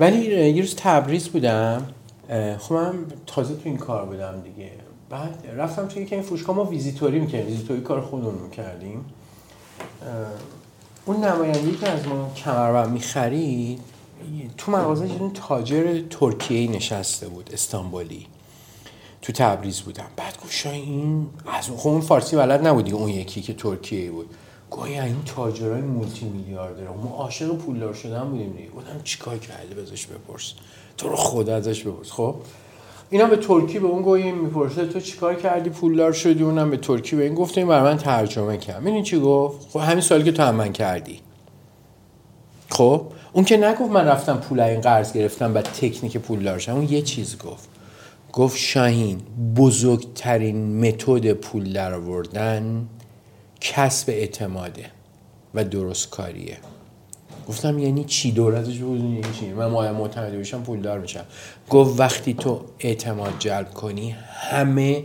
[0.00, 1.86] ولی یه روز تبریز بودم.
[2.58, 2.94] خب من
[3.26, 4.70] تازه تو این کار بودم دیگه.
[5.10, 9.04] بعد رفتم توی که این فروشگاه ما ویزیتوری می‌کردیم ویزیتوری کار خودمون می‌کردیم
[11.04, 13.80] اون نماینده که از ما کمربند می‌خرید
[14.58, 18.26] تو مغازه یه تاجر ترکیه نشسته بود استانبولی.
[19.22, 20.06] تو تبریز بودم.
[20.16, 21.26] بعد گفت این
[21.58, 24.30] از اون خب اون فارسی بلد نبودی اون یکی که ترکیه بود.
[24.70, 28.68] گویا این تاجرای مولتی میلیاردر ما عاشق پولدار شدن بودیم دیگه.
[28.70, 30.54] گفتم چیکار کردی؟ ازش بپرس.
[30.96, 32.10] تو رو خدا ازش بپرس.
[32.10, 32.34] خب؟
[33.10, 37.16] اینا به ترکی به اون گویی می‌پرسه تو چیکار کردی؟ پولدار شدی؟ اونم به ترکی
[37.16, 38.86] به این گفت این برای من ترجمه کرد.
[38.86, 41.20] این چی گفت؟ خب همین سالی که تو هم من کردی.
[42.70, 43.02] خب؟
[43.32, 47.02] اون که نگفت من رفتم پول این قرض گرفتم و تکنیک پولدار شدم اون یه
[47.02, 47.68] چیز گفت.
[48.32, 49.20] گفت شاهین
[49.56, 52.88] بزرگترین متد پول درآوردن
[53.60, 54.86] کسب اعتماده
[55.54, 56.58] و درست کاریه.
[57.48, 61.24] گفتم یعنی چی؟ دولتش بودون یعنی چی؟ من مایا معتمدی بشم پولدار میشم.
[61.70, 64.10] گفت وقتی تو اعتماد جلب کنی
[64.50, 65.04] همه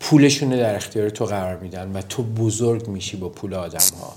[0.00, 4.14] پولشون در اختیار تو قرار میدن و تو بزرگ میشی با پول آدم ها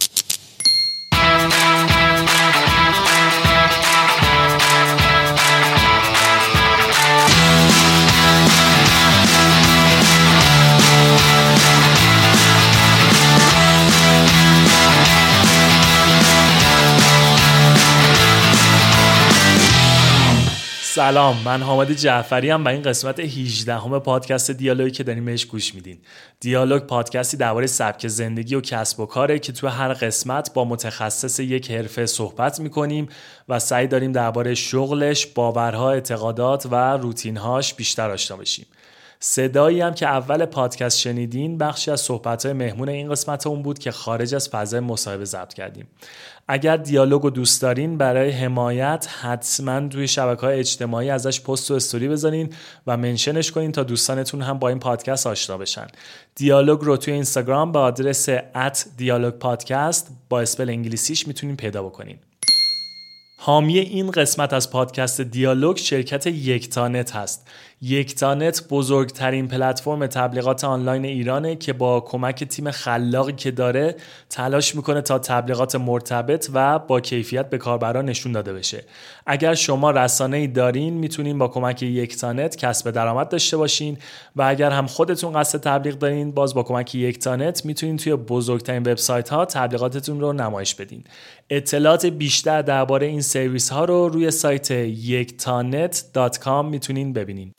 [20.94, 25.46] سلام من حامد جعفری هم و این قسمت 18 همه پادکست دیالوگی که داریم بهش
[25.46, 25.98] گوش میدین.
[26.40, 31.40] دیالوگ پادکستی درباره سبک زندگی و کسب و کاره که تو هر قسمت با متخصص
[31.40, 33.10] یک حرفه صحبت می‌کنیم
[33.50, 38.66] و سعی داریم درباره شغلش باورها اعتقادات و روتینهاش بیشتر آشنا بشیم.
[39.24, 43.92] صدایی هم که اول پادکست شنیدین بخشی از صحبت مهمون این قسمت اون بود که
[43.92, 45.88] خارج از فضای مصاحبه ضبط کردیم.
[46.48, 51.74] اگر دیالوگ رو دوست دارین برای حمایت حتما توی شبکه های اجتماعی ازش پست و
[51.74, 52.54] استوری بزنین
[52.88, 55.88] و mention ش کنین تا دوستانتون هم با این پادکست آشنا بشن.
[56.36, 62.18] دیالوگ رو توی اینستاگرام به آدرس at دیالوگ پادکست با spell انگلیسیش می‌تونین پیدا بکنین.
[63.44, 67.48] حامی این قسمت از پادکست دیالوگ شرکت یکتانت هست.
[67.84, 73.96] یکتانت بزرگترین پلتفرم تبلیغات آنلاین ایرانه که با کمک تیم خلاقی که داره
[74.30, 78.84] تلاش می‌کنه تا تبلیغات مرتبط و با کیفیت به کاربران نشون داده بشه.
[79.26, 83.98] اگر شما رسانه ای دارین می‌تونین با کمک یکتانت کسب درآمد داشته باشین
[84.36, 89.30] و اگر هم خودتون قصد تبلیغ دارین باز با کمک یکتانت می‌تونین توی بزرگترین وبسایت
[89.30, 91.04] ها تبلیغاتتون رو نمایش بدین.
[91.50, 97.54] اطلاعات بیشتر درباره این سرویس ها رو روی سایت یکتانت.com می‌تونین ببینین.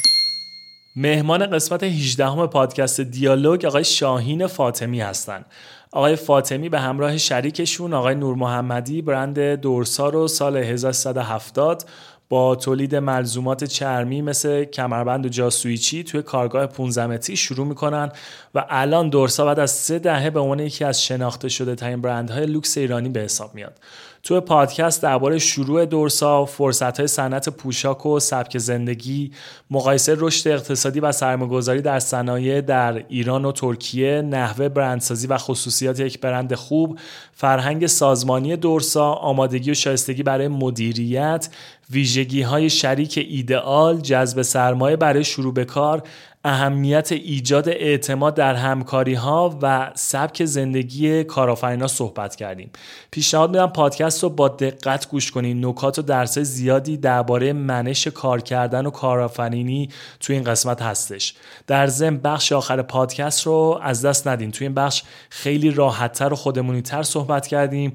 [0.96, 5.44] مهمان قسمت 18 پادکست دیالوگ آقای شاهین فاطمی هستند.
[5.92, 11.84] آقای فاطمی به همراه شریکشون آقای نور محمدی برند دورسا رو سال 1370
[12.28, 18.12] با تولید ملزومات چرمی مثل کمربند و جاسویچی توی کارگاه 15 متری شروع می‌کنن
[18.54, 22.46] و الان دورسا بعد از سه دهه به عنوان یکی از شناخته شده ترین برندهای
[22.46, 23.78] لوکس ایرانی به حساب میاد.
[24.22, 29.32] توی پادکست درباره شروع دورسا، فرصت‌های صنعت پوشاک و سبک زندگی،
[29.70, 36.00] مقایسه رشد اقتصادی و سرمایه‌گذاری در صنایع در ایران و ترکیه، نحوه برندسازی و خصوصیات
[36.00, 36.98] یک برند خوب،
[37.32, 41.48] فرهنگ سازمانی دورسا، آمادگی و شایستگی برای مدیریت،
[41.90, 46.02] ویژگی های شریک ایدئال، جذب سرمایه برای شروع به کار،
[46.44, 52.70] اهمیت ایجاد اعتماد در همکاری ها و سبک زندگی کارآفرینا صحبت کردیم.
[53.10, 55.66] پیشنهاد میدم پادکست رو با دقت گوش کنین.
[55.66, 59.88] نکات و درس زیادی درباره منش کار کردن و کارآفرینی
[60.20, 61.34] تو این قسمت هستش.
[61.66, 64.50] در ضمن بخش آخر پادکست رو از دست ندین.
[64.50, 67.92] تو این بخش خیلی راحتتر و خودمونیتر صحبت کردیم.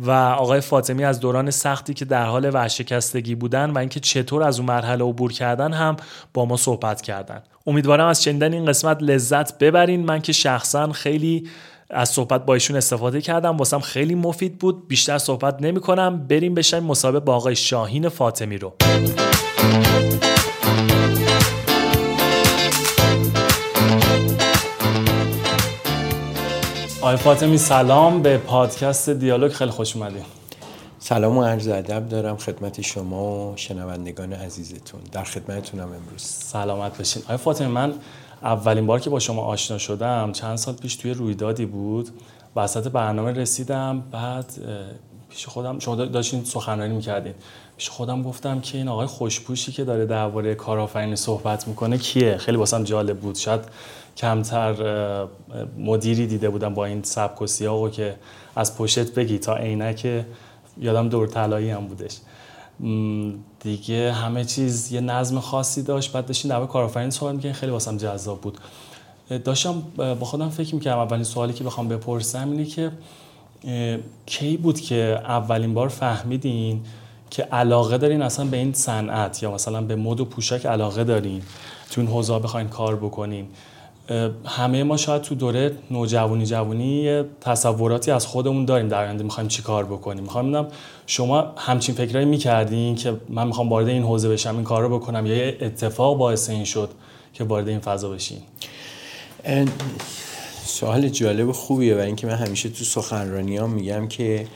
[0.00, 4.58] و آقای فاطمی از دوران سختی که در حال ورشکستگی بودن و اینکه چطور از
[4.58, 5.96] اون مرحله عبور کردن هم
[6.34, 7.42] با ما صحبت کردن.
[7.66, 10.04] امیدوارم از شنیدن این قسمت لذت ببرین.
[10.04, 11.48] من که شخصا خیلی
[11.90, 13.56] از صحبت با ایشون استفاده کردم.
[13.56, 14.88] واسم خیلی مفید بود.
[14.88, 18.72] بیشتر صحبت نمی کنم بریم بشن مصاحبه با آقای شاهین فاطمی رو.
[27.02, 28.22] آقای فاطمی سلام.
[28.22, 30.24] به پادکست دیالوگ خیلی خوش اومدید
[30.98, 35.00] سلام و عرض ادب دارم خدمت شما و شنوندگان عزیزتون.
[35.12, 36.22] در خدمتتونم امروز.
[36.22, 37.22] سلامت باشین.
[37.22, 37.92] آقای فاطمی من
[38.42, 42.08] اولین بار که با شما آشنا شدم چند سال پیش توی رویدادی بود.
[42.56, 44.52] وسط برنامه رسیدم بعد
[45.28, 47.34] پیش خودم شما داشتین سخنرانی می‌کردین.
[47.76, 52.56] پیش خودم گفتم که این آقای خوشپوشی که داره درباره کارآفرینی صحبت می‌کنه کیه؟ خیلی
[52.56, 53.36] واسم جالب بود.
[53.36, 53.60] شاید
[54.20, 54.74] کمتر
[55.78, 58.14] مدیری دیده بودم با این سبک و سیاقو که
[58.56, 60.24] از پشت بگی تا عینک
[60.80, 62.16] یادم دور طلایی هم بودش.
[63.60, 66.12] دیگه همه چیز یه نظم خاصی داشت.
[66.12, 68.58] بعد داشتین در کارآفرینی صحبت می‌کنین خیلی واسم جذاب بود.
[69.44, 72.90] داشتم با خودم فکر می‌کردم اولین سوالی که بخوام بپرسم اینه که
[74.26, 76.80] کی بود که اولین بار فهمیدین
[77.30, 81.42] که علاقه دارین اصلا به این صنعت یا مثلا به مد و پوشاک علاقه دارین
[81.90, 83.48] تو این حوزه بخواین کار بکنین؟
[84.46, 89.62] همه ما شاید تو دوره نوجوانی جوانی تصوراتی از خودمون داریم در آینده می‌خوایم چی
[89.62, 90.68] کار بکنیم؟ می‌خوام ببینم
[91.06, 95.26] شما همچین فکرایی می‌کردین که من می‌خوام وارد این حوزه بشم این کار رو بکنم
[95.26, 96.90] یا یه اتفاق باعث این شد
[97.34, 98.38] که وارد این فضا بشین؟
[100.64, 104.46] سوال جالب و خوبیه و اینکه من همیشه تو سخنرانی ها میگم که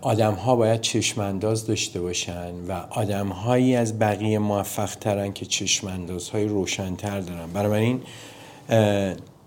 [0.00, 6.28] آدم ها باید چشمانداز داشته باشن و آدم هایی از بقیه موفق ترن که چشمانداز
[6.28, 7.46] های روشنتر دارن.
[7.52, 7.98] برای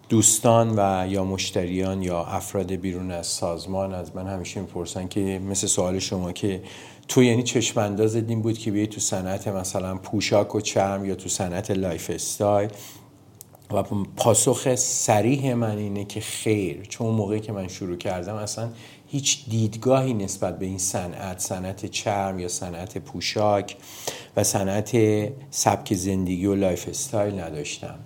[0.09, 5.67] دوستان و یا مشتریان یا افراد بیرون از سازمان از من همیشه می‌پرسن که مثل
[5.67, 6.61] سوال شما که
[7.07, 11.29] تو یعنی چشمانداز این بود که بیای تو صنعت مثلا پوشاک و چرم یا تو
[11.29, 12.69] صنعت lifestyle؟
[13.71, 13.83] و
[14.15, 16.85] پاسخ صریح من اینه که خیر.
[16.89, 18.69] چون موقعی که من شروع کردم اصلا
[19.07, 23.75] هیچ دیدگاهی نسبت به این صنعت صنعت چرم یا صنعت پوشاک
[24.37, 24.97] و صنعت
[25.51, 27.99] سبک زندگی و lifestyle نداشتم.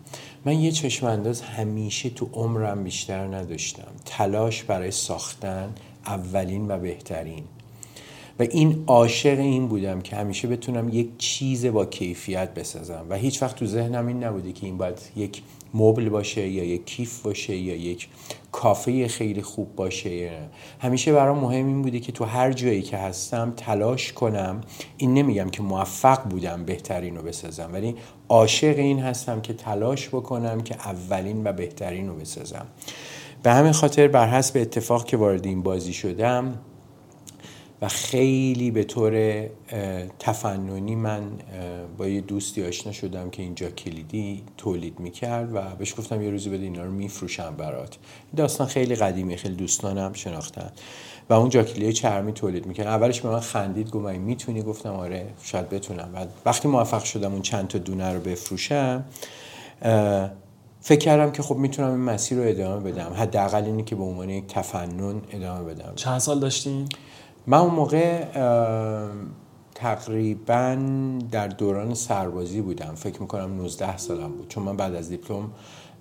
[0.46, 3.92] من یه چشم انداز همیشه تو عمرم بیشتر نداشتم.
[4.06, 5.74] تلاش برای ساختن
[6.06, 7.44] اولین و بهترین.
[8.40, 13.06] و این عاشق این بودم که همیشه بتونم یک چیز با کیفیت بسازم.
[13.10, 15.42] و هیچ وقت تو ذهنم این نبوده که این باید یک
[15.74, 18.08] مبل باشه یا یک کیف باشه یا یک
[18.52, 20.32] کافه خیلی خوب باشه.
[20.80, 24.62] همیشه برام مهم این بوده که تو هر جایی که هستم تلاش کنم.
[24.98, 27.96] این نمیگم که موفق بودم بهترین رو بسازم ولی
[28.30, 32.66] عاشق این هستم که تلاش بکنم که اولین و بهترین رو بسازم.
[33.44, 36.60] به همین خاطر بر حسب اتفاق که وارد این بازی شدم
[37.82, 39.46] و خیلی به طور
[40.20, 41.24] تفننی من
[41.98, 46.50] با یه دوستی آشنا شدم که اینجا کلیدی تولید می‌کرد و بهش گفتم یه روزی
[46.50, 47.98] بده اینا رو میفروشم برات.
[48.36, 50.72] داستان خیلی قدیمی خیلی دوستانم شناختن.
[51.30, 52.88] و اون جاکیلی چرمی تولید می‌کرد.
[52.88, 56.10] اولش به من خندید گفت می‌تونی؟ گفتم آره شاید بتونم.
[56.16, 59.06] و وقتی موفق شدم اون چند تا دونه رو بفروشم
[60.82, 63.14] فکر کردم که خب می‌تونم این مسیر رو ادامه بدم.
[63.14, 65.94] حداقل اینی که به عنوان یک تفنن ادامه بدم.
[65.96, 66.90] چند سال داشتین؟
[67.48, 68.26] من اون موقع
[69.76, 70.78] تقریبا
[71.32, 72.96] در دوران سربازی بودم.
[72.96, 74.48] فکر می‌کنم 19 سالم بود.
[74.48, 75.52] چون من بعد از دیپلم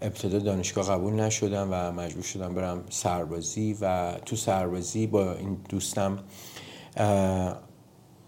[0.03, 6.19] ابتدا دانشگاه قبول نشدم و مجبور شدم برم سربازی و تو سربازی با این دوستم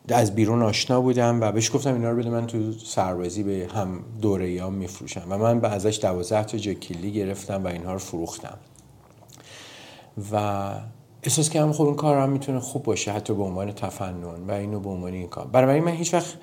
[0.09, 4.05] از بیرون آشنا بودم و بهش گفتم اینا رو بده من تو سربازی به هم
[4.21, 5.27] دوره‌ایا میفروشم.
[5.29, 8.59] و من به ازش دوازده تا جاکلیدی گرفتم و اینها رو فروختم.
[10.33, 10.71] و
[11.23, 14.81] احساس کردم خب این کار هم می‌تونه خوب باشه حتی به عنوان تفنن و اینو
[14.81, 15.47] به عنوان این کار.
[15.47, 16.35] برای من هیچ وقت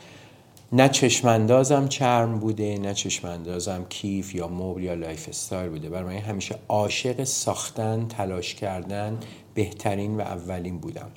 [0.71, 5.89] نه چشماندازم چرم بوده نه چشماندازم کیف یا مبل یا lifestyle بوده.
[5.89, 9.17] برای من همیشه عاشق ساختن تلاش کردن
[9.53, 11.07] بهترین و اولین بودم.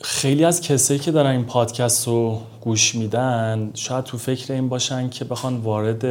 [0.00, 5.08] خیلی از کسایی که دارن این پادکست رو گوش میدن شاید تو فکر این باشن
[5.08, 6.04] که بخوان وارد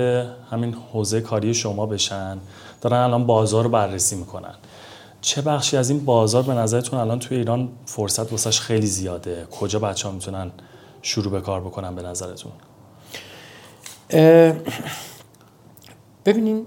[0.52, 2.38] همین حوزه کاری شما بشن.
[2.82, 4.56] دارن الان بازار رو بررسی می‌کنن.
[5.26, 9.80] چه بخشی از این بازار به نظرتون الان توی ایران فرصت واسش خیلی زیاده؟ کجا
[9.80, 10.52] بچه ها می‌تونن
[11.02, 12.52] شروع به کار بکنن به نظرتون؟
[16.26, 16.66] ببینین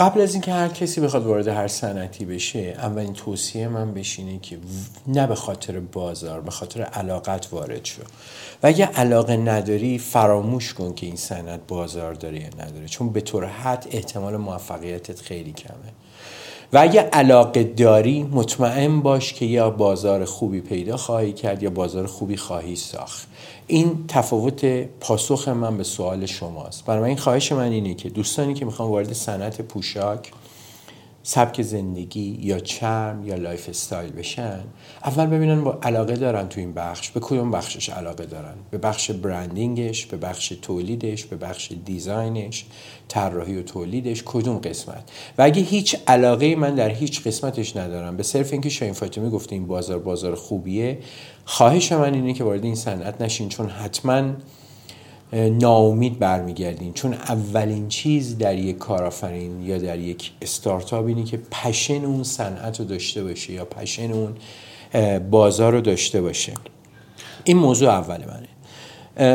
[0.00, 4.58] قبل از اینکه هر کسی بخواد وارد هر صنعتی بشه اولین توصیه من بشینه که
[5.06, 8.02] نه به خاطر بازار به خاطر علاقت وارد شو.
[8.62, 12.86] و اگه علاقه نداری فراموش کن که این صنعت بازار داره یا نداره.
[12.86, 15.92] چون به طور حد احتمال موفقیتت خیلی کمه.
[16.72, 22.06] و اگه علاقه داری مطمئن باش که یا بازار خوبی پیدا خواهی کرد یا بازار
[22.06, 23.28] خوبی خواهی ساخت.
[23.66, 24.64] این تفاوت
[25.00, 26.84] پاسخ من به سوال شماست.
[26.84, 30.30] برای این خواهش من اینه که دوستانی که می‌خوان وارد صنعت پوشاک
[31.22, 34.60] سبک زندگی یا چرم یا lifestyle بشن
[35.04, 39.10] اول ببینن با علاقه دارن تو این بخش به کدوم بخشش علاقه دارن؟ به بخش
[39.10, 42.64] branding ش به بخش تولیدش به بخش design ش
[43.08, 48.22] طراحی و تولیدش کدوم قسمت؟ و اگه هیچ علاقه من در هیچ قسمتش ندارم به
[48.22, 50.98] صرف اینکه شاهین فاطمی گفته این بازار بازار خوبیه
[51.44, 54.32] خواهش من اینه که وارد این صنعت نشین چون حتما
[55.32, 56.92] ناامید برمیگردین.
[56.92, 62.80] چون اولین چیز در یک کارآفرین یا در یک استارتاپ اینه که passion اون صنعت
[62.80, 64.34] رو داشته باشه یا passion اون
[65.30, 66.52] بازار رو داشته باشه.
[67.44, 68.48] این موضوع اول منه.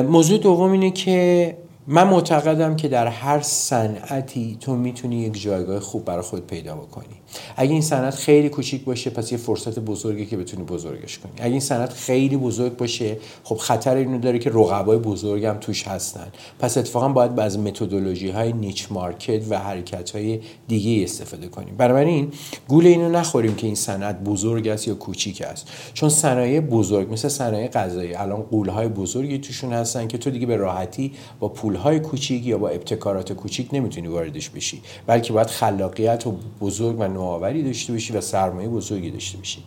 [0.01, 6.05] موضوع دوم اینه که من معتقدم که در هر صنعتی تو می‌تونی یک جایگاه خوب
[6.05, 7.15] برای خود پیدا بکنی.
[7.55, 11.31] اگه این صنعت خیلی کوچیک باشه پس یه فرصت بزرگی که بتونی بزرگش کنی.
[11.37, 15.87] اگه این صنعت خیلی بزرگ باشه خب خطر اینو داره که رقبای بزرگ هم توش
[15.87, 16.27] هستن.
[16.59, 21.75] پس اتفاقا باید از متدولوژی های نیچ مارکت و حرکت های دیگه استفاده کنیم.
[21.77, 22.31] بنابراین
[22.67, 25.67] گول اینو نخوریم که این صنعت بزرگ است یا کوچیک است.
[25.93, 30.45] چون صنایع بزرگ مثل صنایع غذایی الان قول های بزرگی توشون هستن که تو دیگه
[30.45, 34.81] به راحتی با پول های کوچیک یا با ابتکارات کوچیک نمی‌تونی واردش بشی.
[35.07, 39.63] بلکه باید خلاقیت و بزرگ و نوآوری داشته باشی و سرمایه بزرگی داشته باشی.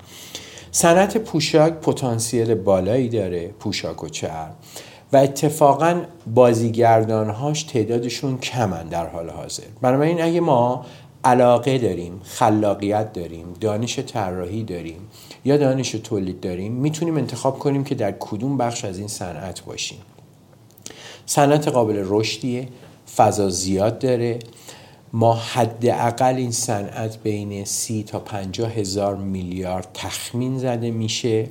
[0.70, 4.54] صنعت پوشاک پتانسیل بالایی داره پوشاک و چرم.
[5.12, 6.02] و اتفاقا
[6.34, 9.62] بازیگردانهاش تعدادشون کمن در حال حاضر.
[9.82, 10.86] بنابراین اگه ما
[11.24, 15.00] علاقه داریم خلاقیت داریم دانش طراحی داریم
[15.44, 19.98] یا دانش تولید داریم می‌تونیم انتخاب کنیم که در کدوم بخش از این صنعت باشیم.
[21.26, 22.68] صنعت قابل رشدیه
[23.16, 24.38] فضا زیاد داره
[25.12, 31.48] ما حداقل این صنعت بین سی تا پنجاه هزار میلیارد تخمین زده میشه.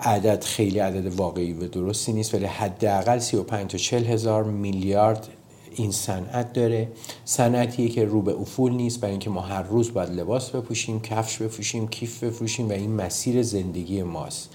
[0.00, 5.28] عدد خیلی عدد واقعی و درستی نیست ولی حداقل 35 تا 40 هزار میلیارد
[5.74, 6.88] این صنعت داره.
[7.24, 11.36] صنعتیه که رو به افول نیست برای اینکه ما هر روز باید لباس بپوشیم کفش
[11.36, 14.50] بپوشیم کیف بفروشیم و این مسیر زندگی ماست.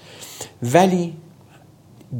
[0.64, 1.14] ولی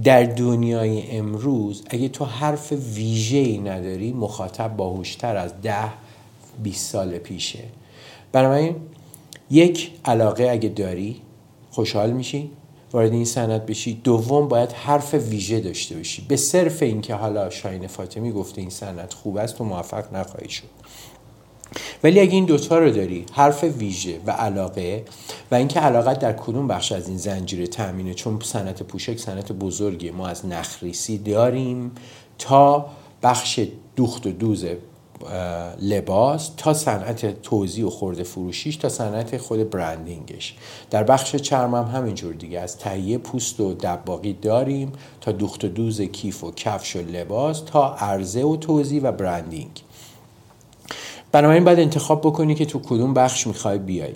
[0.04, 5.90] در دنیای امروز اگه تو حرف ویژه ای نداری مخاطب باهوشتر از ده
[6.64, 7.64] 20 سال پیشه.
[8.32, 8.76] بنابراین
[9.52, 11.22] یک علاقه اگه داری
[11.72, 12.52] خوشحال میشی
[12.94, 13.94] وارد این صنعت بشی.
[13.94, 16.26] دوم باید حرف ویژه داشته باشی.
[16.28, 20.64] به صرف اینکه حالا شاین فاطمی گفته این صنعت خوب است و موفق نخواهی شد.
[22.04, 25.06] ولی اگه این دوتا رو داری حرف ویژه و علاقه
[25.52, 30.12] و اینکه علاقت در کدوم بخش از این زنجیره تامینه چون صنعت پوشک صنعت بزرگی
[30.12, 31.92] ما از نخریسی داریم
[32.38, 32.86] تا
[33.24, 33.60] بخش
[33.96, 34.66] دوخت و دوز
[35.82, 40.56] لباس تا صنعت توزیع و خورده فروشیش تا صنعت خود برندینگش.
[40.90, 44.92] در بخش چرم هم همینجور دیگه از تهیه پوست و دباقی داریم
[45.22, 49.82] تا دوخت و دوز کیف و کفش و لباس تا عرضه و توزیع و برندینگ.
[51.36, 54.14] بنابراین باید انتخاب بکنی که تو کدوم بخش می‌خوای بیای.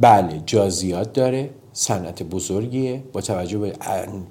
[0.00, 3.02] بله جا زیاد داره صنعت بزرگیه.
[3.12, 3.72] با توجه به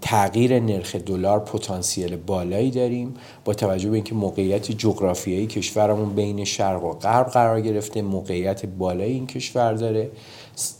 [0.01, 3.13] تغییر نرخ دلار پتانسیل بالایی داریم.
[3.45, 9.13] با توجه به اینکه موقعیت جغرافیایی کشورمون بین شرق و غرب قرار گرفته موقعیت بالایی
[9.13, 10.09] این کشور داره.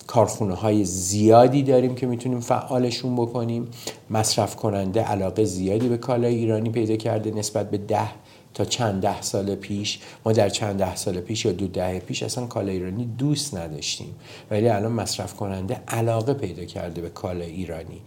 [0.07, 3.67] کارخونه های زیادی داریم که می‌تونیم فعالشون بکنیم.
[4.09, 8.22] مصرف کننده علاقه زیادی به کالای ایرانی پیدا کرده نسبت به ده
[8.53, 12.23] تا چند ده سال پیش ما در چند ده سال پیش یا دو ده پیش
[12.23, 14.15] اصلا کالا ایرانی دوست نداشتیم.
[14.51, 18.01] ولی الان مصرف کننده علاقه پیدا کرده به کالا ایرانی.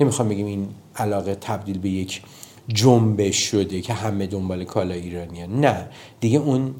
[0.00, 2.22] نمی‌خوام بگیم این علاقه تبدیل به یک
[2.68, 5.86] جنبش شده که همه دنبال کالا ایرانی نه.
[6.20, 6.74] دیگه اون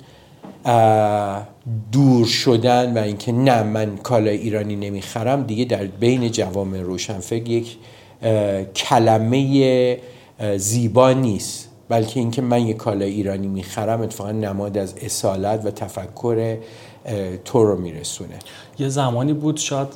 [1.92, 7.76] دور شدن و اینکه نه من کالا ایرانی نمی‌خرم دیگه در بین جوامع روشنفکر یک
[8.74, 9.98] کلمه
[10.56, 11.68] زیبا نیست.
[11.92, 16.56] بلکه اینکه من یک کالای ایرانی می‌خرم اتفاقا نماد از اصالت و تفکر
[17.44, 18.38] تو رو میرسونه.
[18.78, 19.88] یه زمانی بود شاید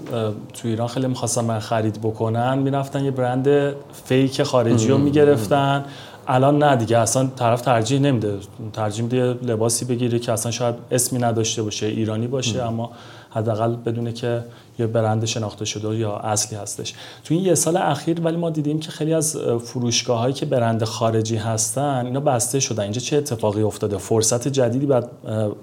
[0.53, 3.75] تو ایران خیلی می‌خواستن من خرید بکنن می‌رفتن یه برند
[4.05, 5.85] فیک خارجی رو می‌گرفتن.
[6.29, 8.38] الان نه دیگه اصلا طرف ترجیح نمیده.
[8.73, 12.91] ترجیح میده لباسی بگیره که اصلا شاید اسمی نداشته باشه ایرانی باشه اما
[13.37, 14.45] حداقل بدونه که
[14.78, 16.95] یه برند شناخته شده یا اصلی هستش.
[17.25, 20.85] تو این یه سال اخیر ولی ما دیدیم که خیلی از فروشگاه هایی که برند
[20.85, 22.83] خارجی هستن اینا بسته شدن.
[22.83, 25.11] اینجا چه اتفاقی افتاده؟ فرصت جدیدی بعد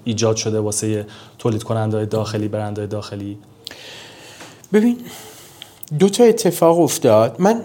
[0.04, 1.06] ایجاد شده واسه
[1.38, 3.38] تولید کننده داخلی برند داخلی؟
[4.72, 4.96] ببین
[5.98, 7.36] دو تا اتفاق افتاد.
[7.38, 7.62] من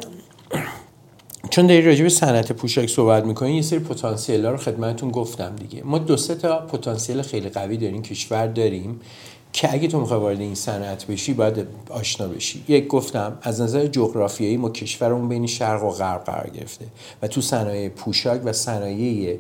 [1.50, 5.84] چون داری راجع به صنعت پوشاک صحبت می‌کنین یه سری پتانسیل رو خدمتتون گفتم دیگه.
[5.84, 9.00] ما دو سه تا پتانسیل خیلی قوی داریم کشور داریم.
[9.54, 12.64] که اگه تو می‌خوای وارد این صنعت بشی باید آشنا بشی.
[12.68, 16.86] یک گفتم از نظر جغرافیایی ما کشورمون بین شرق و غرب قرار گرفته
[17.22, 19.38] و تو صنایع پوشاک و صنایع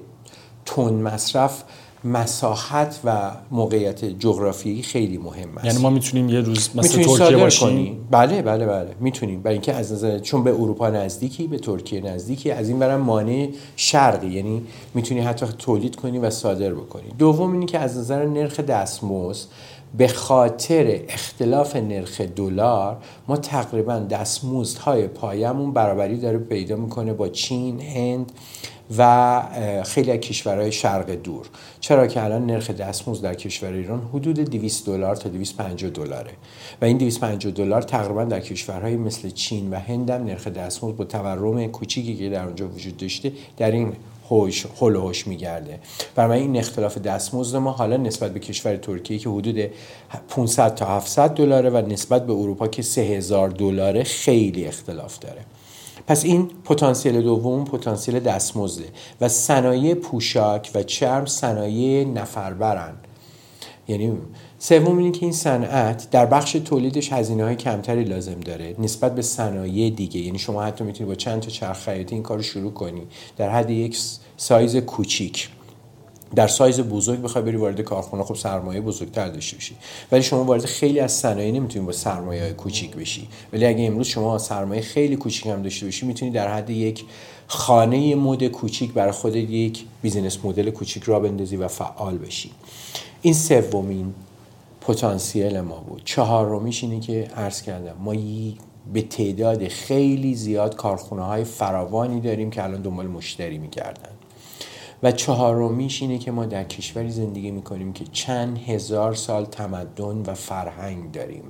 [0.66, 1.64] تون مصرف
[2.04, 5.66] مساحت و موقعیت جغرافیایی خیلی مهم است.
[5.66, 8.96] یعنی ما می‌تونیم یه روز مثل ترکیه باشیم؟ بله بله بله.
[9.00, 9.42] می‌تونیم.
[9.42, 13.50] برای اینکه از نظر چون به اروپا نزدیکی به ترکیه نزدیکی از این برم مانع
[13.76, 14.28] شرقی.
[14.28, 14.62] یعنی
[14.94, 17.10] می‌تونی حتی تولید کنی و صادر بکنی.
[17.18, 19.48] دوم اینی که از نظر نرخ دستمزد
[19.98, 27.82] به خاطر اختلاف نرخ دلار ما تقریبا دستمزدهای پایمون برابری داره پیدا می‌کنه با چین،
[27.82, 28.32] هند
[28.98, 29.44] و
[29.86, 31.46] خیلی از کشورهای شرق دور.
[31.80, 36.32] چرا که الان نرخ دستمزد در کشور ایران حدود 200 دلار تا 250 دلاره.
[36.82, 41.04] و این 250 دلار تقریبا در کشورهای مثل چین و هند هم نرخ دستمزد با
[41.04, 43.94] تورم کوچیکی که در اونجا وجود داشته در این
[44.30, 45.80] هوش هول هوش میگرده.
[46.16, 49.70] برای این اختلاف دستمزد ما حالا نسبت به کشور ترکیه که حدود
[50.28, 55.46] 500 تا 700 دلاره و نسبت به اروپا که 3000 دلاره خیلی اختلاف داره.
[56.08, 58.86] پس این پتانسیل دوم پتانسیل دستمزده
[59.22, 62.94] و صنایع پوشاک و چرم صنایع نفربرن.
[63.88, 64.18] یعنی
[64.62, 69.22] سوم اینه که این صنعت در بخش تولیدش هزینه های کمتری لازم داره نسبت به
[69.22, 70.20] صنایع دیگه.
[70.20, 73.02] یعنی شما حتی می‌تونید با چند تا چرخ خیاطی این کار شروع کنی.
[73.38, 73.98] در حد یک
[74.38, 75.50] سایز کوچیک.
[76.36, 79.76] در سایز بزرگ بخوای بری وارد کارخونه خب سرمایه بزرگتر داشته باشی.
[80.12, 83.28] ولی شما وارد خیلی از صنایع نمی‌تونید با سرمایه های کوچیک بشی.
[83.54, 87.06] ولی اگه امروز شما سرمایه خیلی کوچیک هم داشته باشی می‌تونی در حد یک
[87.48, 92.52] خانه مد کوچیک برای خودت یک business model کوچیک راه بندازی و فعال بشی.
[93.22, 94.14] این سومین.
[94.90, 96.02] پتانسیل ما بود.
[96.06, 98.14] چهارمیش اینه که عرض کردم ما
[98.94, 104.10] به تعداد خیلی زیاد کارخونه های فراوانی داریم که الان دنبال مشتری می‌کردن
[105.04, 110.34] و چهارمیش اینه که ما در کشوری زندگی می‌کنیم که چند هزار سال تمدن و
[110.34, 111.44] فرهنگ داریم.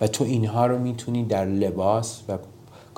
[0.00, 2.38] و تو اینها رو می‌تونی در لباس و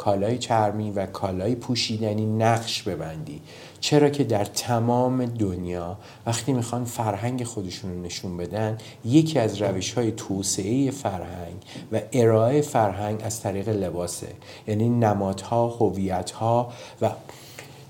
[0.00, 3.40] کالای چرمی و کالای پوشیدنی نقش ببندی.
[3.80, 9.92] چرا که در تمام دنیا وقتی می‌خوان فرهنگ خودشون رو نشون بدن یکی از روش
[9.92, 11.57] های توسعه فرهنگ
[11.92, 14.28] و ارائه فرهنگ از طریق لباسه.
[14.66, 17.11] یعنی نمادها هویتها و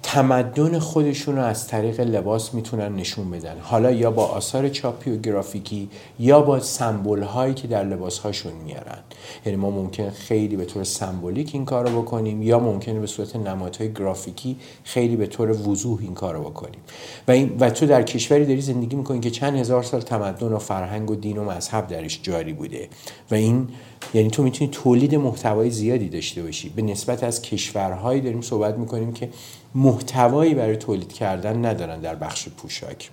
[0.03, 3.55] تمدن خودشون رو از طریق لباس می‌تونن نشون بدن.
[3.61, 5.89] حالا یا با آثار چاپی و گرافیکی
[6.19, 8.99] یا با سمبل هایی که در لباس هاشون میارن.
[9.47, 13.37] یعنی ما ممکن خیلی به طور سمبولیک این کار رو بکنیم یا ممکنه به صورت
[13.37, 16.81] نمادهای گرافیکی خیلی به طور وضوح این کار رو بکنیم.
[17.29, 20.59] و, این و تو در کشوری داری زندگی می‌کنی که چند هزار سال تمدن و
[20.59, 22.89] فرهنگ و دین و مذهب درش جاری بوده.
[23.31, 23.69] و این
[24.15, 26.69] یعنی تو می‌تونی تولید محتوای زیادی داشته باشی.
[26.69, 29.31] به نسبت از کشورهایی داریم صحبت می‌کنیم که
[29.75, 33.11] محتوایی برای تولید کردن ندارن در بخش پوشاک.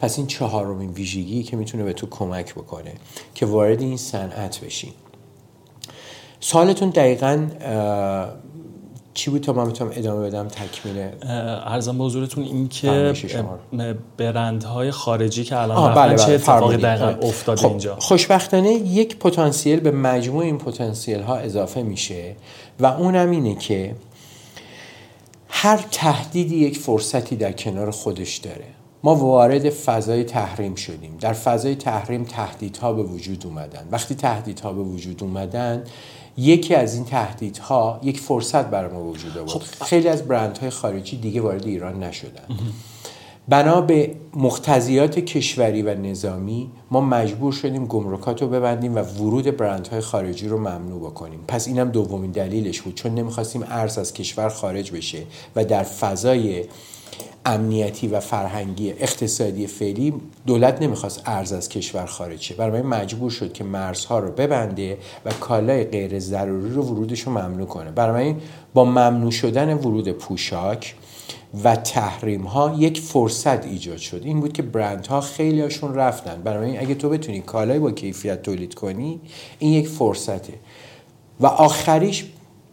[0.00, 2.94] پس این چهارمین ویژگی که می‌تونه به تو کمک بکنه
[3.34, 4.92] که وارد این صنعت بشی.
[6.40, 7.46] سوالتون دقیقا
[9.16, 11.08] چی بود تا من بتونم ادامه بدم تکمیل
[11.66, 13.14] ارزم به حضورتون این که
[14.16, 17.28] برندهای خارجی که الان بله بله چه اتفاقی دقیقا.
[17.28, 17.68] افتاده خب.
[17.68, 22.36] اینجا خوشبختانه یک پتانسیل به مجموع این پتانسیل ها اضافه میشه
[22.80, 23.94] و اونم اینه که
[25.48, 28.64] هر تهدیدی یک فرصتی در کنار خودش داره
[29.02, 34.82] ما وارد فضای تحریم شدیم در فضای تحریم تهدیدها به وجود اومدن وقتی تهدیدها به
[34.82, 35.84] وجود اومدن
[36.36, 41.16] یکی از این تهدیدها یک فرصت برای ما وجود آورد خب خیلی از برندهای خارجی
[41.16, 42.44] دیگه وارد ایران نشدن.
[43.48, 50.00] بنا به مقتضیات کشوری و نظامی ما مجبور شدیم گمرکات رو ببندیم و ورود برندهای
[50.00, 51.40] خارجی رو ممنوع بکنیم.
[51.48, 52.94] پس اینم دومین دلیلش بود.
[52.94, 55.22] چون نمی‌خواستیم ارز از کشور خارج بشه
[55.56, 56.64] و در فضای
[57.46, 60.14] امنیتی و فرهنگی اقتصادی فعلی
[60.46, 62.54] دولت نمی‌خواست ارز از کشور خارج شه.
[62.54, 67.66] برای مجبور شد که مرزها رو ببنده و کالای غیر ضروری رو ورودش رو ممنوع
[67.66, 67.90] کنه.
[67.90, 68.34] برای
[68.74, 70.94] با ممنوع شدن ورود پوشاک
[71.64, 74.20] و تحریم ها یک فرصت ایجاد شد.
[74.24, 78.42] این بود که برند ها خیلی هاشون رفتن برای اگه تو بتونی کالای با کیفیت
[78.42, 79.20] تولید کنی
[79.58, 80.54] این یک فرصته.
[81.40, 82.24] و آخریش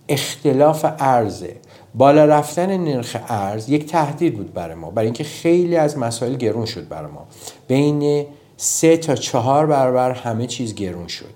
[0.09, 1.55] اختلاف ارزه.
[1.95, 6.65] بالا رفتن نرخ ارز یک تهدید بود برای ما برای اینکه خیلی از مسائل گرون
[6.65, 7.27] شد برای ما.
[7.67, 8.25] بین
[8.57, 11.33] سه تا چهار برابر همه چیز گرون شد.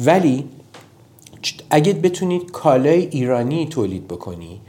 [0.00, 0.44] ولی
[1.70, 4.60] اگه بتونید کالای ایرانی تولید بکنی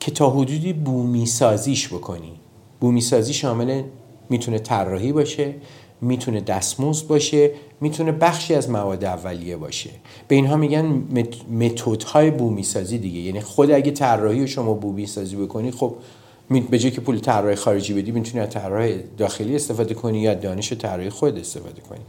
[0.00, 2.32] که تا حدودی بومی سازیش بکنی
[2.80, 3.82] بومی سازی شامل
[4.30, 5.54] می‌تونه طراحی باشه
[6.02, 9.90] می‌تونه دستمزد باشه می‌تونه بخشی از مواد اولیه باشه.
[10.28, 11.04] به اینها میگن
[11.50, 13.20] متدهای بومی سازی دیگه.
[13.20, 15.94] یعنی خود اگه طراحی شما بومی سازی بکنی خب
[16.70, 20.72] به جای که پول طراح خارجی بدی می‌تونی از طراح داخلی استفاده کنی یا دانش
[20.72, 22.00] طراحی خود استفاده کنی.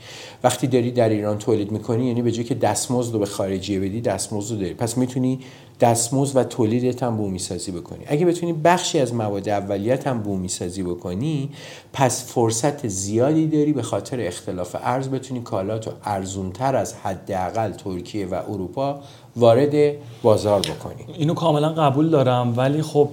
[0.44, 4.02] وقتی داری در ایران تولید می‌کنی یعنی به جای که دستمزد رو به خارجی بدی
[4.02, 4.74] دستمزد رو داری.
[4.74, 5.40] پس می‌تونی
[5.80, 8.04] دستمزد و تولیدت هم بومی سازی بکنی.
[8.08, 11.50] اگه بتونی بخشی از مواد اولیت هم بومی سازی بکنی
[11.94, 18.42] پس فرصت زیادی داری به خاطر اختلاف ارز بتونی کالاتو ارزونتر از حداقل ترکیه و
[18.50, 19.00] اروپا
[19.36, 21.06] وارد بازار بکنی.
[21.18, 23.10] اینو کاملا قبول دارم ولی خب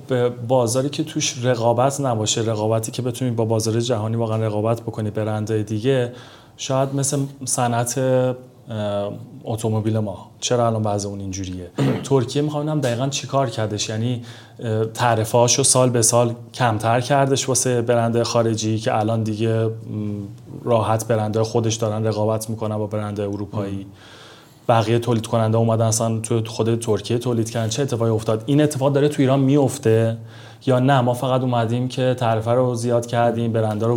[0.49, 5.63] بازاری که توش رقابت نباشه رقابتی که بتونی با بازار جهانی واقعا رقابت بکنی برندهای
[5.63, 6.13] دیگه
[6.57, 7.99] شاید مثل صنعت
[9.45, 10.31] اتومبیل ما.
[10.41, 11.71] چرا الان بعض اون اینجوریه؟
[12.11, 13.89] ترکیه می‌خوام دقیقا چیکار کردش.
[13.89, 14.23] یعنی
[14.95, 19.71] تعرفه هاشو سال به سال کمتر کردش واسه برنده خارجی که الان دیگه
[20.65, 23.87] راحت برنده خودش دارن رقابت می‌کنن با برنده اروپایی.
[24.69, 27.69] بقیه تولید کننده اومدن اصلا تو خود ترکیه تولید کردن.
[27.69, 30.17] چه اتفاقی افتاد؟ این اتفاق داره تو ایران میفته
[30.67, 33.97] یا نه؟ ما فقط اومدیم که تعرفه رو زیاد کردیم برنده رو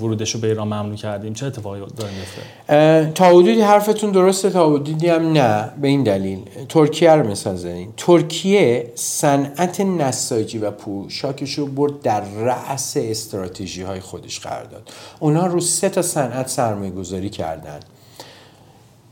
[0.00, 1.34] ورودش رو به ایران ممنوع کردیم.
[1.34, 5.72] چه اتفاقی داره میفته؟ تا حدودی حرفتون درسته تا حدودی هم نه.
[5.80, 6.38] به این دلیل.
[6.68, 14.00] ترکیه رو مثال زدین ترکیه صنعت نساجی و پوشاکش رو برد در رأس استراتژی های
[14.00, 14.90] خودش قرار داد.
[15.20, 17.80] اونها رو سه تا صنعت سرمایه گذاری کردن.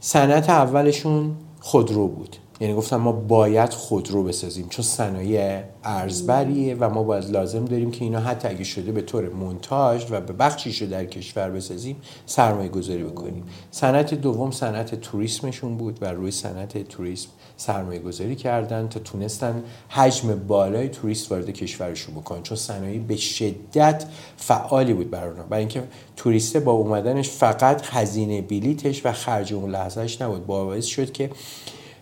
[0.01, 2.37] صنعت اولشون خودرو بود.
[2.61, 8.05] یعنی گفتم ما باید خودرو بسازیم چون صنایع ارزبریه و ما باید لازم داریم که
[8.05, 13.05] اینا حتی اگه شده به طور مونتاژ و به بخشیشو در کشور بسازیم سرمایه گذاری
[13.05, 13.45] بکنیم.
[13.71, 20.35] صنعت دوم صنعت توریسمشون بود و روی صنعت توریسم سرمایه گذاری کردن تا تونستن حجم
[20.35, 24.05] بالای توریست وارد کشورشون بکنن چون صنایع به شدت
[24.37, 25.43] فعالی بود برای اونا.
[25.43, 25.83] برای اینکه
[26.17, 30.47] توریسته با اومدنش فقط هزینه بلیتش و خرج اون لحظهش نبود.
[30.47, 31.31] باعث شد که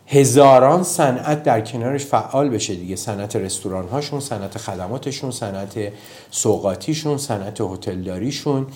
[0.07, 2.97] هزاران صنعت در کنارش فعال بشه دیگه.
[2.97, 5.93] صنعت رستوران هاشون صنعت خدماتشون صنعت
[6.31, 8.67] سوقاتیشون صنعت هتلداریشون.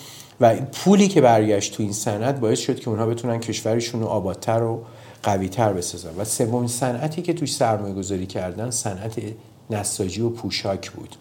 [0.41, 4.63] و پولی که برگشت تو این صنعت باعث شد که اونها بتونن کشورشون رو آبادتر
[4.63, 4.83] و
[5.23, 6.09] قویتر بسازن.
[6.17, 9.21] و سومین صنعتی که توش سرمایه گذاری کردن صنعت
[9.69, 11.15] نساجی و پوشاک بود.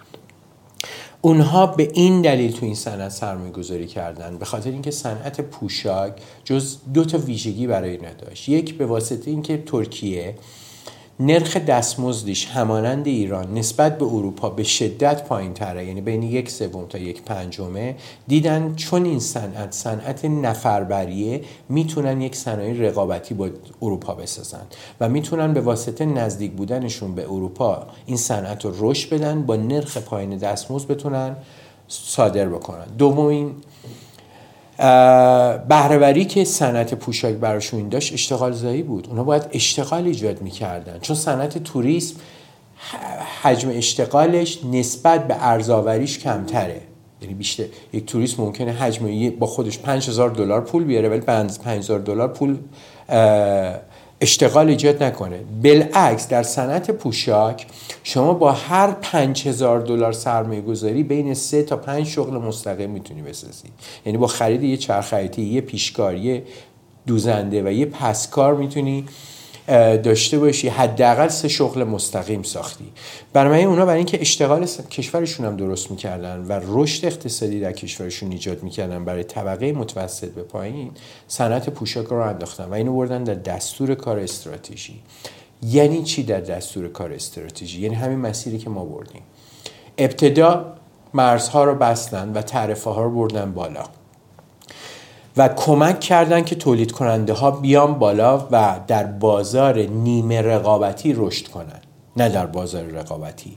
[1.23, 6.13] اونها به این دلیل تو این صنعت سرمایه گذاری کردن به خاطر اینکه صنعت پوشاک
[6.45, 10.35] جز دو تا ویژگی برای نداشت یک به واسطه اینکه ترکیه
[11.21, 16.87] نرخ دستمزدش همانند ایران نسبت به اروپا به شدت پایین تره یعنی بین یک سوم
[16.87, 17.97] تا یک پنجمه.
[18.29, 23.49] دیدن چون این صنعت صنعت نفربریه می‌تونن یک صنایع رقابتی با
[23.83, 24.63] اروپا بسازن
[25.01, 29.97] و می‌تونن به واسطه نزدیک بودنشون به اروپا این صنعت رو رشد بدن با نرخ
[29.97, 31.37] پایین دستمزد بتونن
[31.89, 32.87] صادر بکنن.
[32.99, 33.55] دومین
[35.69, 39.07] بهرهوری که صنعت پوشاک براشون داشت اشتغال زایی بود.
[39.11, 40.99] اونا باید اشتغال ایجاد می‌کردن.
[41.01, 42.16] چون صنعت توریسم
[43.43, 46.81] حجم اشتغالش نسبت به ارزاوریش کمتره.
[47.23, 52.29] یعنی بیشتر یک توریست ممکنه حجم با خودش 5000 دلار پول بیاره ولی 5000 دلار
[52.29, 52.57] پول
[54.21, 55.41] اشتغال ایجاد نکنه.
[55.63, 57.67] بالعکس در صنعت پوشاک
[58.05, 63.69] شما با هر 5000 دلار سرمایه گذاری بین 3 تا 5 شغل مستقیم می‌تونی بسازی.
[64.07, 66.43] یعنی با خرید یه چرخیتی یه پیشکار یه
[67.07, 69.05] دوزنده و یه پسکار می‌تونی
[70.03, 72.93] داشته باشی حداقل سه شغل مستقیم ساختی.
[73.33, 78.63] برای اونا برای اینکه اشتغال کشورشون هم درست می‌کردن و رشد اقتصادی در کشورشون ایجاد
[78.63, 80.91] می‌کردن برای طبقه متوسط به پایین
[81.29, 85.01] صنعت پوشاک رو انداختن و اینو بردن در دستور کار استراتژی.
[85.63, 89.23] یعنی چی در دستور کار استراتژی؟ یعنی همین مسیری که ما بردیم.
[89.99, 90.75] ابتدا
[91.15, 93.85] مرزها رو بستن و تعرفه ها رو بردن بالا.
[95.37, 101.49] و کمک کردن که تولید کننده ها بیان بالا و در بازار نیمه رقابتی رشد
[101.49, 101.87] کنند.
[102.16, 103.57] نه در بازار رقابتی.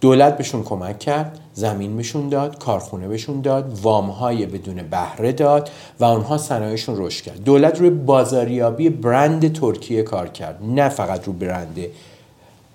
[0.00, 5.70] دولت بهشون کمک کرد زمین بهشون داد کارخونه بهشون داد وام های بدون بهره داد
[6.00, 7.44] و اونها صنایعشون رشد کرد.
[7.44, 10.58] دولت روی بازاریابی برند ترکیه کار کرد.
[10.62, 11.78] نه فقط رو برند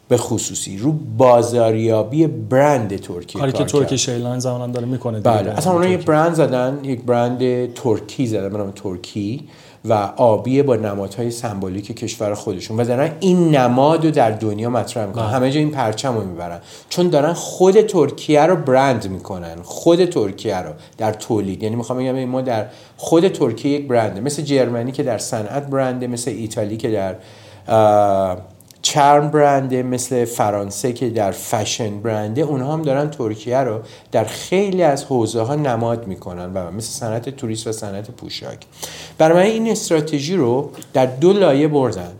[0.08, 5.52] به خصوصی رو بازاریابی برند ترکیه کاری که Turkish Airline زمانم داره می‌کنه بله.
[5.52, 9.48] اصلا اونها یک برند زدن یک برند ترکی زدن به نام ترکی
[9.86, 12.80] و آبیه با نمادهای سمبولیک کشور خودشون.
[12.80, 15.26] و دارن این نماد رو در دنیا مطرح می‌کنن.
[15.26, 16.60] همه جا این پرچم رو می‌برن.
[16.90, 19.56] چون دارن خود ترکیه رو برند می‌کنن.
[19.64, 21.64] خود ترکیه رو در تولید.
[21.64, 22.66] یعنی می‌خوام بگم ما در
[22.98, 24.22] خود ترکیه یک برنده.
[24.22, 27.16] مثل جرمنی که در صنعت برنده مثل ایتالی که در
[28.86, 33.80] چرم برنده مثل فرانسه که در فشن برنده اونها هم دارن ترکیه رو
[34.12, 38.58] در خیلی از حوزه ها نماد می‌کنن و مثل صنعت توریست و صنعت پوشاک.
[39.18, 42.12] برای این استراتژی رو در دو لایه بردن.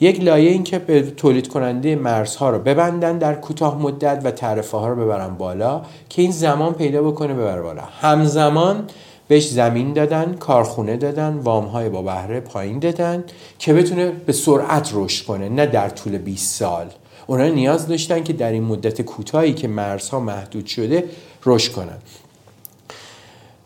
[0.00, 4.78] یک لایه این که به تولید کننده مرزها رو ببندن در کوتاه مدت و تعرفه
[4.78, 7.82] ها رو ببرن بالا که این زمان پیدا بکنه ببره بالا.
[8.00, 8.84] همزمان
[9.28, 13.24] بهش زمین دادن کارخونه دادن وام های با بهره پایین دادن
[13.58, 16.86] که بتونه به سرعت رشد کنه نه در طول 20 سال.
[17.26, 21.04] اونا نیاز داشتن که در این مدت کوتاهی که مرزها محدود شده
[21.46, 21.98] رشد کنن.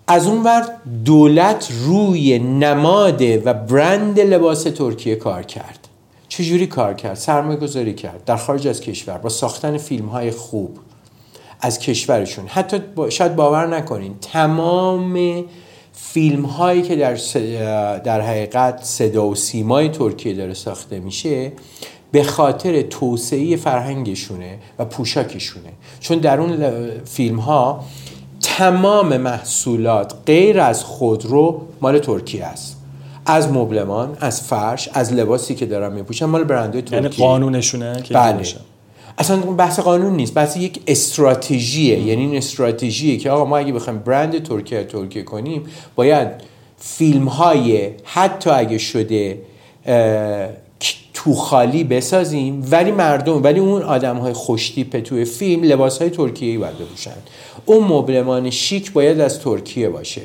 [0.08, 0.68] از اون ور
[1.04, 5.88] دولت روی نماد و برند لباس ترکیه کار کرد.
[6.28, 8.24] چجوری کار کرد؟ سرمایه گذاری کرد.
[8.24, 9.18] در خارج از کشور.
[9.18, 10.78] با ساختن فیلم های خوب.
[11.60, 12.46] از کشورشون.
[12.46, 15.44] حتی شاید باور نکنین تمام
[15.92, 17.14] فیلم هایی که در,
[17.98, 21.52] در حقیقت صدا و سیمای ترکیه داره ساخته میشه
[22.12, 25.72] به خاطر توسعه فرهنگشونه و پوشاکشونه.
[26.00, 27.84] چون در اون فیلم ها
[28.40, 32.76] تمام محصولات غیر از خودرو مال ترکیه است.
[33.26, 37.02] از مبلمان از فرش از لباسی که دارن میپوشن مال برندهای ترکیه.
[37.02, 38.44] یعنی قانونشونه که بله.
[39.18, 41.98] اصلا بحث قانون نیست بحث یک استراتژیه.
[41.98, 45.62] یعنی این استراتژیه که آقا ما اگه بخوایم برند ترکیه ترکیه کنیم
[45.94, 46.28] باید
[46.78, 49.38] فیلم های حتی اگه شده
[51.14, 56.58] تو خالی بسازیم ولی مردم ولی اون آدم های خوشتیپ توی فیلم لباس های ترکیه
[56.58, 57.16] باید بپوشن.
[57.66, 60.20] اون مبلمان شیک باید از ترکیه باشه.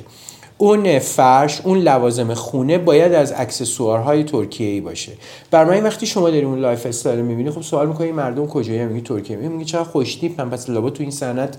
[0.62, 5.12] اون فرش اون لوازم خونه باید از اکسسوارهای ترکیه ای باشه.
[5.52, 9.38] برای وقتی شما داریم اون lifestyle رو می‌بینی خب سوال می‌کنی مردم کجایی میگی ترکیه.
[9.38, 11.58] میگی میگی چقدر خوشتیپن پس لابد تو این صنعت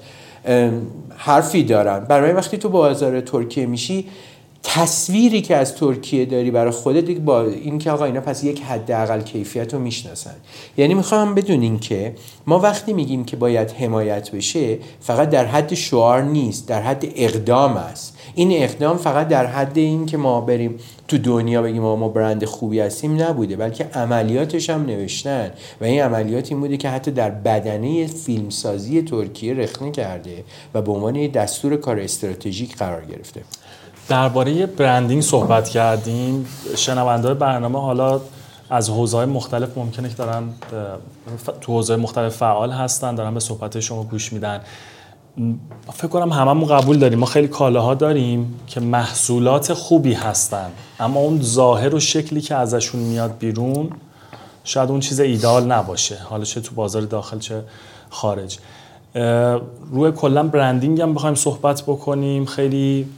[1.16, 2.04] حرفی دارن.
[2.04, 4.08] برای وقتی تو بازار ترکیه میشی
[4.62, 9.20] تصویری که از ترکیه داری برای خودت با این که آقا اینا پس یک حداقل
[9.20, 10.34] کیفیت رو می‌شناسن.
[10.76, 12.14] یعنی می‌خوام بدونین که
[12.46, 17.76] ما وقتی میگیم که باید حمایت بشه فقط در حد شعار نیست در حد اقدام
[17.76, 18.18] است.
[18.34, 22.80] این اقدام فقط در حد این که ما بریم تو دنیا بگیم ما برند خوبی
[22.80, 28.06] هستیم نبوده بلکه عملیاتش هم نوشتن و این عملیات این بوده که حتی در بدنه
[28.06, 33.42] فیلمسازی ترکیه رخنه کرده و به عنوان دستور کار استراتژیک قرار گرفته.
[34.08, 36.46] درباره برندینگ صحبت کردیم.
[36.76, 38.20] شنونده برنامه حالا
[38.70, 40.42] از حوزه‌های مختلف ممکنه که دارن
[41.60, 44.60] تو حوزه مختلف فعال هستن دارن به صحبت شما گوش میدن.
[45.92, 47.18] فکر کنم هممون قبول داریم.
[47.18, 50.70] ما خیلی کالاها داریم که محصولات خوبی هستن.
[51.00, 53.90] اما اون ظاهر و شکلی که ازشون میاد بیرون
[54.64, 56.18] شاید اون چیز ایدال نباشه.
[56.24, 57.62] حالا چه تو بازار داخل چه
[58.10, 58.58] خارج.
[59.92, 62.44] روی کلا برندینگ هم بخوایم صحبت بکنیم.
[62.44, 63.08] خیلی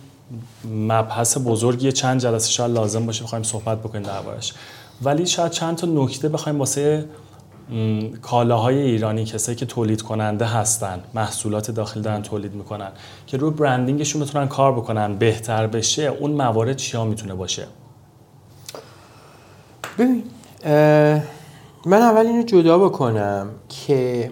[0.74, 4.52] مبحث بزرگی چند جلسه شاید لازم باشه بخوایم صحبت بکنیم دربارش.
[5.02, 7.04] ولی شاید چند تا نکته بخوایم واسه
[8.22, 12.90] کالاهای ایرانی کسایی که تولید کننده هستن محصولات داخل دارن تولید می‌کنن
[13.26, 17.66] که روی برندینگشون بتونن کار بکنن بهتر بشه اون موارد چیا می‌تونه باشه؟
[19.98, 20.22] ببین
[21.86, 24.30] من اول اینو جدا بکنم که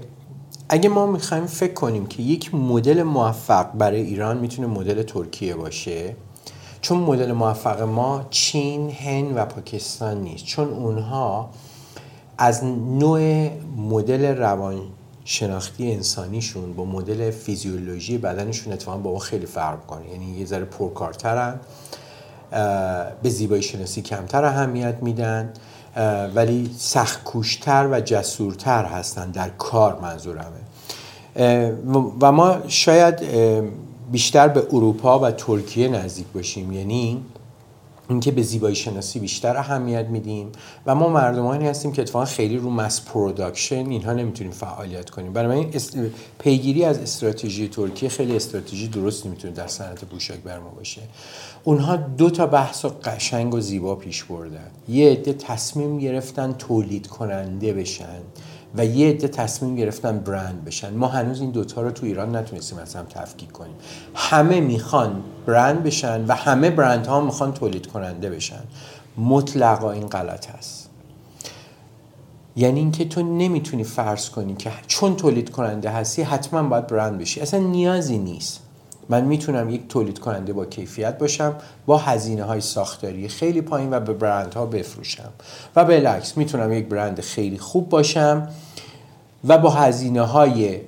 [0.69, 6.17] اگه ما می‌خوایم فکر کنیم که یک مدل موفق برای ایران می‌تونه مدل ترکیه باشه
[6.81, 11.51] چون مدل موفق ما چین، هند و پاکستان نیست چون اونها
[12.43, 12.65] از
[12.99, 14.81] نوع مدل روان
[15.25, 20.65] شناختی انسانیشون با مدل فیزیولوژی بدنشون اتفاقا با ما خیلی فرق کنه یعنی یه ذره
[20.65, 21.61] پرکارترن
[23.23, 25.53] به زیبایی شناسی کمتر اهمیت میدن
[26.35, 30.63] ولی سخت کوشتر و جسورتر هستن در کار منظورمه.
[32.23, 33.21] و- ما شاید
[34.13, 36.73] بیشتر به اروپا و ترکیه نزدیک باشیم.
[36.73, 37.23] یعنی
[38.09, 40.53] اینکه به زیبایی شناسی بیشتر اهمیت میدیم
[40.87, 45.33] و ما مردمانی هستیم که اتفاقا خیلی رو mass production اینها نمی‌تونیم فعالیت کنیم.
[45.33, 45.97] برای من است-
[46.39, 51.03] پیگیری از استراتژی ترکیه خیلی استراتژی درستی می‌تونه در صنعت پوشاک بر ما باشه.
[51.65, 54.71] اونها دو تا بحث قشنگ و زیبا پیش بردن.
[54.89, 58.21] یه عده تصمیم گرفتن تولید کننده بشن.
[58.75, 60.95] و یه عده تصمیم گرفتن برند بشن.
[60.95, 63.75] ما هنوز این دوتا رو تو ایران نتونستیم از هم تفکیک کنیم.
[64.15, 68.63] همه می‌خوان برند بشن و همه برند ها می‌خوان تولید کننده بشن.
[69.17, 70.89] مطلقا این غلط هست.
[72.57, 77.41] یعنی اینکه تو نمی‌تونی فرض کنی که چون تولید کننده هستی حتما باید برند بشی.
[77.41, 78.61] اصلا نیازی نیست.
[79.09, 81.55] من می‌تونم یک تولید کننده با کیفیت باشم
[81.87, 85.33] با هزینه های ساختاری خیلی پایین و به برندها بفروشم.
[85.77, 88.49] و بالعکس می‌تونم یک برند خیلی خوب باشم
[89.45, 90.81] و با هزینه های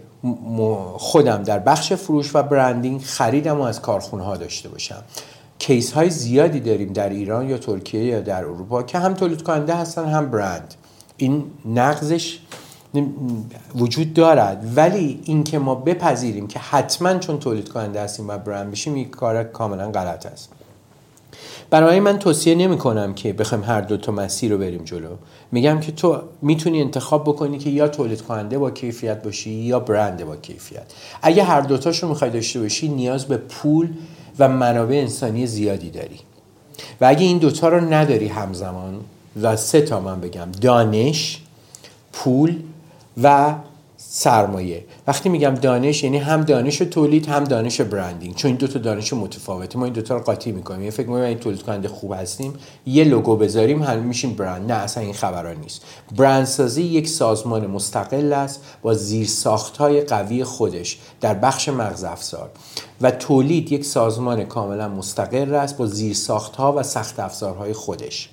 [0.96, 5.03] خودم در بخش فروش و برندینگ خریدم و از کارخونه ها داشته باشم.
[5.59, 9.74] کیس های زیادی داریم در ایران یا ترکیه یا در اروپا که هم تولید کننده
[9.74, 10.74] هستن هم برند.
[11.16, 12.40] این نقضش
[13.74, 14.72] وجود دارد.
[14.76, 19.44] ولی اینکه ما بپذیریم که حتما چون تولید کننده هستیم و برند بشیم یک کار
[19.44, 20.48] کاملا غلط است.
[21.70, 25.09] برای من توصیه نمی کنم که بخوایم هر دو تا مسیر رو بریم جلو.
[25.52, 30.24] میگم که تو می‌تونی انتخاب بکنی که یا تولید کننده با کیفیت باشی یا برند
[30.24, 30.83] با کیفیت.
[31.22, 33.88] اگه هر دوتاش رو می‌خوای داشته باشی نیاز به پول
[34.38, 36.20] و منابع انسانی زیادی داری.
[37.00, 39.00] و اگه این دوتا رو نداری همزمان
[39.42, 41.40] و سه تا من بگم دانش
[42.12, 42.57] پول
[43.22, 43.55] و
[43.96, 44.85] سرمایه.
[45.07, 48.35] وقتی میگم دانش یعنی هم دانش تولید هم دانش برندینگ.
[48.35, 49.79] چون این دو تا دانش متفاوته.
[49.79, 50.81] ما این دوتا رو قاطی می‌کنیم.
[50.81, 52.53] یعنی فکر می‌کنیم این تولید کننده خوب هستیم.
[52.87, 54.72] یه لوگو بذاریم هم میشیم برند.
[54.72, 55.83] نه اصلا این خبران نیست.
[56.16, 62.50] برندسازی یک سازمان مستقل است با زیرساخت های قوی خودش در بخش مغز افزار.
[63.00, 68.31] و تولید یک سازمان کاملا مستقل است با زیرساخت ها و سخت افزارهای خودش.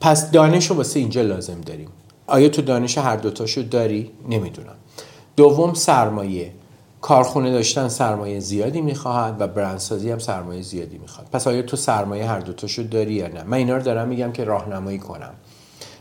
[0.00, 1.88] پس دانش رو واسه اینجا لازم داریم.
[2.28, 4.74] آیا تو دانش هر دوتاشو داری؟ نمی‌دونم.
[5.36, 6.52] دوم سرمایه.
[7.00, 11.26] کارخونه داشتن سرمایه زیادی می‌خواهد و برندسازی هم سرمایه زیادی می‌خواد.
[11.32, 14.44] پس آیا تو سرمایه هر دوتاشو داری یا نه؟ من اینا رو دارم میگم که
[14.44, 15.34] راهنمایی کنم.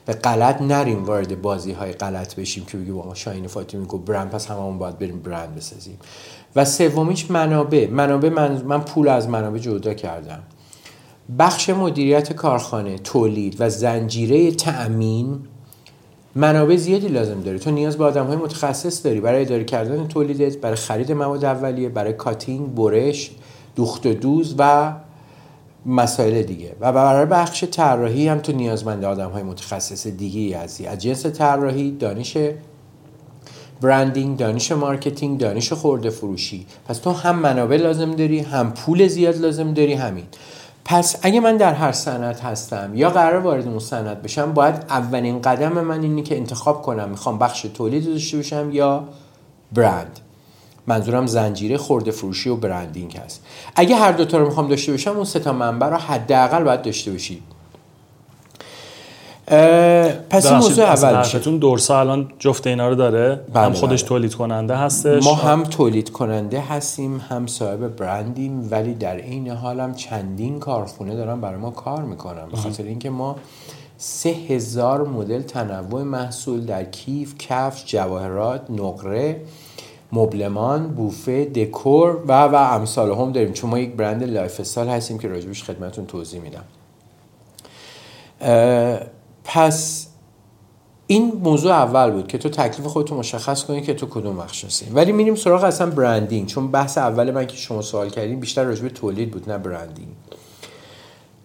[0.06, 4.30] به غلط نریم وارد بازی های غلط بشیم که بگیم آقا شاهین فاطمی گفت برند
[4.30, 6.00] پس هممون باید بریم برند بسازیم.
[6.56, 7.90] و سومیش منابع.
[7.90, 10.44] منابع من, من پول از منابع جدا کردم.
[11.40, 15.40] بخش مدیریت کارخانه تولید و زنجیره تأمین
[16.38, 17.60] منابع زیادی لازم داری.
[17.60, 19.20] تو نیاز به آدم های متخصص داری.
[19.20, 23.32] برای اداره کردن تولیدت برای خرید مواد اولیه برای کاتینگ برش
[23.76, 24.94] دوخت و دوز و
[25.86, 26.76] مسائل دیگه.
[26.80, 30.88] و برای بخش طراحی هم تو نیازمند آدم های متخصص دیگه هستی.
[30.88, 32.38] از جنس طراحی دانش
[33.82, 36.66] branding دانش marketing دانش خورده فروشی.
[36.88, 40.26] پس تو هم منابع لازم داری هم پول زیاد لازم داری همین.
[40.90, 45.42] پس اگه من در هر صنعت هستم یا قرار وارد اون صنعت بشم باید اولین
[45.42, 49.04] قدم من اینی که انتخاب کنم می‌خوام بخش تولید داشته باشم یا
[49.74, 50.20] برند.
[50.88, 53.46] منظورم زنجیره خورده فروشی و branding هست.
[53.76, 57.12] اگه هر دوتا رو می‌خوام داشته باشم اون سه تا منبع رو حداقل باید داشته
[57.12, 57.44] باشید.
[60.30, 61.40] پس این موضوع اول میشه.
[61.40, 63.42] دورسا الان جفت اینا رو داره.
[63.54, 64.10] بله هم خودش بله.
[64.10, 65.24] تولید کننده هستش.
[65.24, 71.16] ما هم تولید کننده هستیم هم صاحب برندیم ولی در این حال هم چندین کارخونه
[71.16, 72.46] دارن برای ما کار می‌کنن.
[72.52, 73.36] به خاطر اینکه ما
[73.98, 79.42] سه هزار مدل تنوع محصول در کیف، کفش، جواهرات، نقره
[80.12, 83.54] مبلمان، بوفه، دکور و و امثال هم داریم.
[83.54, 86.64] چون ما یک برند lifestyle هستیم که راجبش خدمتتون توضیح میدم.
[89.48, 90.08] پس
[91.08, 94.86] این موضوع اول بود که تو تکلیف خودتو مشخص کنی که تو کدوم بخش هستی
[94.94, 98.84] ولی میریم سراغ اصلا برندینگ چون بحث اول من که شما سوال کردیم بیشتر راجع
[98.84, 100.10] به تولید بود نه برندینگ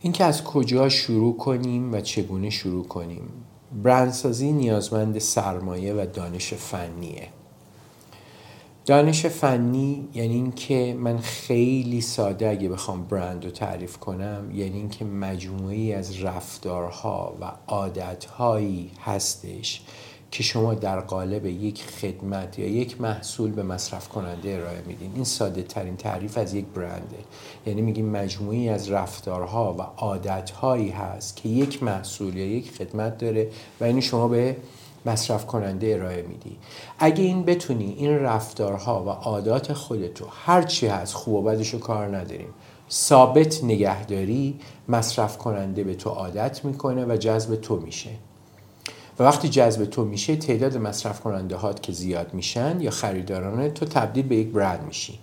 [0.01, 3.23] این که از کجا شروع کنیم و چگونه شروع کنیم.
[3.83, 7.29] برندسازی نیازمند سرمایه و دانش فنیه.
[8.87, 15.05] دانش فنی یعنی اینکه من خیلی ساده اگه بخوام برند رو تعریف کنم یعنی اینکه
[15.05, 19.83] مجموعی از رفتارها و عادتهایی هستش
[20.31, 25.11] که شما در قالب یک خدمت یا یک محصول به مصرف کننده ارائه میدین.
[25.15, 27.19] این ساده ترین تعریف از یک برنده
[27.67, 33.49] یعنی میگیم مجموعی از رفتارها و عادتهایی هست که یک محصول یا یک خدمت داره
[33.81, 34.57] و اینو شما به
[35.07, 36.57] مصرف کننده ارائه میدی.
[36.99, 42.17] اگه این بتونی این رفتارها و عادات خودتو هر چی هست خوب و بدشو کار
[42.17, 42.49] نداریم
[42.91, 48.11] ثابت نگهداری مصرف کننده به تو عادت می‌کنه و جذب تو میشه.
[49.19, 53.87] و وقتی جذب تو میشه تعداد مصرف کننده هات که زیاد میشن یا خریداران تو
[53.87, 55.19] تبدیل به یک برند میشی.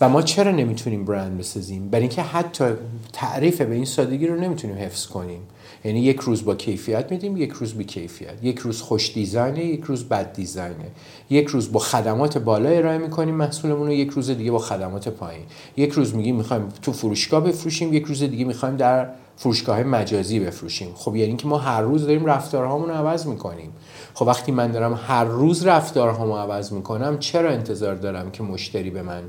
[0.00, 2.64] و ما چرا نمی‌تونیم برند بسازیم؟ برای اینکه حتی
[3.12, 5.40] تعریف به این سادگی رو نمی‌تونیم حفظ کنیم.
[5.84, 8.44] یعنی یک روز با کیفیت میدیم یک روز بی کیفیت.
[8.44, 10.86] یک روز خوش دیزاینه یک روز بد دیزاینه.
[11.30, 15.44] یک روز با خدمات بالا ارائه می‌کنیم محصولمون رو یک روز دیگه با خدمات پایین.
[15.76, 20.88] یک روز میگیم می‌خوایم تو فروشگاه بفروشیم یک روز دیگه می‌خوایم در فروشگاه مجازی بفروشیم.
[20.94, 23.72] خب یعنی که ما هر روز داریم رفتارهامون رو عوض می‌کنیم.
[24.14, 29.02] خب وقتی من دارم هر روز رفتارهامو عوض می‌کنم چرا انتظار دارم که مشتری به
[29.02, 29.22] من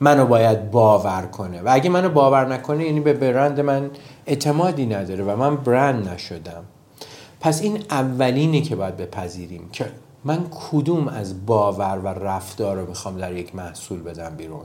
[0.00, 3.90] منو باید باور کنه؟ و اگه منو باور نکنه یعنی به برند من
[4.28, 6.64] اعتمادی نداره و من برند نشدم.
[7.40, 9.90] پس این اولینه که باید بپذیریم که
[10.24, 14.64] من کدوم از باور و رفتار رو می‌خوام در یک محصول بدم بیرون؟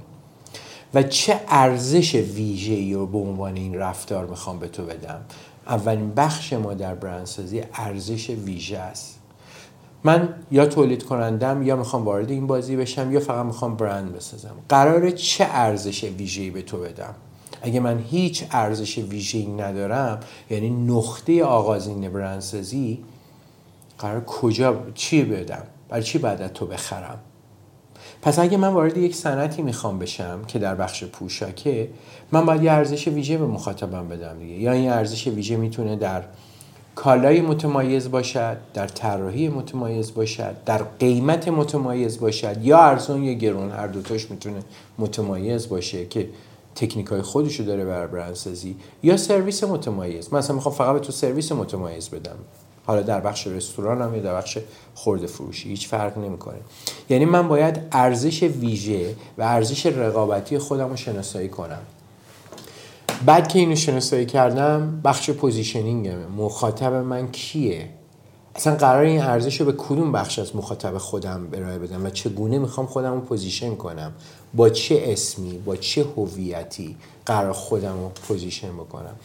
[0.94, 5.22] و چه ارزش ویژه‌ای رو به عنوان این رفتار می‌خوام به تو بدم؟
[5.68, 9.20] اولین بخش ما در برندسازی ارزش ویژه است.
[10.04, 14.56] من یا تولید کنندم یا می‌خوام وارد این بازی بشم یا فقط می‌خوام برند بسازم.
[14.70, 17.16] قراره چه ارزش ویژه‌ای به تو بدم؟
[17.66, 23.00] اگه من هیچ ارزش ویژه‌ای ندارم یعنی نقطه آغازین برندسازی
[24.00, 27.20] قرار کجا چی بدم؟ برای چی بعد تو بخرم؟
[28.22, 31.90] پس اگه من وارد یک صنعتی می‌خوام بشم که در بخش پوشاکه
[32.32, 34.54] من باید یه ارزش ویژه به مخاطبم بدم دیگه.
[34.54, 36.24] یا این ارزش ویژه می‌تونه در
[36.96, 43.72] کالای متمایز باشد در طراحی متمایز باشد در قیمت متمایز باشد یا ارزون یا گرون
[43.72, 44.64] هر دوتاش می‌تونه
[44.98, 46.30] متمایز باشه که
[46.76, 51.52] تکنیک های خودشو داره بر برندسازی یا سرویس متمایز؟ مثلا می‌خوام فقط به تو سرویس
[51.52, 52.36] متمایز بدم.
[52.86, 54.58] حالا در بخش رستوران هم یا در بخش
[54.96, 56.58] خورده فروشی هیچ فرق نمی‌کنه.
[57.10, 61.82] یعنی من باید ارزش ویژه و ارزش رقابتی خودم رو شناسایی کنم.
[63.26, 67.90] بعد که اینو شناسایی کردم بخش positioning مخاطب من کیه؟
[68.56, 72.60] اصلا قرار این ارزش رو به کدوم بخش از مخاطب خودم ارائه بدم و چگونه
[72.60, 74.14] می‌خوام خودم رو position کنم؟
[74.54, 76.96] با چه اسمی؟ با چه هویتی
[77.26, 79.16] قرار خودم رو position بکنم؟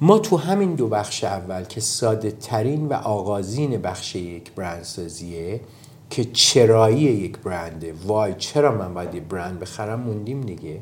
[0.00, 5.60] ما تو همین دو بخش اول که ساده ترین و آغازین بخش یک برندسازیه
[6.10, 10.80] که چرایی یک برنده why چرا من باید یه برند بخرم موندیم دیگه.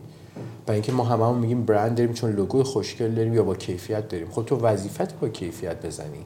[0.67, 4.31] برای اینکه ما هممون میگیم برند داریم چون لوگوی خوشگل داریم یا با کیفیت داریم.
[4.31, 6.25] خب تو وظیفت با کیفیت بزنی.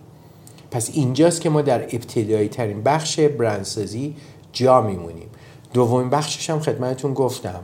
[0.70, 4.16] پس اینجاست که ما در ابتدایی ترین بخش برندسازی
[4.52, 5.28] جا میمونیم.
[5.72, 7.60] دومین بخشش هم خدمتتون گفتم.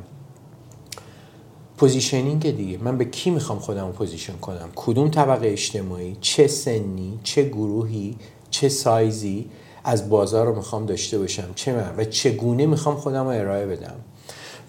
[1.77, 2.79] positioning دیگه.
[2.79, 8.17] من به کی می‌خوام خودم position کنم؟ کدوم طبقه اجتماعی؟ چه سنی؟ چه گروهی؟
[8.51, 9.51] چه سایزی؟
[9.85, 11.49] از بازار رو می‌خوام داشته باشم.
[11.55, 13.95] چه من؟ و چگونه می‌خوام خودم رو ارائه بدم؟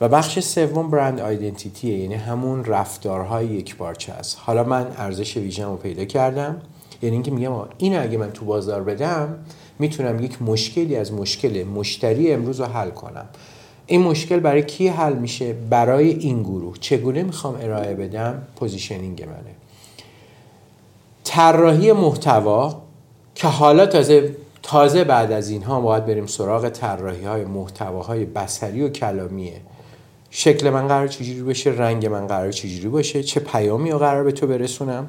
[0.02, 1.98] و بخش سوم brand identity ه.
[1.98, 4.38] یعنی همون رفتارهای یکپارچه است.
[4.42, 6.62] حالا من ارزش ویژه‌م رو پیدا کردم.
[7.02, 9.38] یعنی اینکه میگم این اگه من تو بازار بدم
[9.80, 13.26] می‌تونم یک مشکلی از مشکل مشتری امروز رو حل کنم.
[13.86, 16.76] این مشکل برای کی حل میشه؟ برای این گروه.
[16.80, 19.56] چگونه می‌خوام ارائه بدم؟ positioning منه.
[21.24, 22.82] طراحی محتوا
[23.36, 28.90] که حالا تازه تازه بعد از اینها باید بریم سراغ طراحی های محتواهای بصری و
[28.90, 29.62] کلامیه.
[30.30, 34.32] شکل من قرار چجوری باشه رنگ من قرار چجوری باشه؟ چه پیامی رو قرار به
[34.32, 35.08] تو برسونم؟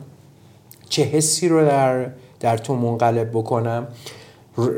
[0.88, 2.10] چه حسی رو در,
[2.40, 3.86] در تو منقلب بکنم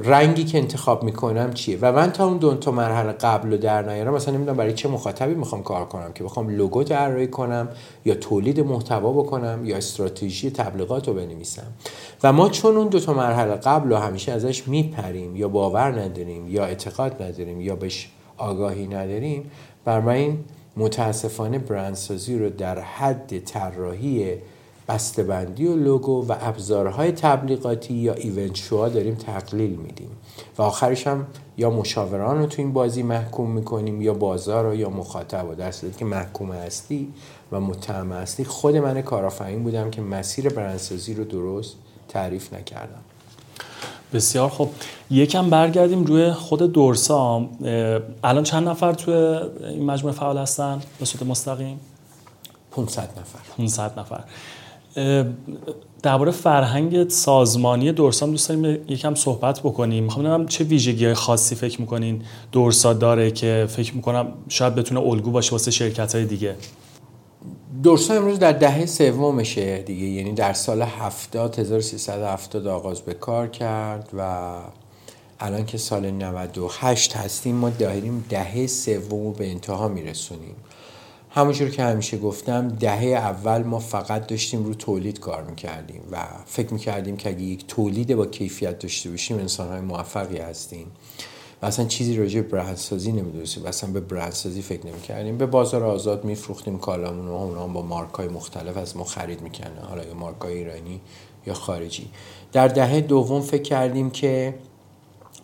[0.05, 3.83] رنگی که انتخاب می‌کنم چیه؟ و من تا اون دو تا مرحله قبل و در
[3.83, 7.69] نیارم مثلا نمی‌دونم برای چه مخاطبی می‌خوام کار کنم که بخوام لوگو طراحی کنم
[8.05, 11.67] یا تولید محتوا بکنم یا استراتژی تبلیغات رو بنویسم.
[12.23, 16.49] و ما چون اون دو تا مرحله قبل و همیشه ازش میپریم یا باور نداریم
[16.49, 19.51] یا اعتقاد نداریم یا بهش آگاهی نداریم
[19.85, 20.39] بر این
[20.77, 24.35] متاسفانه برندسازی رو در حد طراحی
[24.89, 30.11] بسته‌بندی و لوگو و ابزارهای تبلیغاتی یا ایونت شوها داریم تقلیل میدیم.
[30.59, 31.26] و آخرش هم
[31.57, 35.72] یا مشاوران رو تو این بازی محکوم می‌کنیم یا بازار رو یا مخاطب و در
[35.99, 37.12] که محکوم هستی
[37.53, 41.76] و متهم هستی خود من کارآفرین بودم که مسیر برندسازی رو درست
[42.09, 43.01] تعریف نکردم.
[44.12, 44.68] بسیار خب
[45.11, 47.49] یکم برگردیم روی خود دورسا
[48.24, 51.80] الان چند نفر توی این مجموعه فعال هستن؟ به صورت مستقیم؟
[52.70, 53.39] 500 نفر.
[53.57, 54.20] 500 نفر.
[56.03, 60.05] درباره فرهنگ سازمانی دورسام دوست داریم یکم صحبت بکنیم.
[60.05, 62.22] می‌خوام ببینم چه ویژگی خاصی فکر می‌کنین
[62.53, 66.57] دورسا داره که فکر می‌کنم شاید بتونه الگو باشه واسه شرکت های دیگه.
[67.82, 74.09] دورسا امروز در دهه سومشه دیگه یعنی در سال 70 1370 آغاز به کار کرد
[74.18, 74.47] و
[75.41, 80.55] الان که سال 98 هستیم ما داریم دهه سوم به انتها میرسونیم.
[81.31, 86.72] همونجور که همیشه گفتم دهه اول ما فقط داشتیم رو تولید کار می‌کردیم و فکر
[86.72, 90.87] می‌کردیم که اگه یک تولید با کیفیت داشته باشیم انسانهای موفقی هستیم.
[91.62, 93.64] و اصلا چیزی راجع به برندسازی نمی‌دونستیم.
[93.64, 95.39] و اصلا به برندسازی فکر نمی‌کردیم.
[95.39, 100.05] به بازار آزاد میفروختیم کالامون و اونا با مارکای مختلف از ما خرید می‌کنه حالا
[100.05, 101.01] یا مارکای ایرانی
[101.47, 102.11] یا خارجی.
[102.53, 104.55] در دهه دوم فکر کردیم که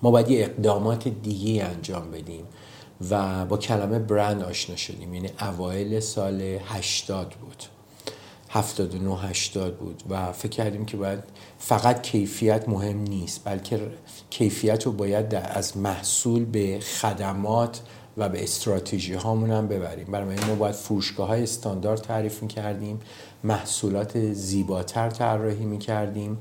[0.03, 2.45] ما باید اقدامات دیگه انجام بدیم.
[3.11, 5.15] و با کلمه برند آشنا شدیم.
[5.15, 7.65] یعنی اوایل سال 80 بود.
[8.51, 11.19] 79 80 بود و فکر کردیم که باید
[11.59, 13.81] فقط کیفیت مهم نیست بلکه
[14.31, 17.81] کیفیت رو باید از محصول به خدمات
[18.17, 20.07] و به استراتژی هامون هم ببریم.
[20.07, 23.01] برای ما باید فروشگاه های استاندارد تعریف می کردیم
[23.45, 26.39] محصولات زیباتر طراحی می کردیم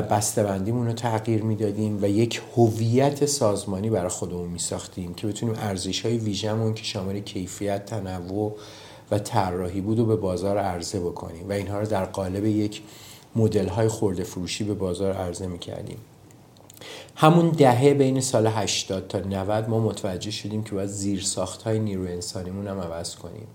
[0.00, 6.18] بسته‌بندیمون رو تغییر می‌دادیم و یک هویت سازمانی برای خودمون میساختیم که بتونیم ارزش های
[6.18, 8.56] ویژمون که شامل کیفیت تنوع
[9.10, 12.82] و طراحی بود و به بازار عرضه بکنیم و اینها رو در قالب یک
[13.36, 13.88] مدل های
[14.24, 15.98] فروشی به بازار عرضه می‌کردیم.
[17.16, 21.78] همون دهه بین سال 80 تا 90 ما متوجه شدیم که باید زیر ساخت های
[21.78, 23.46] نیروی انسانیمون هم عوض کنیم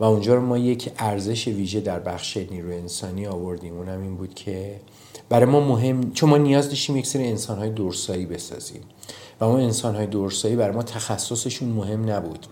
[0.00, 3.76] و اونجا رو ما یک ارزش ویژه در بخش نیروی انسانی آوردیم.
[3.76, 4.80] اونم این بود که
[5.32, 8.82] برای ما مهم چون ما نیاز داشتیم یک سری انسانهای دورسایی بسازیم.
[9.40, 12.46] و ما انسانهای دورسایی برای ما تخصصشون مهم نبود.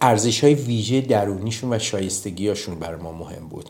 [0.00, 3.68] ارزش های ویژه درونیشون و شایستگیاشون برای ما مهم بود.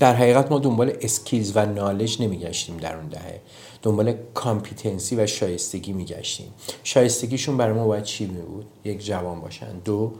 [0.00, 3.40] در حقیقت ما دنبال skills و knowledge نمیگشتیم در اون دهه.
[3.82, 6.48] دنبال competency و شایستگی میگشتیم.
[6.84, 9.78] شایستگیشون برای ما باید چی می بود؟ یک جوان باشن.
[9.84, 10.12] دو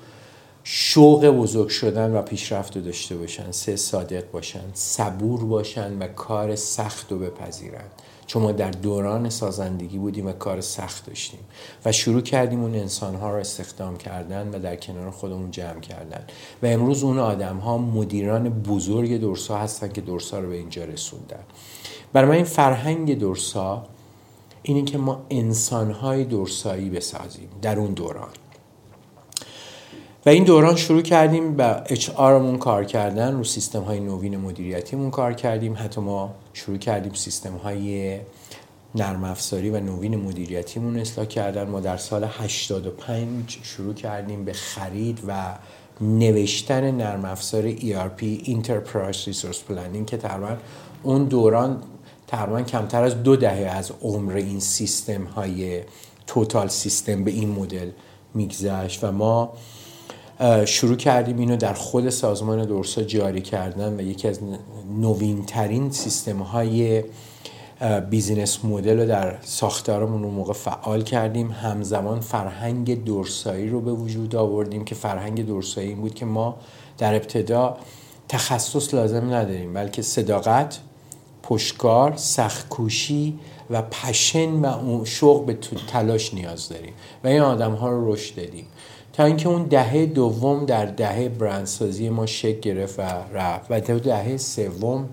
[0.69, 6.57] شوق بزرگ شدن و پیشرفت رو داشته باشن سه صادق باشن صبور باشن و کار
[6.57, 7.85] سخت رو بپذیرن.
[8.27, 11.41] چون ما در دوران سازندگی بودیم و کار سخت داشتیم
[11.85, 16.25] و شروع کردیم اون انسانها رو استخدام کردن و در کنار خودمون جمع کردن.
[16.63, 21.45] و امروز اون آدم ها مدیران بزرگ دورسا هستن که دورسا رو به اینجا رسوندن.
[22.13, 23.87] برای من این فرهنگ دورسا
[24.63, 28.29] اینه که ما انسانهای دورسایی بسازیم در اون دوران.
[30.27, 35.11] و این دوران شروع کردیم به اچ آرمون کار کردن رو سیستم های نوین مدیریتیمون
[35.11, 35.77] کار کردیم.
[35.79, 38.19] حتی ما شروع کردیم سیستم های
[38.95, 41.69] نرم افزاری و نوین مدیریتیمون اصلاح کردن.
[41.69, 45.55] ما در سال 85 شروع کردیم به خرید و
[46.01, 50.57] نوشتن نرم افزار ERP Enterprise Resource Planning که تقریبا
[51.03, 51.83] اون دوران
[52.27, 55.83] تقریبا کمتر از دو دهه از عمر این سیستم های
[56.27, 57.91] توتال سیستم به این مدل
[58.35, 59.05] میگذشت.
[59.05, 59.53] و ما
[60.65, 64.41] شروع کردیم اینو در خود سازمان دورسا جاری کردن و یکی از
[65.01, 67.05] نوین ترین سیستم های
[68.11, 71.51] بیزینس مدل رو در ساختارمون اون موقع فعال کردیم.
[71.51, 76.57] همزمان فرهنگ دورسایی رو به وجود آوردیم که فرهنگ دورسایی این بود که ما
[76.99, 77.77] در ابتدا
[78.29, 80.79] تخصص لازم نداریم بلکه صداقت
[81.43, 83.39] پشکار سختکوشی
[83.71, 85.59] و پشن و شوق به
[85.89, 86.93] تلاش نیاز داریم
[87.25, 88.67] و این آدم ها رو رشد دادیم.
[89.17, 93.03] تا اینکه اون دهه دوم در دهه برندسازی ما شکل گرفت و
[93.35, 95.09] رفت و در دهه سوم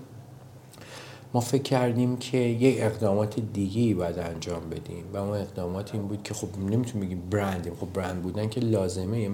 [1.34, 6.08] ما فکر کردیم که یک اقدامات دیگه ای باید انجام بدیم و اون اقدامات این
[6.08, 9.30] بود که خب نمی‌تونیم بگیم برندیم خب برند بودن که لازمه.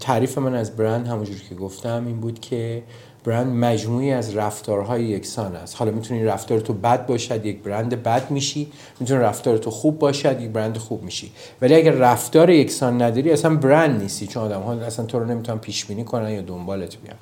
[0.00, 2.82] تعریف من از برند همونجور که گفتم این بود که
[3.24, 5.76] برند مجموعی از رفتارهای یکسان است.
[5.76, 8.72] حالا می‌تونی رفتار تو بد باشد یک برند بد میشی.
[9.00, 11.32] می‌تونه رفتار تو خوب باشد یک برند خوب میشی.
[11.62, 14.26] ولی اگر رفتار یکسان نداری اصلا برند نیستی.
[14.26, 17.16] چون آدم ها اصلا تو رو نمی‌تونن پیش بینی کنن یا دنبالت بیان.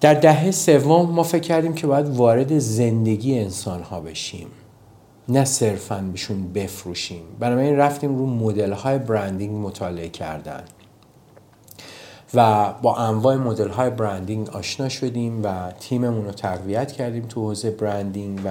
[0.00, 4.46] در دهه سوم ما فکر کردیم که باید وارد زندگی انسان ها بشیم.
[5.28, 7.22] نه صرفا بهشون بفروشیم.
[7.40, 10.64] بنابراین رفتیم رو مدل های برندینگ مطالعه کردن.
[12.34, 17.70] و با انواع مدل های branding آشنا شدیم و تیممون رو تقویت کردیم تو حوزه
[17.70, 18.50] branding و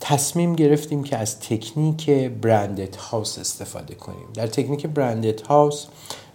[0.00, 4.26] تصمیم گرفتیم که از تکنیک branded house استفاده کنیم.
[4.34, 5.86] در تکنیک branded house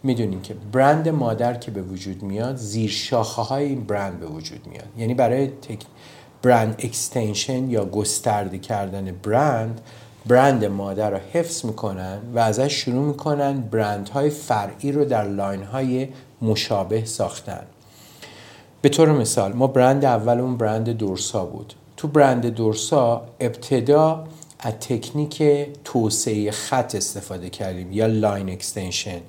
[0.04, 4.68] می‌دونیم که برند مادر که به وجود میاد زیر شاخه های این برند به وجود
[4.68, 4.88] میاد.
[4.98, 5.80] یعنی برای تک...
[6.42, 9.82] brand extension یا گسترده کردن برند
[10.26, 15.64] برند مادر رو حفظ می‌کنن و ازش شروع می‌کنن برند های فرعی رو در line
[15.64, 16.08] های
[16.44, 17.64] مشابه ساختن.
[18.82, 21.74] به طور مثال ما برند اولمون برند دورسا بود.
[21.98, 24.28] تو برند دورسا ابتدا
[24.60, 25.44] از تکنیک
[25.84, 29.20] توسعه خط استفاده کردیم یا line extension.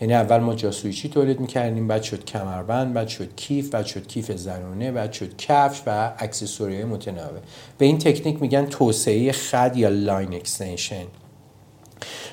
[0.00, 4.32] یعنی اول ما جاسویچی تولید می‌کردیم بعد شد کمربند بعد شد کیف بعد شد کیف
[4.32, 7.40] زنونه بعد شد کفش و اکسسوری متنوع
[7.78, 11.04] به این تکنیک میگن توسعه خط یا line extension.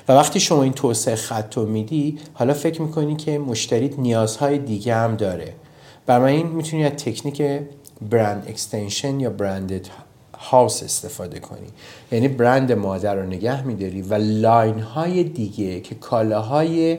[0.08, 4.94] و وقتی شما این توسعه خط رو میدی حالا فکر می‌کنی که مشتریت نیازهای دیگه
[4.94, 5.54] هم داره.
[6.06, 7.42] برای این می‌تونی از تکنیک
[8.10, 9.86] brand extension یا branded
[10.38, 11.66] house استفاده کنی.
[12.12, 16.98] یعنی برند مادر رو نگه میداری و line های دیگه که کالاهای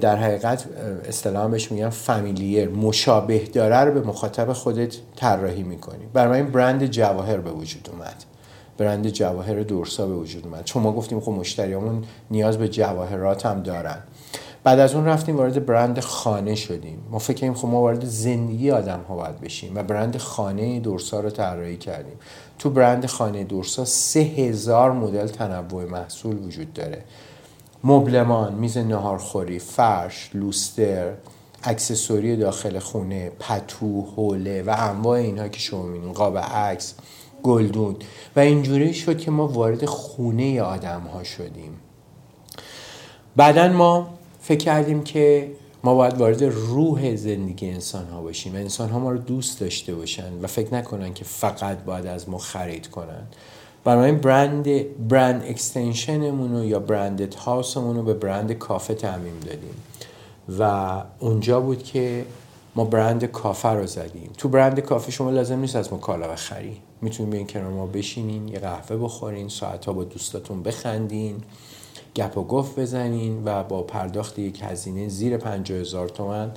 [0.00, 0.64] در حقیقت
[1.08, 6.04] اصطلاحا بهش میگن familiar مشابه داره رو به مخاطب خودت طراحی می‌کنی.
[6.12, 8.24] برای این برند جواهر به وجود اومد.
[8.78, 10.64] برند جواهر دورسا به وجود اومد.
[10.64, 13.98] چون ما گفتیم خب مشتریامون نیاز به جواهرات هم دارن.
[14.64, 16.98] بعد از اون رفتیم وارد برند خانه شدیم.
[17.10, 21.20] ما فکر کنیم خب ما وارد زندگی آدم ها باید بشیم و برند خانه دورسا
[21.20, 22.16] رو طراحی کردیم.
[22.58, 27.04] تو برند خانه دورسا سه هزار مدل تنوع محصول وجود داره.
[27.84, 31.12] مبلمان میز نهارخوری فرش لوستر
[31.62, 36.94] اکسسوری داخل خونه پتو حوله و انواع اینها که شما می‌بینید قاب عکس.
[37.44, 37.96] گلدون.
[38.36, 41.72] و اینجوری شد که ما وارد خونه آدم ها شدیم.
[43.36, 44.08] بعدا ما
[44.40, 45.50] فکر کردیم که
[45.84, 49.94] ما باید وارد روح زندگی انسان ها باشیم و انسان ها ما رو دوست داشته
[49.94, 53.22] باشن و فکر نکنن که فقط باید از ما خرید کنن.
[53.84, 54.68] برای برند
[55.08, 59.74] برند اکستنشنمون رو یا برندت هاوسمون رو به برند کافه تعمیم دادیم.
[60.58, 62.24] و اونجا بود که
[62.76, 64.30] ما برند کافه رو زدیم.
[64.38, 66.76] تو برند کافه شما لازم نیست از ما کالا بخری.
[67.02, 71.42] می‌تونین بیاین کنار ما بشینین یه قهوه بخورین ساعت ها با دوستاتون بخندین
[72.14, 76.50] گپ و گفت بزنین و با پرداخت یک هزینه زیر پنجاه هزار تومن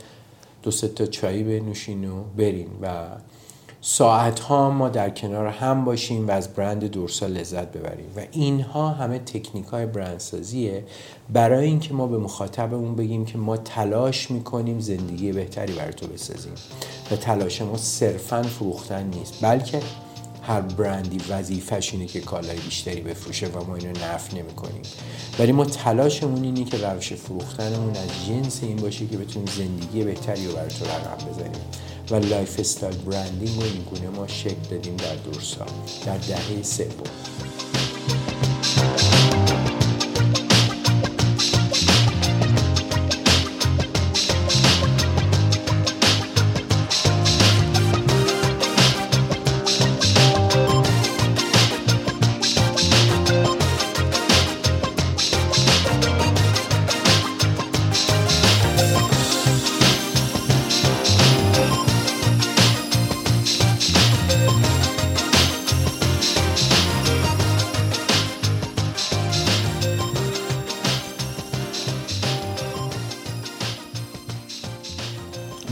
[0.64, 3.08] دو تا چایی بنوشین و برین و
[3.90, 8.06] ساعت ها ما در کنار هم باشیم و از برند دورسا لذت ببریم.
[8.16, 10.84] و اینها همه تکنیک های برندسازیه.
[11.30, 16.52] برای اینکه ما به مخاطبمون بگیم که ما تلاش می‌کنیم زندگی بهتری برای تو بسازیم.
[17.12, 19.82] و تلاش ما صرفا فروختن نیست بلکه
[20.42, 24.82] هر برندی وظیفش اینه که کالای بیشتری بفروشه و ما اینو نفی نمی کنیم
[25.40, 30.48] ولی ما تلاشمون اینه که روش فروختنمون از جنس این باشه که بتونیم زندگی بهتری
[30.48, 31.62] رو برای تو رقم بزنیم.
[32.12, 35.66] و lifestyle branding رو این گونه ما شکل دادیم در دورسا
[36.06, 36.88] در دهه سوم.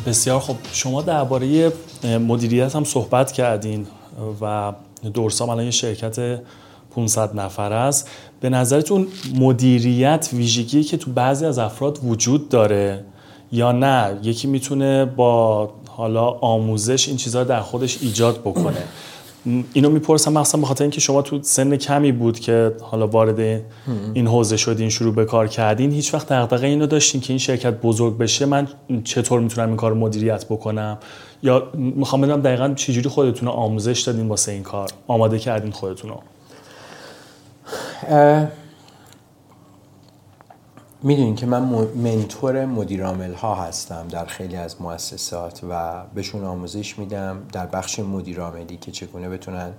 [0.06, 1.72] بسیار خب شما درباره
[2.04, 3.88] مدیریت هم صحبت کردین
[4.42, 4.74] و
[5.14, 6.40] دورسام الان یه شرکت
[6.96, 8.10] 500 نفر است.
[8.42, 13.06] به نظرتون مدیریت ویژگی که تو بعضی از افراد وجود داره
[13.52, 18.84] یا نه؟ یکی می‌تونه با حالا آموزش این چیزها در خودش ایجاد بکنه.
[19.74, 23.40] اینو می‌پرسم مخصوصا به خاطر اینکه شما تو سن کمی بود که حالا وارد
[24.14, 27.74] این حوزه شدین شروع به کار کردین هیچ وقت دغدغه اینو داشتین که این شرکت
[27.82, 28.68] بزرگ بشه من
[29.04, 30.98] چطور می‌تونم این کار مدیریت بکنم؟
[31.44, 36.22] یا می‌خوام بدونم دقیقا چجوری خودتون آموزش دادین واسه این کار؟ آماده کردین خودتون رو؟
[41.06, 41.62] می‌دونین که من
[41.96, 48.78] منتور مدیرامل ها هستم در خیلی از مؤسسات و بهشون آموزش میدم در بخش مدیراملی
[48.78, 49.74] که چگونه بتونن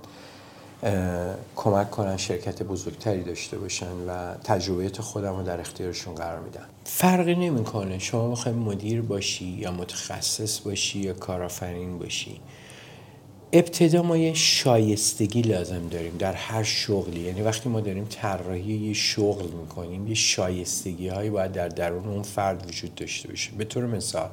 [1.55, 7.35] کمک کنن شرکت بزرگتری داشته باشن و تجربیت خودم رو در اختیارشون قرار میدم فرقی
[7.35, 7.99] نمی‌کنه.
[7.99, 12.39] شما بخوای مدیر باشی یا متخصص باشی یا کارآفرین باشی.
[13.53, 17.19] ابتدا ما یه شایستگی لازم داریم در هر شغلی.
[17.19, 22.23] یعنی وقتی ما داریم طراحی یه شغل می‌کنیم یه شایستگی هایی باید در درون اون
[22.23, 23.51] فرد وجود داشته باشه.
[23.57, 24.29] به طور مثال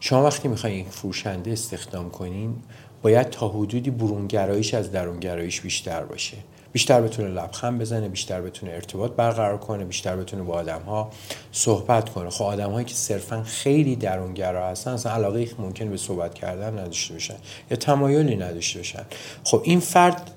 [0.00, 2.54] شما وقتی می‌خواین یک فروشنده استخدام کنین
[3.02, 6.36] باید تا حدودی برونگرایش از درونگرایش بیشتر باشه.
[6.72, 11.10] بیشتر بتونه لبخند بزنه بیشتر بتونه ارتباط برقرار کنه بیشتر بتونه با آدم ها
[11.52, 12.30] صحبت کنه.
[12.30, 17.14] خب آدم هایی که صرفا خیلی درونگرا هستن اصلا علاقه ممکن به صحبت کردن نداشته
[17.14, 17.36] باشن
[17.70, 19.02] یا تمایلی نداشته باشن.
[19.44, 20.30] خب این فرد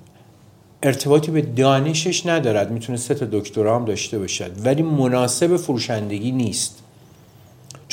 [0.84, 6.83] ارتباطی به دانشش ندارد می‌تونه سه تا دکترا هم داشته باشد ولی مناسب فروشندگی نیست.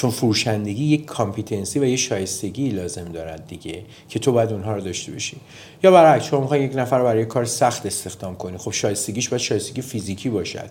[0.01, 4.81] چون فروشندگی یک competency و یه شایستگی لازم دارد دیگه که تو باید اونها رو
[4.81, 5.37] داشته باشی.
[5.83, 8.59] یا برعکس شما می‌خوای یک نفر برای کار سخت استخدام کنی.
[8.59, 10.71] خب شایستگیش باید شایستگی فیزیکی باشد.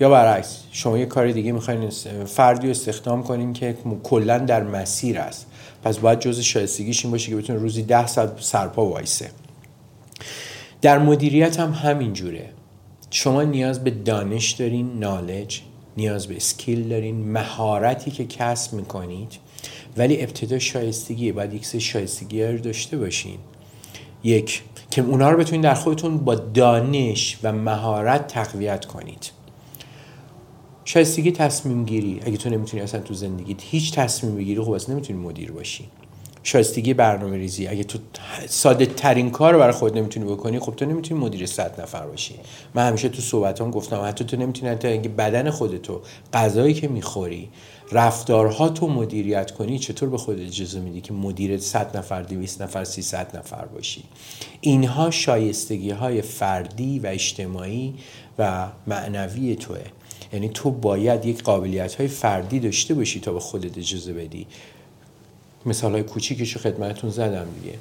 [0.00, 1.90] یا برعکس شما یه کار دیگه می‌خواین
[2.26, 5.46] فردی استخدام کنین که کلا در مسیر است.
[5.84, 9.30] پس باید جز شایستگیش این باشه که بتونه روزی ده ساعت سرپا وایسه.
[10.82, 12.48] در مدیریت هم همین جوره
[13.10, 15.60] شما نیاز به دانش دارین نالج
[15.98, 19.38] نیاز به اسکیل دارین مهارتی که کسب می‌کنید.
[19.96, 23.38] ولی ابتدا شایستگی باید یک سه شایستگی رو داشته باشین.
[24.24, 29.30] یک که اونا رو بتونید در خودتون با دانش و مهارت تقویت کنید.
[30.84, 35.18] شایستگی تصمیم گیری اگه تو نمی‌تونی اصلا تو زندگیت هیچ تصمیم بگیری خب اصلا نمی‌تونی
[35.18, 35.84] مدیر باشی.
[36.42, 37.98] شایستگی برنامه ریزی اگه تو
[38.46, 42.34] ساده ترین کار رو برای خود نمی‌تونی بکنی خب تو نمی‌تونی مدیر صد نفر باشی.
[42.74, 46.00] من همیشه تو صحبتام گفتم حتی تو نمی‌تونی حتی اینکه بدن خودتو
[46.32, 47.48] غذایی که می‌خوری
[47.92, 52.84] رفتارها تو مدیریت کنی چطور به خود اجازه میدی که مدیر 100 نفر 200 نفر
[52.84, 54.04] 300 نفر باشی؟
[54.60, 57.94] اینها شایستگی های فردی و اجتماعی
[58.38, 59.80] و معنوی توه.
[60.32, 64.46] یعنی تو باید یک قابلیت های فردی داشته باشی تا به خودت اجازه بدی.
[65.66, 67.78] مثال های کوچیکش رو خدمتتون زدم دیگه.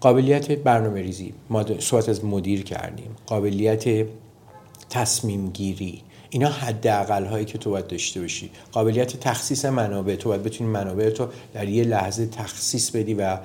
[0.00, 3.10] قابلیت برنامه ریزی ما صحبت از مدیر کردیم.
[3.26, 4.06] قابلیت
[4.90, 8.50] تصمیم گیری اینا حداقل هایی که تو باید داشته باشی.
[8.72, 10.16] قابلیت تخصیص منابع.
[10.16, 13.38] تو باید بتونی منابع تو در یه لحظه تخصیص بدی و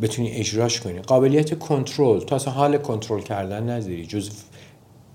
[0.00, 0.98] بتونی اجراش کنی.
[0.98, 2.20] قابلیت کنترل.
[2.20, 4.30] تا حال کنترل کردن نداری جز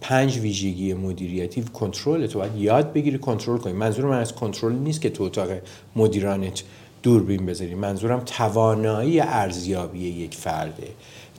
[0.04, 3.74] پنج ویژگی مدیریتی کنترل تو باید یاد بگیری کنترل کنی.
[3.74, 5.50] منظور من از کنترل نیست که تو اتاق
[5.96, 6.64] مدیرانت
[7.04, 7.76] دوربین بذاری.
[7.76, 10.88] منظورم توانایی ارزیابی یک فرده.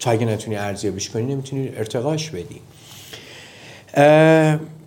[0.01, 2.61] تو اگه نتونی ارزیابیش کنی نمی‌تونی ارتقاش بدی.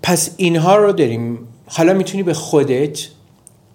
[0.03, 1.39] پس اینها رو داریم.
[1.67, 3.07] حالا می‌تونی به خودت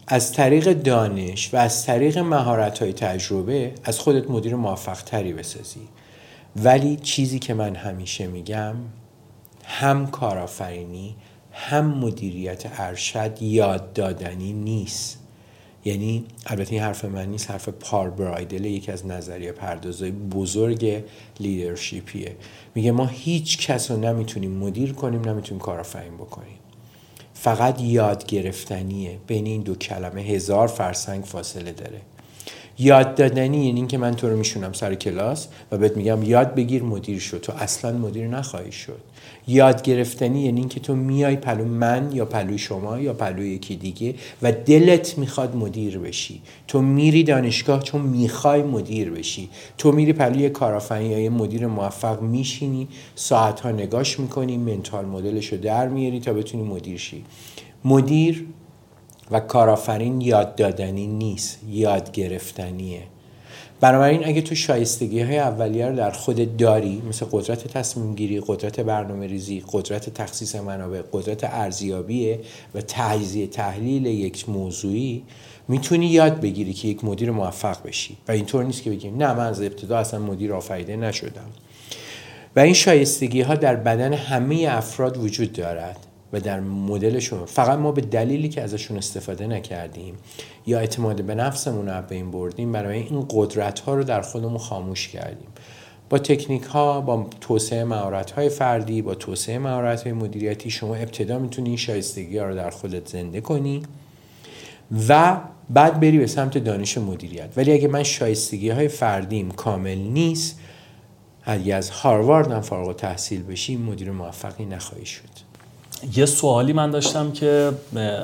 [0.06, 5.80] از طریق دانش و از طریق مهارت های تجربه از خودت مدیر موفق تری بسازی.
[6.56, 8.74] ولی چیزی که من همیشه میگم
[9.64, 11.16] هم کارآفرینی
[11.52, 15.18] هم مدیریت ارشد یاد دادنی نیست.
[15.84, 21.04] یعنی البته این حرف من نیست حرف پار برایدل یکی از نظریه پردازهای بزرگ
[21.40, 22.36] لیدرشیپیه.
[22.74, 26.58] میگه ما هیچ کس رو نمی‌تونیم مدیر کنیم نمی‌تونیم کارآفرین بکنیم.
[27.34, 29.18] فقط یاد گرفتنیه.
[29.26, 32.00] بین این دو کلمه هزار فرسنگ فاصله داره.
[32.78, 36.82] یاد دادنی یعنی اینکه من تو رو میشونم سر کلاس و بهت میگم یاد بگیر
[36.82, 39.00] مدیر شد تو اصلا مدیر نخواهی شد.
[39.46, 44.14] یاد گرفتنی یعنی اینکه تو میای پلو من یا پلو شما یا پلو یکی دیگه
[44.42, 46.42] و دلت می‌خواد مدیر بشی.
[46.68, 49.48] تو میری دانشگاه چون می‌خوای مدیر بشی.
[49.78, 55.52] تو میری پلو یه کارآفرین یا یه مدیر موفق میشینی ساعتها نگاش می‌کنی منتال مدلش
[55.52, 57.24] رو در میاری تا بتونی مدیر شی.
[57.84, 58.46] مدیر
[59.30, 63.02] و کارآفرین یاد دادنی نیست یاد گرفتنیه.
[63.82, 68.80] بنابراین اگه تو شایستگی های اولیه رو در خود داری مثل قدرت تصمیم گیری قدرت
[68.80, 72.38] برنامه ریزی قدرت تخصیص منابع قدرت ارزیابی
[72.74, 75.22] و تجزیه تحلیل یک موضوعی
[75.68, 78.16] می‌تونی یاد بگیری که یک مدیر موفق بشی.
[78.28, 81.50] و اینطور نیست که بگیم نه من از ابتدا اصلا مدیر آفریده نشدم.
[82.56, 85.96] و این شایستگی ها در بدن همه افراد وجود دارد.
[86.32, 87.44] و در مدلشون.
[87.44, 90.14] فقط ما به دلیلی که ازشون استفاده نکردیم
[90.66, 95.08] یا اعتماد به نفسمون رو بین بردیم برای این قدرت ها رو در خودمون خاموش
[95.08, 95.48] کردیم.
[96.10, 101.38] با تکنیک ها با توسعه مهارت های فردی با توسعه مهارت های مدیریتی شما ابتدا
[101.38, 103.82] می‌تونی این شایستگی ها رو در خودت زنده کنی
[105.08, 107.48] و بعد بری به سمت دانش مدیریت.
[107.56, 110.60] ولی اگه من شایستگی های فردیم کامل نیست
[111.44, 115.51] اگه از هاروارد هم فارغ تحصیل بشی مدیر موفقی نخواهی شد.
[116.16, 117.72] یه سوالی من داشتم که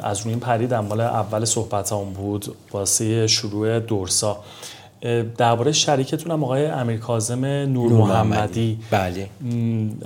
[0.03, 4.39] از روی این پریدم مال اول صحبت هم بود واسه شروع دورسا.
[5.37, 8.79] درباره شریکتون هم آقای امیر کاظم نور, محمدی.
[8.91, 9.29] بله.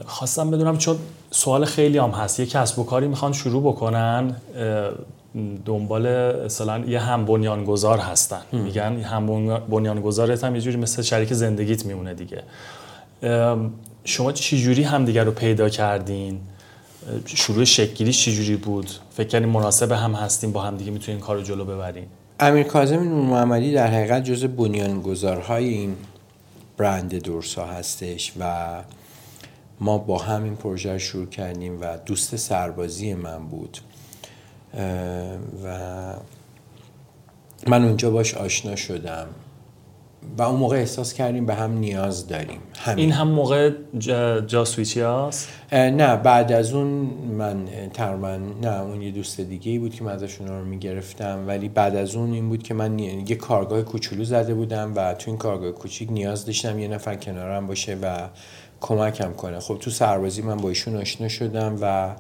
[0.07, 0.97] خواستم بدونم چون
[1.31, 2.41] سوال خیلی هم هست.
[2.41, 4.37] یه کسب و کاری می‌خوان شروع بکنن
[5.65, 8.41] دنبال اصلا یه هم بنیانگذار هستن.
[8.53, 12.43] میگن هم بنیانگذارت هم یه جوری مثل شریک زندگیت میمونه دیگه.
[14.05, 16.41] شما چجوری همدیگر رو پیدا کردین؟
[17.27, 21.43] شروع شکلی چجوری بود؟ فکر کنیم مناسب هم هستیم با هم دیگه می‌تونیم کار رو
[21.43, 22.07] جلو ببریم؟
[22.41, 25.97] امیر کاظم نور محمدی در حقیقت جز بنیانگذارهای این
[26.77, 28.69] برند دورسا هستش و
[29.81, 33.79] ما با هم این پروژه رو شروع کردیم و دوست سربازی من بود.
[35.65, 35.79] و
[37.67, 39.27] من اونجا باش آشنا شدم.
[40.39, 42.61] و اون موقع احساس کردیم به هم نیاز داریم.
[42.97, 46.87] این هم موقع جا, جا سویچی هست؟ نه بعد از اون
[47.39, 47.65] من
[47.95, 51.45] تقریبا نه اون یه دوست دیگه ای بود که من ازشون رو می‌گرفتم.
[51.47, 55.31] ولی بعد از اون این بود که من یه کارگاه کوچولو زده بودم و تو
[55.31, 58.29] این کارگاه کوچیک نیاز داشتم یه نفر کنارم باشه و
[58.81, 59.61] کمکم کنه.
[59.61, 62.11] خب تو سربازی من با ایشون آشنا شدم و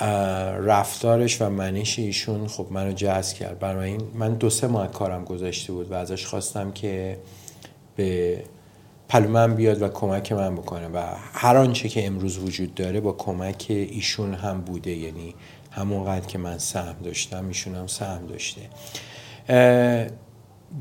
[0.00, 3.58] رفتارش و منش ایشون خب منو جذب کرد.
[3.58, 7.18] برای این من دو سه ماه کارم گذاشته بود و ازش خواستم که
[7.96, 8.42] به
[9.08, 13.12] پلو من بیاد و کمک من بکنه و هر آنچه که امروز وجود داره با
[13.12, 14.90] کمک ایشون هم بوده.
[14.90, 15.34] یعنی
[15.70, 18.60] همونقدر که من سهم داشتم ایشون هم سهم داشته.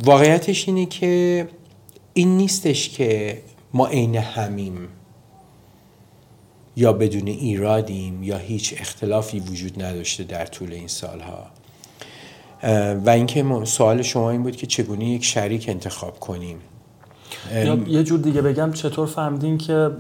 [0.03, 1.47] واقعیتش اینه که
[2.13, 3.41] این نیستش که
[3.74, 4.88] ما عین همیم.
[6.78, 11.45] یا بدون ایرادیم یا هیچ اختلافی وجود نداشته در طول این سالها.
[13.05, 16.57] و اینکه سوال شما این بود که چگونه یک شریک انتخاب کنیم.
[17.55, 19.91] یا یه جور دیگه بگم چطور فهمیدین که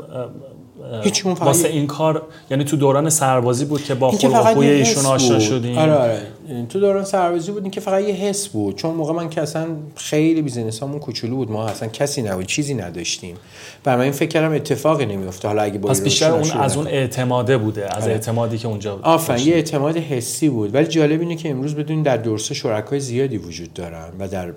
[1.39, 2.21] واسه این کار
[2.51, 5.77] یعنی تو دوران سربازی بود که با خلق ایشون آشنا شدیم.
[5.77, 6.21] آره آره.
[6.69, 8.75] تو دوران سربازی بود این که فقط یه حس بود.
[8.75, 11.51] چون موقع من که اصلا خیلی بیزینس همون کوچولو بود.
[11.51, 13.35] ما اصلا کسی نبود چیزی نداشتیم.
[13.83, 17.97] برای این فکر کردم اتفاقی نمیفته حالا اگه پس بیشتر اون از اون اعتماده بوده
[17.97, 18.11] از آره.
[18.11, 20.75] اعتمادی که اونجا آفرین یه اعتماد حسی بود.
[20.75, 24.53] ولی جالب اینه که امروز بدونید در دورسه شرکای زیادی وجود دارن و در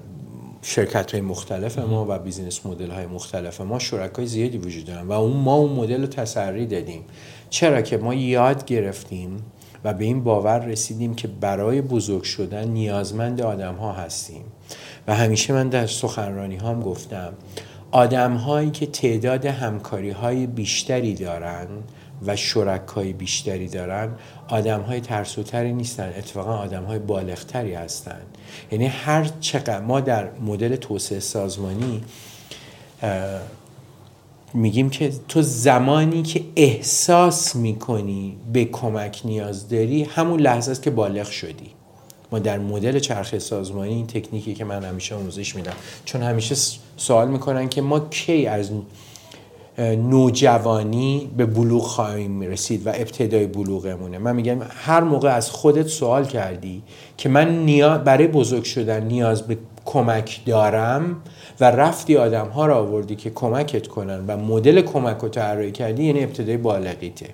[0.62, 5.12] شرکت های مختلف ما و بیزینس مدل های مختلف ما شرکای زیادی وجود دارن و
[5.12, 7.04] اون ما اون مدل رو تسری دادیم.
[7.50, 9.42] چرا که ما یاد گرفتیم
[9.84, 14.44] و به این باور رسیدیم که برای بزرگ شدن نیازمند آدم ها هستیم.
[15.06, 17.32] و همیشه من در سخنرانی هم گفتم
[17.90, 21.66] آدم هایی که تعداد همکاری های بیشتری دارن
[22.26, 24.10] و شرکای بیشتری دارن
[24.48, 28.20] آدم های ترسوتری نیستن اتفاقا آدم های بالغتری هستن.
[28.72, 32.02] یعنی هر چقدر ما در مدل توسعه سازمانی
[34.54, 40.90] میگیم که تو زمانی که احساس می‌کنی به کمک نیاز داری همون لحظه است که
[40.90, 41.70] بالغ شدی.
[42.32, 45.72] ما در مدل چرخه سازمانی این تکنیکی که من همیشه آموزش میدم.
[46.04, 46.54] چون همیشه
[46.96, 48.70] سوال می‌کنن که ما کی از
[49.78, 54.18] نوجوانی به بلوغ خواهیم رسید و ابتدای بلوغمونه.
[54.18, 56.82] من میگم هر موقع از خودت سوال کردی
[57.16, 61.16] که من نیاز برای بزرگ شدن نیاز به کمک دارم
[61.60, 66.04] و رفتی آدم ها را آوردی که کمکت کنن و مدل کمک رو طراحی کردی
[66.04, 67.26] یعنی ابتدای بالغیته.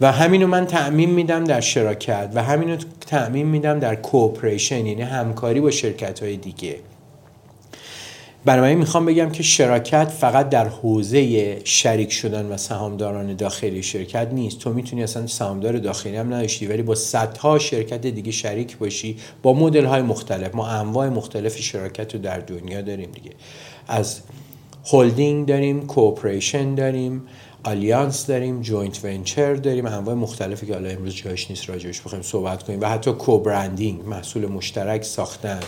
[0.00, 2.76] و همینو من تعمین میدم در شراکت و همینو
[3.06, 6.76] تعمین میدم در کوپریشن یعنی همکاری با شرکت های دیگه.
[8.46, 14.58] بنابراین می‌خوام بگم که شراکت فقط در حوزه شریک شدن و سهامداران داخلی شرکت نیست.
[14.58, 19.16] تو می‌تونی اصلا سهامدار داخلی هم نداشتی ولی با صدها شرکت دیگه شریک باشی.
[19.42, 23.30] با مدل های مختلف ما انواع مختلف شراکت رو در دنیا داریم دیگه.
[23.88, 24.20] از
[24.92, 27.22] هلدینگ داریم cooperation داریم
[27.64, 29.86] alliance داریم joint venture داریم.
[29.86, 32.80] انواع مختلفی که حالا امروز جایش نیست راجعش بخوایم صحبت کنیم.
[32.80, 35.60] و حتی co-branding محصول مشترک ساختن.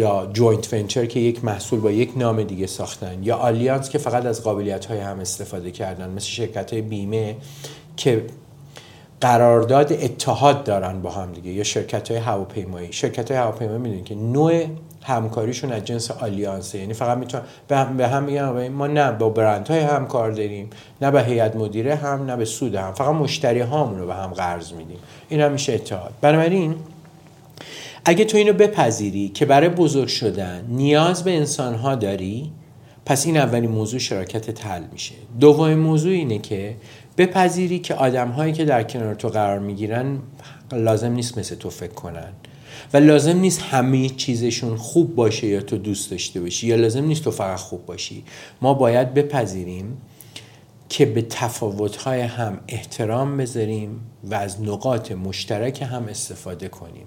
[0.00, 4.26] یا joint venture که یک محصول با یک نام دیگه ساختن یا alliance که فقط
[4.26, 7.36] از قابلیت های هم استفاده کردن مثل شرکت های بیمه
[7.96, 8.24] که
[9.20, 12.92] قرارداد اتحاد دارن با هم دیگه یا شرکت های هواپیمایی.
[12.92, 14.66] شرکت های هواپیمایی می‌دونید که نوع
[15.02, 19.28] همکاریشون از جنس alliance ه یعنی فقط می‌تونن به هم, به میگن ما نه با
[19.28, 20.70] برندهای همکار داریم
[21.02, 22.92] نه به هیئت مدیره هم نه به سود هم.
[22.92, 24.98] فقط مشتری هامون رو به هم قرض میدیم.
[25.28, 26.12] این هم میشه اتحاد.
[26.20, 26.74] بنابراین
[28.04, 32.52] اگه تو اینو بپذیری که برای بزرگ شدن نیاز به انسان ها داری
[33.06, 35.14] پس این اولین موضوع شراکت تل میشه.
[35.40, 36.76] دومین موضوع اینه که
[37.18, 40.18] بپذیری که آدم هایی که در کنار تو قرار می‌گیرن
[40.72, 42.32] لازم نیست مثل تو فکر کنن
[42.92, 47.24] و لازم نیست همه چیزشون خوب باشه یا تو دوست داشته باشی یا لازم نیست
[47.24, 48.24] تو فقط خوب باشی.
[48.62, 49.98] ما باید بپذیریم
[50.88, 57.06] که به تفاوت‌های هم احترام بذاریم و از نقاط مشترک هم استفاده کنیم.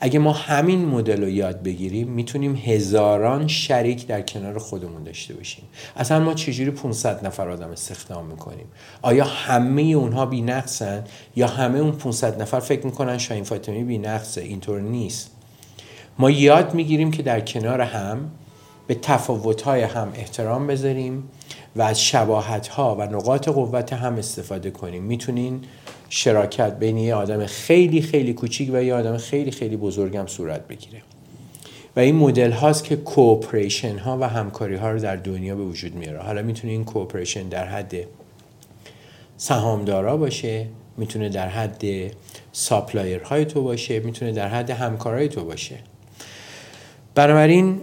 [0.00, 5.64] اگه ما همین مدل رو یاد بگیریم می‌تونیم هزاران شریک در کنار خودمون داشته باشیم.
[5.96, 8.66] اصلا ما چجوری 500 نفر آدم استخدام می‌کنیم؟
[9.02, 11.04] آیا همه اونها بی نقصن
[11.36, 15.30] یا همه اون 500 نفر فکر می‌کنن شاین فاطمی بی نقصه اینطور نیست.
[16.18, 18.30] ما یاد می‌گیریم که در کنار هم
[18.86, 21.28] به تفاوت‌های هم احترام بذاریم
[21.76, 25.02] و از شباهت‌ها و نقاط قوت هم استفاده کنیم.
[25.02, 25.60] می‌تونین
[26.12, 31.02] شراکت بین یه آدم خیلی خیلی کوچیک و یه آدم خیلی خیلی بزرگم صورت بگیره.
[31.96, 35.94] و این مدل هاست که cooperation ها و همکاری ها رو در دنیا به وجود
[35.94, 36.18] میاره.
[36.18, 37.94] حالا می‌تونه این cooperation در حد
[39.36, 41.84] سهامدارا باشه می‌تونه در حد
[42.52, 45.76] supplier های تو باشه می‌تونه در حد همکارای تو باشه.
[47.14, 47.80] بنابراین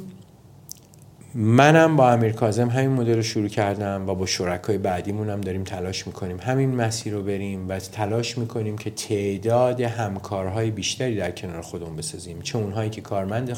[1.39, 5.63] منم با امیر کاظم همین مدل رو شروع کردم و با شرکای بعدیمون هم داریم
[5.63, 6.37] تلاش می‌کنیم.
[6.39, 12.41] همین مسیر رو بریم و تلاش می‌کنیم که تعداد همکارهای بیشتری در کنار خودمون بسازیم.
[12.41, 13.57] چه اونهایی که کارمند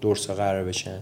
[0.00, 0.98] دورسا قرار بشن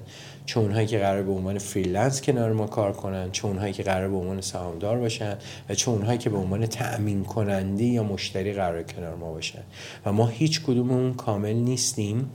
[0.46, 4.08] چه اونهایی که قرار به عنوان freelance کنار ما کار کنن چه اونهایی که قرار
[4.08, 5.36] به عنوان سهامدار باشن
[5.68, 9.62] و چه اونهایی که به عنوان تأمین کننده یا مشتری قرار کنار ما باشن.
[10.06, 12.30] و ما هیچ کدوممون کامل نیستیم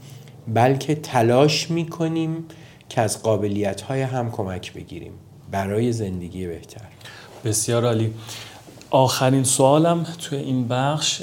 [0.48, 2.44] بلکه تلاش می‌کنیم
[2.90, 5.12] که از قابلیت های هم کمک بگیریم.
[5.50, 6.84] برای زندگی بهتر.
[7.44, 8.14] بسیار عالی.
[8.90, 11.22] آخرین سوالم توی این بخش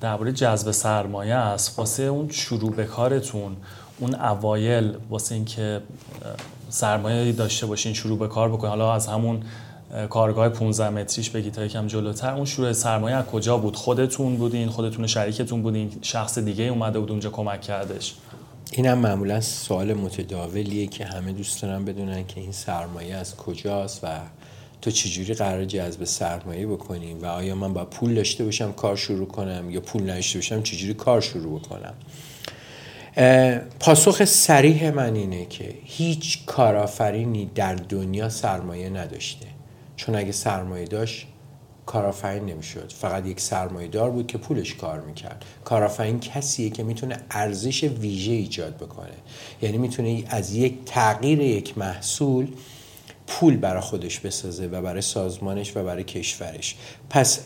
[0.00, 1.78] درباره جذب سرمایه است.
[1.78, 3.56] واسه اون شروع به کارتون
[3.98, 5.80] اون اوایل واسه اینکه
[6.68, 8.70] سرمایه داشته باشین شروع به کار بکنین.
[8.70, 9.42] حالا از همون
[10.10, 12.34] کارگاه 15 متریش بگی تا یکم جلوتر.
[12.34, 17.10] اون شروع سرمایه از کجا بود؟ خودتون بودین خودتون شریکتون بودین شخص دیگه اومده بود
[17.10, 18.14] اونجا کمک کردش.
[18.76, 24.00] این هم معمولا سوال متداولیه که همه دوست دارن بدونن که این سرمایه از کجاست
[24.02, 24.08] و
[24.82, 29.26] تو چجوری قرار جذب سرمایه بکنیم و آیا من با پول داشته باشم کار شروع
[29.26, 31.94] کنم یا پول نداشته باشم چجوری کار شروع بکنم؟
[33.80, 39.46] پاسخ سریح من اینه که هیچ کارآفرینی در دنیا سرمایه نداشته.
[39.96, 41.26] چون اگه سرمایه داشت
[41.86, 42.92] کارآفرین نمی‌شد.
[42.92, 43.50] فقط یک
[43.92, 45.44] دار بود که پولش کار می‌کرد.
[45.64, 49.08] کارآفرین کسیه که می‌تونه ارزش ویژه ایجاد بکنه.
[49.62, 52.48] یعنی می‌تونه از یک تغییر یک محصول
[53.26, 56.76] پول برای خودش بسازه و برای سازمانش و برای کشورش.
[57.10, 57.40] پس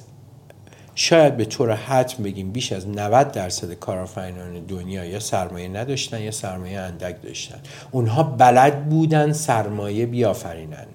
[0.95, 6.31] شاید به طور حتم بگیم بیش از 90 درصد کارآفرینان دنیا یا سرمایه نداشتن یا
[6.31, 7.59] سرمایه اندک داشتن.
[7.91, 10.87] اونها بلد بودن سرمایه بیافرینن.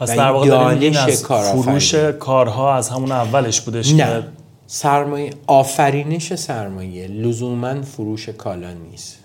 [0.00, 0.76] پس در واقع
[1.06, 4.24] از فروش کارها از همون اولش بودش نه.
[4.66, 9.18] سرمایه آفرینش سرمایه لزوما فروش کالا نیست.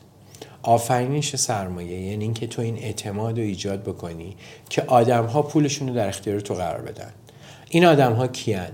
[0.64, 4.36] آفرینش سرمایه یعنی اینکه تو این اعتماد رو ایجاد بکنی
[4.70, 7.10] که آدم ها پولشون رو در اختیار تو قرار بدن.
[7.70, 8.72] این آدم ها کیان؟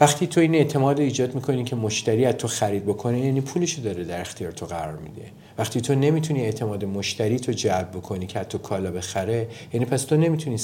[0.00, 3.82] وقتی تو این اعتماد رو ایجاد می‌کنی که مشتری از تو خرید بکنه یعنی پولشو
[3.82, 5.22] داره در اختیار تو قرار میده.
[5.58, 10.16] وقتی تو نمی‌تونی اعتماد مشتری تو جلب بکنی که تو کالا بخره یعنی پس تو
[10.16, 10.58] نمی‌تونی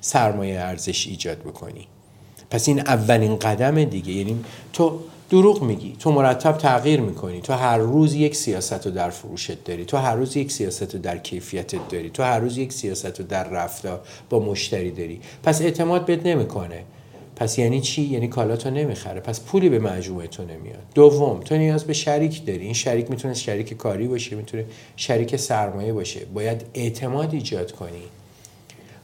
[0.00, 1.86] سرمایه ارزش ایجاد بکنی.
[2.50, 4.98] پس این اولین قدم دیگه یعنی تو
[5.30, 9.84] دروغ میگی تو مرتب تغییر می‌کنی تو هر روز یک سیاست رو در فروشت داری
[9.84, 13.26] تو هر روز یک سیاست رو در کیفیتت داری تو هر روز یک سیاست رو
[13.26, 15.20] در رفتار با مشتری داری.
[15.42, 16.82] پس اعتماد بهت نمی‌کنه.
[17.36, 19.20] پس یعنی چی؟ یعنی کالا تو نمی‌خره.
[19.20, 20.82] پس پولی به مجموعه تو نمیاد.
[20.94, 22.64] دوم تو نیاز به شریک داری.
[22.64, 24.64] این شریک می‌تونه شریک کاری باشه می‌تونه
[24.96, 26.20] شریک سرمایه باشه.
[26.34, 28.02] باید اعتماد ایجاد کنی.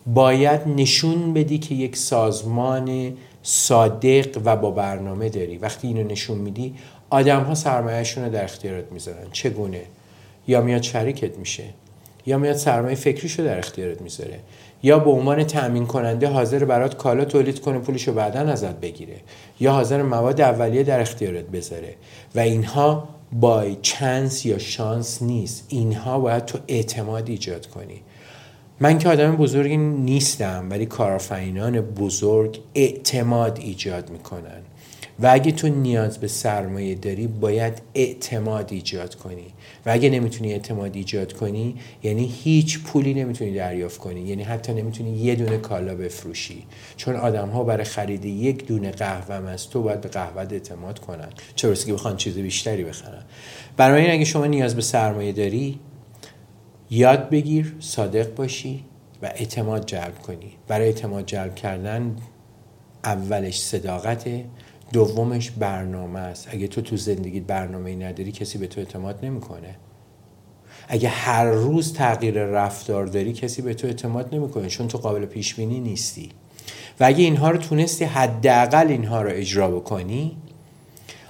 [0.07, 5.59] باید نشون بدی که یک سازمان صادق و با برنامه داری.
[5.59, 6.75] وقتی اینو نشون میدی
[7.11, 9.27] آدم ها سرمایهشون رو در اختیارت می‌ذارن.
[9.33, 9.83] چگونه؟
[10.49, 11.65] یا میاد شریکت میشه
[12.27, 14.41] یا میاد سرمایه فکریشو در اختیارت می‌ذاره
[14.83, 19.17] یا به عنوان تأمین کننده حاضر برات کالا تولید کنه پولشو بعدا ازت بگیره
[19.61, 21.95] یا حاضر مواد اولیه در اختیارت بذاره.
[22.35, 25.67] و اینها بای چانس یا شانس نیست.
[25.69, 28.01] اینها باید تو اعتماد ایجاد کنی.
[28.81, 34.63] من که آدم بزرگی نیستم ولی کارآفرینان بزرگ اعتماد ایجاد می‌کنن.
[35.21, 39.47] و اگه تو نیاز به سرمایه داری باید اعتماد ایجاد کنی.
[39.87, 44.21] و اگه نمی‌تونی اعتماد ایجاد کنی یعنی هیچ پولی نمی‌تونی دریافت کنی.
[44.21, 46.63] یعنی حتی نمی‌تونی یه دونه کالا بفروشی.
[46.97, 51.29] چون آدم ها برای خرید یک دونه قهوه از تو باید به قهوه اعتماد کنن.
[51.57, 53.23] چه که بخوان چیز بیشتری بخرن.
[53.77, 55.79] برای این اگه شما نیاز به سرمایه داری
[56.95, 58.85] یاد بگیر صادق باشی
[59.23, 60.53] و اعتماد جلب کنی.
[60.69, 62.17] برای اعتماد جلب کردن
[63.05, 64.45] اولش صداقته
[64.93, 66.49] دومش برنامه است.
[66.51, 69.77] اگه تو تو زندگی برنامه نداری کسی به تو اعتماد نمی‌کنه.
[70.89, 75.55] اگه هر روز تغییر رفتار داری کسی به تو اعتماد نمی‌کنه چون تو قابل پیش
[75.55, 76.31] بینی نیستی.
[77.01, 80.37] و اگه اینها رو تونستی حداقل اینها رو اجرا بکنی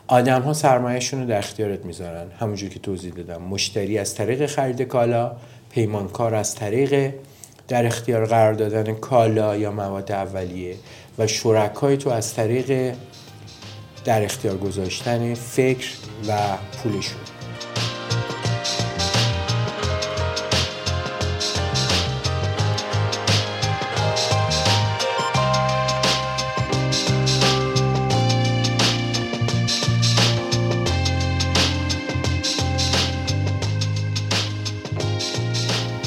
[0.06, 2.26] آدم ها سرمایهشون رو در اختیارت می‌ذارن.
[2.40, 3.42] همونجور که توضیح دادم.
[3.42, 5.36] مشتری از طریق خرید کالا
[5.74, 7.12] پیمانکار از طریق
[7.68, 10.76] در اختیار قرار دادن کالا یا مواد اولیه
[11.18, 12.94] و شرکای تو از طریق
[14.04, 15.88] در اختیار گذاشتن فکر
[16.28, 16.38] و
[16.82, 17.33] پولشون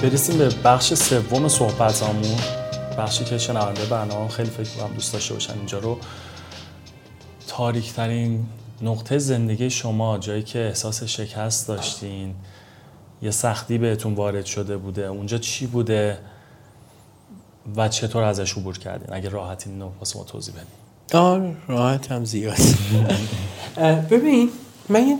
[0.10, 2.40] برسیم به بخش سوم صحبتامون.
[2.98, 5.98] بخشی که شنونده برنامه خیلی فکر کنم دوست داشته باشن اینجا رو.
[7.48, 8.46] تاریکترین
[8.82, 12.36] نقطه زندگی شما جایی که احساس شکست داشتین
[13.22, 16.18] یه سختی بهتون وارد شده بوده اونجا چی بوده
[17.76, 21.22] و چطور ازش عبور کردین؟ اگه راحت این واسه ما توضیح بدین.
[21.22, 22.58] آره راحت هم زیاد
[24.12, 24.50] ببین
[24.90, 25.18] من یه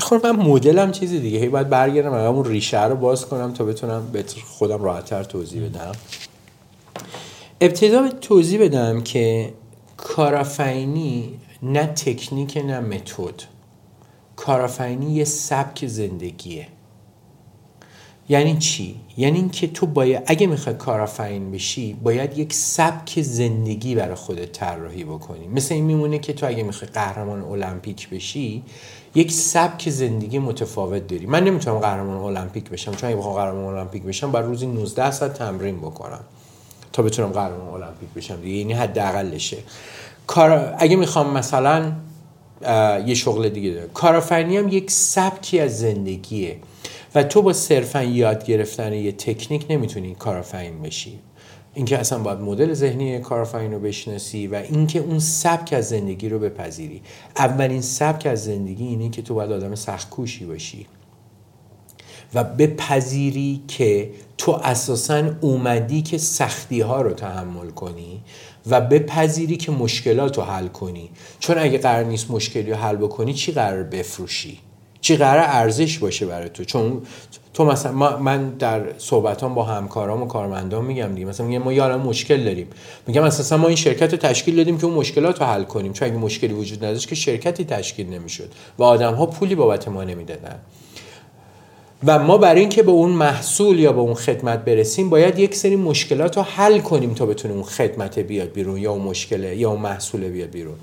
[0.00, 1.38] خورده من مدلم چیزی دیگه.
[1.38, 5.92] هی باید برگردم اون ریشه رو باز کنم تا بتونم به خودم راحتتر توضیح بدم.
[7.60, 9.52] ابتدا توضیح بدم که
[9.96, 13.42] کارافینی نه تکنیک نه متد.
[14.36, 16.66] کارافینی یه سبک زندگیه.
[18.28, 24.14] یعنی چی؟ یعنی اینکه تو باید اگه می‌خوای کارافین بشی باید یک سبک زندگی برای
[24.14, 25.48] خودت طراحی بکنی.
[25.48, 28.62] مثل این میمونه که تو اگه می‌خوای قهرمان المپیک بشی
[29.16, 32.94] یک سبک زندگی متفاوت داری من نمی‌تونم قهرمان المپیک بشم.
[32.94, 36.20] چون اگه بخوام قهرمان المپیک بشم باید روزی 19 ساعت تمرین بکنم
[36.92, 38.56] تا بتونم قهرمان المپیک بشم دیگه.
[38.56, 39.56] یعنی حداقلشه.
[40.26, 41.92] کار اگه می‌خوام مثلا
[43.06, 43.88] یه شغل دیگه دارم.
[43.94, 46.56] کارآفرینی هم یک سبکی از زندگیه.
[47.14, 51.18] و تو با صرفا یاد گرفتن یه تکنیک نمی‌تونی کارآفرین بشی.
[51.76, 56.38] اینکه اصلا باید مدل ذهنی کارآفرین رو بشناسی و اینکه اون سبک از زندگی رو
[56.38, 57.02] بپذیری.
[57.36, 60.86] اولین سبک از زندگی اینه که تو باید آدم سخت کوشی باشی.
[62.34, 68.20] و بپذیری که تو اساسا اومدی که سختی ها رو تحمل کنی
[68.66, 71.10] و بپذیری که مشکلات رو حل کنی.
[71.38, 74.58] چون اگه قرار نیست مشکلی رو حل بکنی چی قرار بفروشی؟
[75.00, 77.02] چی قرار ارزش باشه برای تو؟ چون
[77.56, 81.26] تو مثلا من در صحبتام با همکارام و کارمندان میگم دیگه.
[81.26, 82.66] مثلا میگم ما یه مشکل داریم.
[83.06, 85.92] میگم اساسا ما این شرکت رو تشکیل دادیم که اون مشکلات رو حل کنیم.
[85.92, 88.48] چون اگه مشکلی وجود نداشت که شرکتی تشکیل نمی‌شد
[88.78, 90.58] و آدم ها پولی بابت ما نمی‌دادن.
[92.06, 95.76] و ما برای اینکه به اون محصول یا به اون خدمت برسیم باید یک سری
[95.76, 99.80] مشکلات رو حل کنیم تا بتونیم اون خدمت بیاد بیرون یا اون مشکله یا اون
[99.80, 100.76] محصول بیاد بیرون.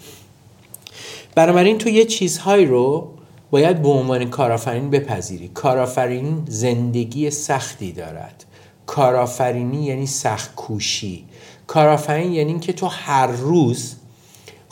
[1.36, 3.10] بنابراین تو یه چیزهایی رو
[3.54, 5.48] باید به عنوان کارآفرین بپذیری.
[5.48, 8.46] کارآفرین زندگی سختی دارد.
[8.86, 11.26] کارآفرینی یعنی سخت کوشی
[11.68, 13.96] کارآفرین یعنی اینکه تو هر روز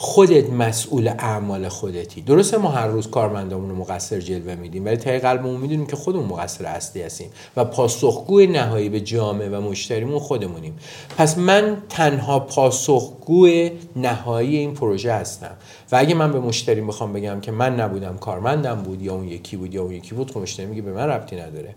[0.04, 2.20] خودت مسئول اعمال خودتی.
[2.20, 6.24] درسته ما هر روز کارمندامون رو مقصر جلوه میدیم ولی تای قلبمون می‌دونیم که خودمون
[6.24, 10.78] مقصر اصلی هستیم و پاسخگوی نهایی به جامعه و مشتریمون خودمونیم.
[11.18, 15.56] پس من تنها پاسخگوی نهایی این پروژه هستم.
[15.92, 19.56] و اگه من به مشتری می‌خوام بگم که من نبودم کارمندم بود یا اون یکی
[19.56, 21.74] بود یا اون یکی بود خب مشتری میگه به من ربطی نداره.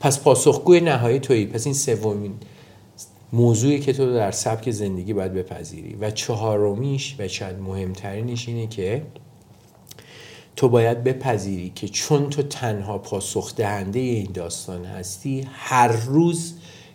[0.00, 1.46] پس پاسخگوی نهایی تویی.
[1.46, 2.34] پس این سومین
[3.32, 5.96] موضوعی که تو در سبک زندگی باید بپذیری.
[6.00, 9.02] و چهارمیش و شاید مهمترینش اینه که
[10.56, 16.54] تو باید بپذیری که چون تو تنها پاسخ دهنده این داستان هستی هر روز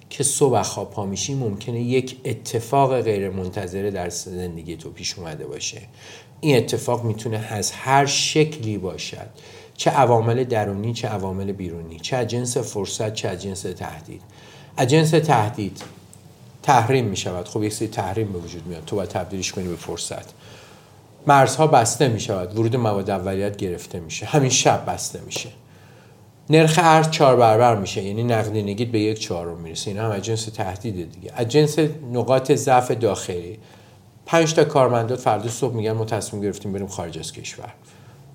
[0.10, 5.46] که صبح خواب پا میشی ممکنه یک اتفاق غیر منتظره در زندگی تو پیش اومده
[5.46, 5.82] باشه.
[6.42, 9.30] این اتفاق می‌تونه از هر شکلی باشد.
[9.78, 14.22] چه عوامل درونی چه عوامل بیرونی چه جنس فرصت چه جنس تهدید.
[14.78, 15.82] از جنس تهدید
[16.64, 18.86] تحریم می شود خب یک سری تحریم به وجود میاد.
[18.86, 20.34] تو باید تبدیلش کنی به فرصت.
[21.28, 24.26] مرزها بسته می شود ورود مواد اولیت گرفته میشه.
[24.26, 25.50] همین شب بسته میشه.
[26.50, 28.04] نرخ ارز چهار برابر میشه.
[28.04, 29.90] یعنی نقدینگیت به یک چهارم می‌رسه.
[29.92, 31.32] این هم از جنس تهدید دیگه.
[31.36, 31.80] از جنس
[32.14, 33.60] نقاط ضعف داخلی.
[34.26, 37.74] پنج تا کارمندات فردا صبح میگن ما تصمیم گرفتیم بریم خارج از کشور.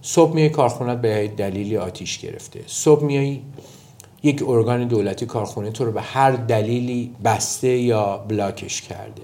[0.02, 2.60] صبح میای کارخونت به دلیلی آتیش گرفته.
[2.66, 3.40] صبح میای
[4.22, 9.22] یک ارگان دولتی کارخونه تو رو به هر دلیلی بسته یا بلاکش کرده.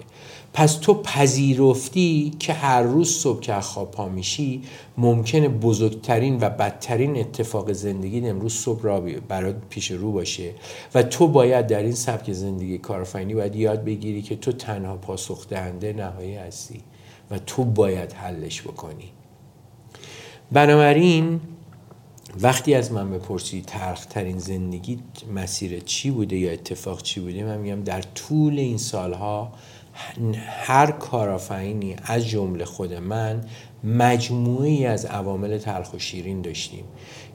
[0.54, 4.62] پس تو پذیرفتی که هر روز صبح که خواب پا میشی
[4.98, 10.50] ممکنه بزرگترین و بدترین اتفاق زندگی امروز صبح را برات پیش رو باشه
[10.94, 15.48] و تو باید در این سبک زندگی کارفینی باید یاد بگیری که تو تنها پاسخ
[15.48, 16.80] دهنده نهایی هستی
[17.30, 19.10] و تو باید حلش بکنی.
[20.52, 21.40] بنابراین
[22.40, 23.62] وقتی از من بپرسی
[24.10, 24.98] ترین زندگی
[25.34, 29.52] مسیر چی بوده یا اتفاق چی بوده من میگم در طول این سالها
[30.46, 33.44] هر کارآفرینی از جمله خود من
[33.84, 36.84] مجموعی از عوامل تلخ و شیرین داشتیم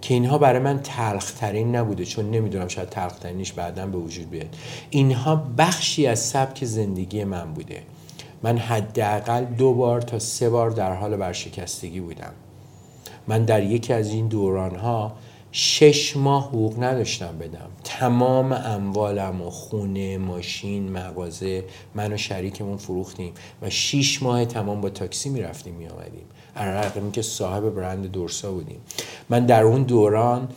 [0.01, 4.55] که اینها برای من تلخترین نبوده چون نمی‌دونم شاید تلخترینش بعدا به وجود بیاد.
[4.89, 7.83] اینها بخشی از سبک زندگی من بوده.
[8.43, 12.33] من حداقل دو بار تا سه بار در حال برشکستگی بودم.
[13.29, 15.11] من در یکی از این دوران ها
[15.51, 17.67] شش ماه حقوق نداشتم بدم.
[17.83, 21.63] تمام اموالم و خونه ماشین مغازه
[21.95, 26.25] من و شریکمون فروختیم و شیش ماه تمام با تاکسی می‌رفتیم میآمدیم.
[26.55, 28.79] رقمی که صاحب برند دورسا بودیم.
[29.29, 30.47] من در اون دوران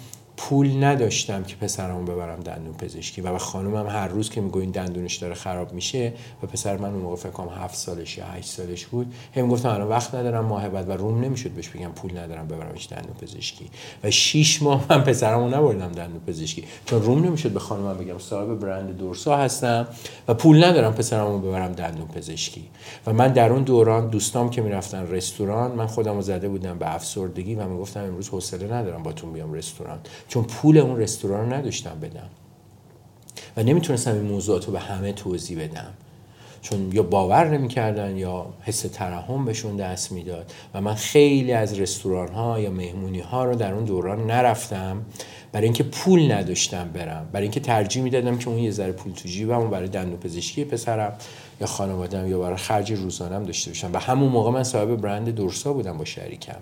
[0.48, 3.20] پول نداشتم که پسرمو ببرم دندون پزشکی.
[3.20, 6.12] و به خانومم هر روز که میگو این دندونش داره خراب میشه
[6.42, 9.68] و پسر من اون موقع فکر کنم 7 سالش یا 8 سالش بود هم گفتم
[9.68, 13.70] الان وقت ندارم ماه بعد و روم نمی‌شد بهش بگم پول ندارم ببرمش دندون پزشکی.
[14.04, 16.64] و 6 ماه من پسرمو نبردم دندون پزشکی.
[16.86, 19.88] چون روم نمی‌شد به خانومم بگم صاحب برند دورسا هستم
[20.28, 22.68] و پول ندارم پسرمو ببرم دندون پزشکی.
[23.06, 27.54] و من در اون دوران دوستام که می‌رفتن رستوران من خودم زده بودم به افسردگی
[27.54, 29.98] و می‌گفتم امروز حوصله ندارم باتون بیام رستوران.
[30.32, 32.28] چون پول اون رستوران رو نداشتم بدم.
[33.56, 35.90] و نمی‌تونستم این موضوعات رو به همه توضیح بدم.
[36.62, 40.52] چون یا باور نمی‌کردن یا حس ترحم بهشون دست می‌داد.
[40.74, 45.02] و من خیلی از رستوران ها یا مهمونی ها رو در اون دوران نرفتم.
[45.52, 47.28] برای اینکه پول نداشتم برم.
[47.32, 51.12] برای اینکه ترجیح می‌دادم که اون یه ذره پول تو جیبم برای دندون پزشکی پسرم
[51.60, 53.90] یا خانوادم یا برای خرج روزانم داشته باشم.
[53.92, 56.58] و همون موقع من صاحب برند دورسا بودم با شریکم.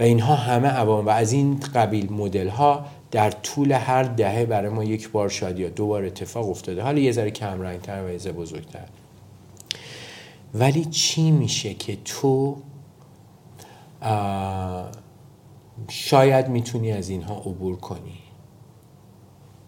[0.00, 4.70] و اینها همه عوام و از این قبیل مدل ها در طول هر دهه برای
[4.70, 6.82] ما یک بار شاید یا دو بار اتفاق افتاده.
[6.82, 8.86] حالا یه ذره کم رنگتر و یه ذره بزرگتر.
[10.54, 12.56] ولی چی میشه که تو
[15.88, 18.18] شاید می‌تونی از اینها عبور کنی؟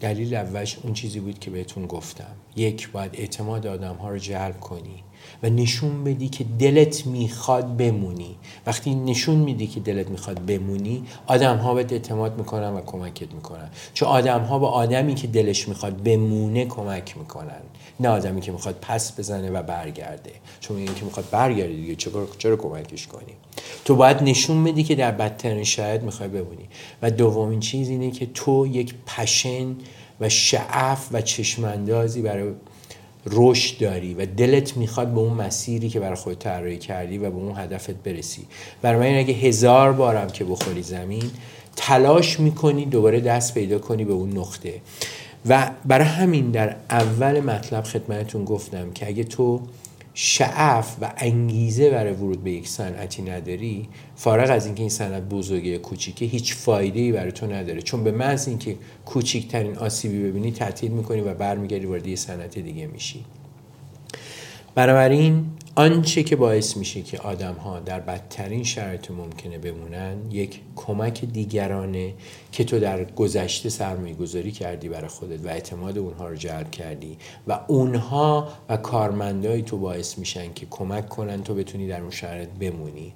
[0.00, 2.34] دلیل اولش اون چیزی بود که بهتون گفتم.
[2.56, 5.04] یک باید اعتماد آدم ها رو جلب کنی.
[5.42, 8.36] و نشون بدی که دلت می‌خواد بمونی.
[8.66, 13.70] وقتی نشون میدی که دلت می‌خواد بمونی آدم ها بهت اعتماد می‌کنن و کمکت می‌کنن.
[13.94, 17.62] چون آدم ها با آدمی که دلش می‌خواد بمونه کمک می‌کنن.
[18.00, 20.30] نه آدمی که می‌خواد پس بزنه و برگرده.
[20.60, 21.94] چون این که می‌خواد برگرده دیگه
[22.38, 23.32] چرا, کمکش کنی؟
[23.84, 26.68] تو باید نشون میدی که در بدترین شاید می‌خوای بمونی.
[27.02, 29.76] و دومین چیز اینه که تو یک پشن
[30.20, 32.52] و شعف و چشماندازی برای
[33.26, 37.36] رشد داری و دلت می‌خواد به اون مسیری که برای خود طراحی کردی و به
[37.36, 38.42] اون هدفت برسی.
[38.82, 41.30] برای من اگه هزار بارم که بخوری زمین
[41.76, 44.74] تلاش می‌کنی دوباره دست پیدا کنی به اون نقطه.
[45.48, 49.60] و برای همین در اول مطلب خدمتتون گفتم که اگه تو
[50.14, 55.70] شعف و انگیزه برای ورود به یک صنعتی نداری فارغ از اینکه این صنعت بزرگه
[55.70, 57.82] یا کوچیکه هیچ فایده ای برای تو نداره.
[57.82, 58.76] چون به محض اینکه
[59.06, 63.24] کوچیکترین آسیبی ببینی تعطیل می‌کنی و برمیگردی وارد یه صنعت دیگه میشی.
[64.74, 65.46] بنابراین
[65.80, 72.14] آنچه که باعث میشه که آدم ها در بدترین شرایط ممکنه بمونن یک کمک دیگرانه
[72.52, 77.18] که تو در گذشته سرمایه گذاری کردی برای خودت و اعتماد اونها رو جلب کردی
[77.46, 82.48] و اونها و کارمندای تو باعث میشن که کمک کنن تو بتونی در اون شرایط
[82.48, 83.12] بمونی.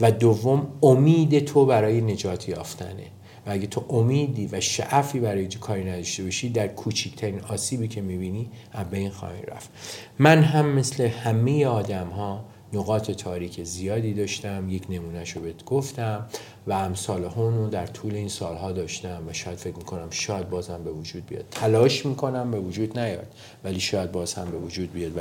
[0.00, 3.06] و دوم امید تو برای نجات یافتنه.
[3.46, 8.50] و اگه تو امیدی و شعفی برای کاری نداشته باشی در کوچکترین آسیبی که می‌بینی
[8.90, 9.70] به این خواهی رفت.
[10.18, 16.26] من هم مثل همه آدم ها نقاط تاریک زیادی داشتم یک نمونهش رو بهت گفتم
[16.66, 20.90] و امثال رو در طول این سالها داشتم و شاید فکر می‌کنم شاید بازم به
[20.90, 21.44] وجود بیاد.
[21.50, 23.26] تلاش می‌کنم به وجود نیاد
[23.64, 25.20] ولی شاید باز هم به وجود بیاد و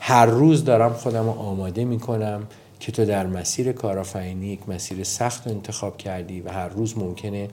[0.00, 2.46] هر روز دارم خودم رو آماده می‌کنم
[2.80, 7.48] که تو در مسیر کارآفرینی یک مسیر سخت انتخاب کردی و هر روز ممکنه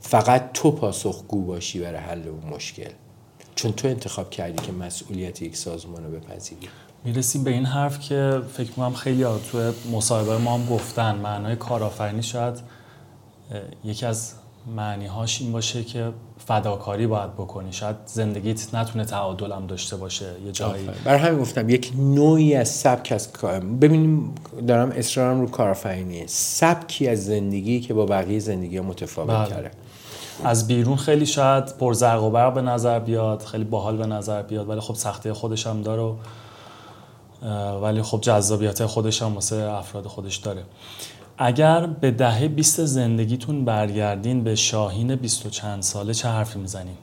[0.00, 2.90] فقط تو پاسخگو باشی برای حل اون مشکل.
[3.54, 6.68] چون تو انتخاب کردی که مسئولیت یک سازمان رو بپذیری.
[7.04, 11.14] می‌رسیم به این حرف که فکر می‌کنم خیلی ها توی مصاحبه ما هم گفتن.
[11.16, 12.60] معنای کارآفرینی شاید
[13.84, 14.32] یکی از
[14.76, 16.12] معنی هاش این باشه که
[16.48, 17.72] فداکاری باید بکنی.
[17.72, 20.26] شاید زندگیت نتونه تعادل هم داشته باشه.
[20.46, 23.32] یه جایی برای همین گفتم یک نوعی از سبک از
[23.80, 24.34] ببینیم
[24.68, 29.70] دارم اصرارم رو کارآفرینیه سبکی از زندگی که با بقیه زندگی متفاوت بله.
[30.44, 34.68] از بیرون خیلی شاید پرزرق و برق به نظر بیاد خیلی باحال به نظر بیاد
[34.68, 36.12] ولی خب سختی خودش هم داره
[37.82, 40.62] ولی خب جذابیت خودش هم واسه افراد خودش داره.
[41.38, 46.96] اگر به دهه 20 زندگیتون برگردین به شاهین 20 و چند ساله چه حرفی می‌زنین؟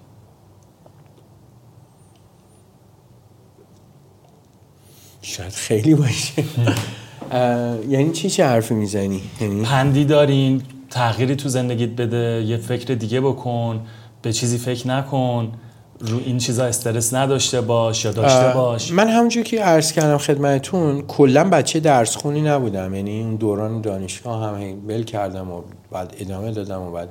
[5.22, 6.44] شاید خیلی باشه
[7.94, 13.22] یعنی چی چه حرفی می‌زنی؟ یعنی پندی دارین تغییری تو زندگیت بده یه فکر دیگه
[13.22, 13.86] بکن
[14.22, 15.52] به چیزی فکر نکن
[16.00, 21.02] رو این چیزا استرس نداشته باش یا داشته باش؟ من همونجور که عرض کردم خدمتون
[21.02, 22.96] کلا بچه درس خونی نبودم.
[22.96, 25.62] یعنی اون دوران دانشگاه هم بل کردم و
[25.92, 27.10] بعد ادامه دادم و بعد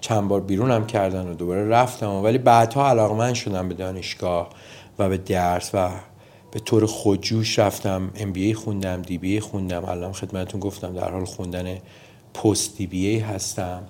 [0.00, 2.10] چند بار بیرونم کردن و دوباره رفتم.
[2.10, 4.48] ولی بعدها علاقمند شدم به دانشگاه
[4.98, 5.90] و به درس و
[6.52, 8.10] به طور خودجوش رفتم.
[8.16, 9.84] ام بی خوندم دی بی خوندم.
[9.84, 11.78] الان خدمتون گفتم در حال خوندن
[12.34, 13.82] پست دی بی هستم.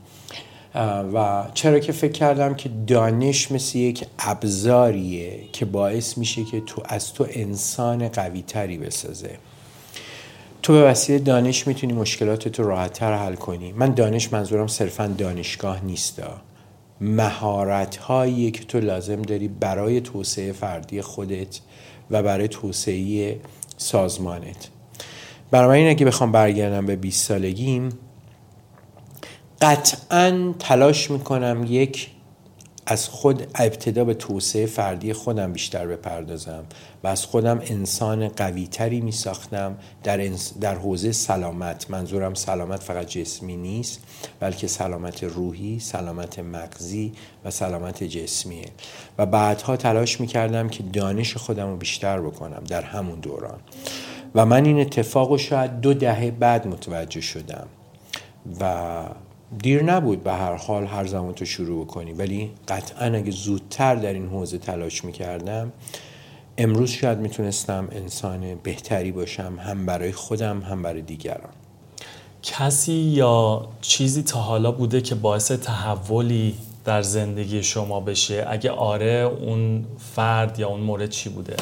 [1.15, 6.83] و چرا که فکر کردم که دانش مثل یک ابزاریه که باعث میشه که تو
[6.85, 9.39] از تو انسان قوی تری بسازه.
[10.63, 13.73] تو به وسیله دانش می‌تونی مشکلات تو راحت تر حل کنی.
[13.73, 16.41] من دانش منظورم صرفا دانشگاه نیستا
[17.01, 21.61] مهارت هایی که تو لازم داری برای توسعه فردی خودت
[22.11, 23.41] و برای توسعه
[23.77, 24.69] سازمانت.
[25.51, 27.89] برای این اگه بخوام برگردم به 20 سالگیم.
[29.61, 32.11] قطعا تلاش می‌کنم یک
[32.87, 36.65] از خود ابتدا به توسعه فردی خودم بیشتر بپردازم
[37.05, 40.31] و از خودم انسان قوی تری می ساختم در,
[40.61, 41.91] در حوزه سلامت.
[41.91, 44.03] منظورم سلامت فقط جسمی نیست
[44.41, 47.13] بلکه سلامت روحی سلامت مغزی
[47.45, 48.69] و سلامت جسمیه.
[49.19, 53.59] و بعدها تلاش می کردم که دانش خودم رو بیشتر بکنم در همون دوران.
[54.35, 57.67] و من این اتفاق رو شاید دو دهه بعد متوجه شدم.
[58.61, 58.85] و
[59.59, 64.13] دیر نبود به هر حال هر زمان تو شروع کنی ولی قطعا اگه زودتر در
[64.13, 65.73] این حوزه تلاش می‌کردم
[66.59, 71.51] امروز شاید می‌تونستم انسان بهتری باشم هم برای خودم هم برای دیگران.
[72.43, 76.55] کسی یا چیزی تا حالا بوده که باعث تحولی
[76.85, 81.57] در زندگی شما بشه؟ اگه آره اون فرد یا اون مورد چی بوده؟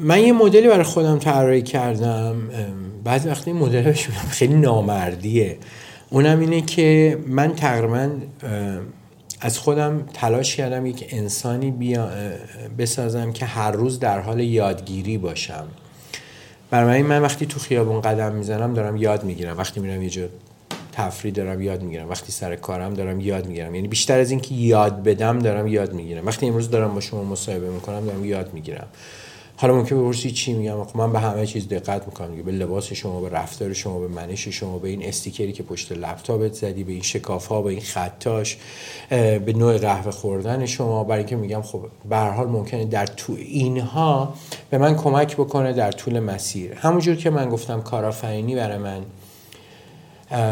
[0.00, 2.36] من یه مدلی برای خودم طراحی کردم.
[3.04, 3.92] بعضی وقتی این مدل
[4.30, 5.58] خیلی نامردیه.
[6.10, 8.10] اونم اینه که من تقریبا
[9.40, 11.98] از خودم تلاش کردم یک انسانی
[12.78, 15.64] بسازم که هر روز در حال یادگیری باشم.
[16.70, 19.58] برای من وقتی تو خیابون قدم می‌زنم دارم یاد می‌گیرم.
[19.58, 20.22] وقتی میرم یه جا
[20.92, 22.08] تفریح دارم یاد می‌گیرم.
[22.08, 23.74] وقتی سر کارم دارم یاد می‌گیرم.
[23.74, 26.26] یعنی بیشتر از اینکه یاد بدم دارم یاد می‌گیرم.
[26.26, 28.86] وقتی امروز دارم با شما مصاحبه می‌کنم دارم یاد می‌گیرم.
[29.56, 33.20] حالا ممکن بپرسی چی میگم؟ خب من به همه چیز دقت می‌کنم به لباس شما
[33.20, 37.02] به رفتار شما به منش شما به این استیکری که پشت لپتاپت زدی به این
[37.02, 38.56] شکاف ها به این خطاش
[39.08, 41.04] به نوع قهوه خوردن شما.
[41.04, 44.34] برای اینکه میگم خب به هر حال ممکنه در تو اینها
[44.70, 46.72] به من کمک بکنه در طول مسیر.
[46.74, 49.00] همونجور که من گفتم کارآفرینی برای من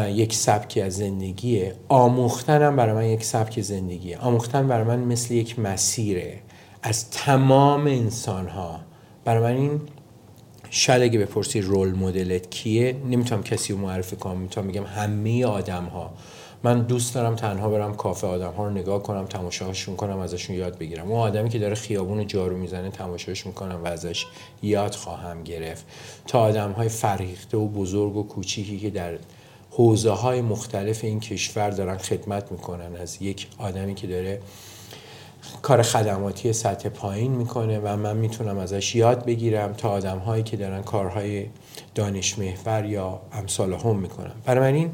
[0.09, 1.75] یک سبکی از زندگیه.
[1.89, 4.17] آموختنم برای من یک سبک زندگیه.
[4.17, 6.39] آموختن برای من مثل یک مسیره.
[6.83, 8.79] از تمام انسان ها
[9.25, 9.81] برای من این
[10.69, 14.37] شاید اگه بپرسی رول مدلت کیه نمی‌تونم کسی رو معرفی کنم.
[14.37, 16.11] می‌تونم میگم همه آدم ها
[16.63, 20.77] من دوست دارم تنها برم کافه آدم ها رو نگاه کنم تماشاشون کنم ازشون یاد
[20.77, 21.11] بگیرم.
[21.11, 24.25] اون آدمی که داره خیابون جارو می‌زنه تماشاش می‌کنم و ازش
[24.63, 25.85] یاد خواهم گرفت.
[26.27, 29.17] تا آدم های فرهیخته و بزرگ و کوچیکی که در
[29.73, 32.95] حوزه های مختلف این کشور دارن خدمت می‌کنن.
[32.95, 34.41] از یک آدمی که داره
[35.61, 40.57] کار خدماتی سطح پایین می‌کنه و من می‌تونم ازش یاد بگیرم تا آدم هایی که
[40.57, 41.45] دارن کارهای
[41.95, 44.91] دانش محور یا امثال هم می‌کنم برای این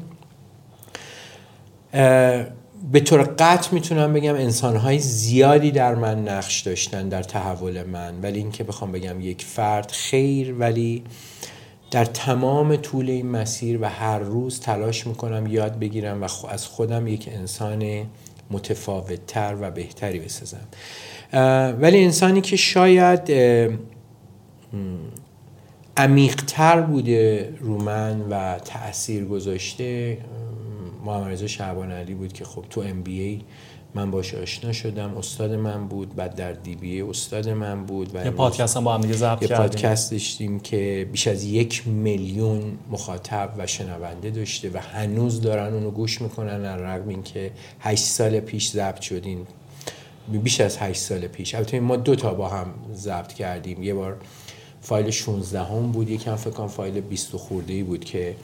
[2.92, 8.20] به طور قطع می‌تونم بگم انسانهای زیادی در من نقش داشتن در تحول من.
[8.22, 11.04] ولی اینکه بخوام بگم یک فرد خیر ولی
[11.90, 17.06] در تمام طول این مسیر و هر روز تلاش می‌کنم یاد بگیرم و از خودم
[17.06, 18.06] یک انسان
[18.50, 20.66] متفاوتتر و بهتری بسازم.
[21.80, 23.32] ولی انسانی که شاید
[25.96, 30.18] عمیقتر بوده رو من و تاثیر گذاشته
[31.04, 33.40] محمد رضا شعبان علی بود که خب تو ام بی ای
[33.94, 38.24] من باش آشنا شدم استاد من بود بعد در دی بی استاد من بود و
[38.24, 39.56] یه پادکست هم با هم دیگه ضبط کردیم.
[39.56, 45.74] یه پادکست داشتیم که بیش از یک میلیون مخاطب و شنونده داشته و هنوز دارن
[45.74, 47.50] اونو گوش می‌کنن در رقم این که
[47.80, 49.46] 8 سال پیش ضبط شدیم
[50.32, 51.54] بیش از 8 سال پیش.
[51.54, 53.82] البته ما دو تا با هم ضبط کردیم.
[53.82, 54.16] یه بار
[54.80, 58.36] فایل 16 هم بود یکم فکر کنم فایل 20 خورده ای بود که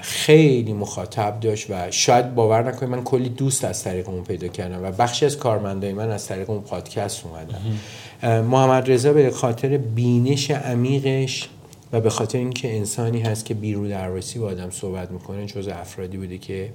[0.00, 4.84] خیلی مخاطب داشت و شاید باور نکنید من کلی دوست از طریق اون پیدا کردم
[4.84, 8.40] و بخشی از کارمندای من از طریق اون پادکست اومدن.
[8.40, 11.48] محمد رضا به خاطر بینش عمیقش
[11.92, 16.16] و به خاطر اینکه انسانی هست که بیرو درواسی با آدم صحبت می‌کنه جز افرادی
[16.16, 16.70] بوده که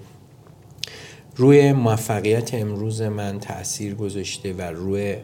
[1.35, 5.15] روی موفقیت امروز من تاثیر گذاشته و روی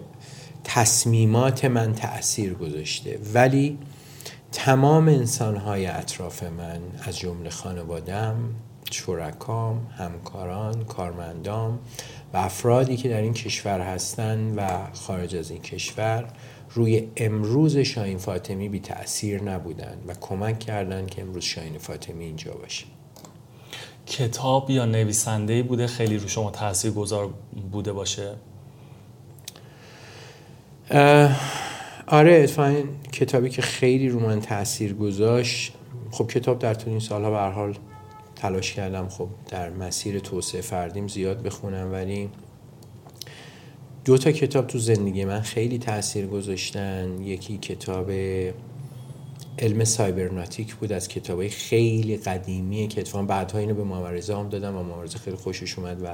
[0.63, 3.19] تصمیمات من تاثیر گذاشته.
[3.33, 3.77] ولی
[4.55, 8.35] تمام انسانهای اطراف من از جمله خانوادم
[8.91, 11.79] شرکام همکاران کارمندام
[12.33, 14.61] و افرادی که در این کشور هستند و
[14.93, 16.27] خارج از این کشور
[16.69, 22.51] روی امروز شاین فاطمی بی تأثیر نبودن و کمک کردند که امروز شاین فاطمی اینجا
[22.53, 22.85] باشه.
[24.07, 27.33] کتاب یا نویسنده بوده خیلی رو شما تاثیر گذار
[27.71, 28.35] بوده باشه؟
[32.07, 32.75] آره اتفاقا
[33.11, 35.73] کتابی که خیلی رو من تاثیر گذاشت
[36.11, 37.77] خب کتاب در طول این سالها به حال
[38.35, 42.29] تلاش کردم خب در مسیر توسعه فردیم زیاد بخونم ولی
[44.05, 47.21] دو تا کتاب تو زندگی من خیلی تاثیر گذاشتن.
[47.21, 48.11] یکی کتاب
[49.59, 54.77] علم سایبرناتیک بود از کتابای خیلی قدیمیه که اتفاقا بعدها اینو به مامرزا هم دادم
[54.77, 56.07] و مامرزا خیلی خوشش اومد و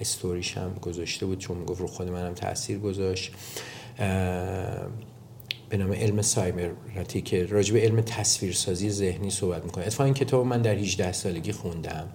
[0.00, 3.32] استوریش هم گذاشته بود چون گفت رو خود منم تاثیر گذاشت.
[5.68, 9.84] به نام علم سایبرناتیک که راجع به علم تصویرسازی ذهنی صحبت می‌کنه.
[9.84, 12.08] اتفاقا این کتاب من در 18 سالگی خوندم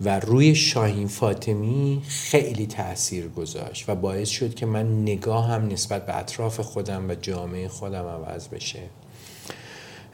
[0.00, 6.06] و روی شاهین فاطمی خیلی تاثیر گذاشت و باعث شد که من نگاه هم نسبت
[6.06, 8.80] به اطراف خودم و جامعه خودم عوض بشه.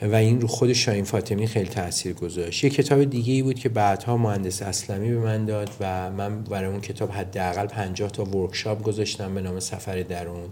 [0.02, 2.64] و این رو خود شاهین فاطمی خیلی تاثیر گذاشت.
[2.64, 6.70] یه کتاب دیگه ای بود که بعدها مهندس اسلمی به من داد و من برای
[6.70, 10.48] اون کتاب حداقل 50 تا ورکشاپ گذاشتم به نام سفر درون.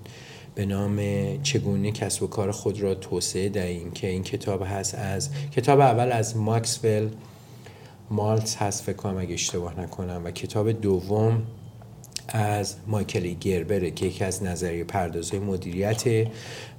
[0.55, 1.01] به نام
[1.43, 6.13] چگونه کسب و کار خود را توسعه دهیم که این کتاب هست از کتاب اول
[6.13, 7.09] از ماکسول
[8.11, 11.43] مالتس هست فکر کنم اگه اشتباه نکنم و کتاب دوم
[12.29, 16.29] از مایکل گربره که یکی از نظریه پردازه مدیریت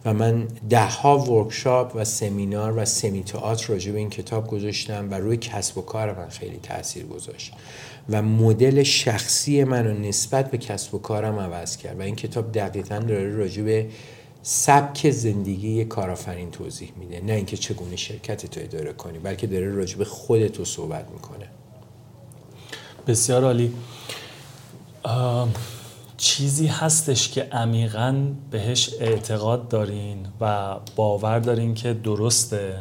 [0.05, 3.23] و من ده ها ورکشاپ و سمینار و سمی
[3.67, 7.53] راجع به این کتاب گذاشتم و روی کسب و کار من خیلی تاثیر گذاشت.
[8.09, 12.51] و مدل شخصی من رو نسبت به کسب و کارم عوض کرد و این کتاب
[12.51, 13.89] دقیقا داره راجع به
[14.41, 17.21] سبک زندگی کارآفرین توضیح میده.
[17.21, 21.47] نه اینکه چگونه شرکت تو اداره کنی بلکه داره راجع به خودتو صحبت می‌کنه.
[23.07, 23.73] بسیار عالی.
[26.17, 32.79] چیزی هستش که عمیقا بهش اعتقاد دارین و باور دارین که درسته.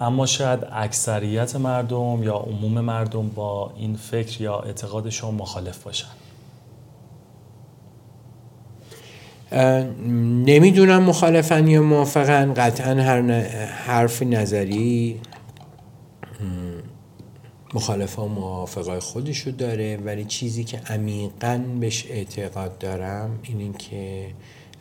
[0.00, 6.08] اما شاید اکثریت مردم یا عموم مردم با این فکر یا اعتقاد شما مخالف باشن.
[10.46, 12.54] نمی‌دونم مخالفن یا موافقن.
[12.54, 13.22] قطعا هر
[13.66, 15.20] حرف نظری
[17.74, 19.96] مخالف ها موافقای خودشو داره.
[19.96, 24.26] ولی چیزی که عمیقا بهش اعتقاد دارم این که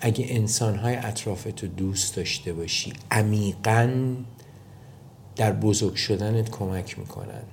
[0.02, 3.90] اگه انسان های اطرافتو دوست داشته باشی عمیقا
[5.40, 7.44] در بزرگ شدنت کمک می‌کنن.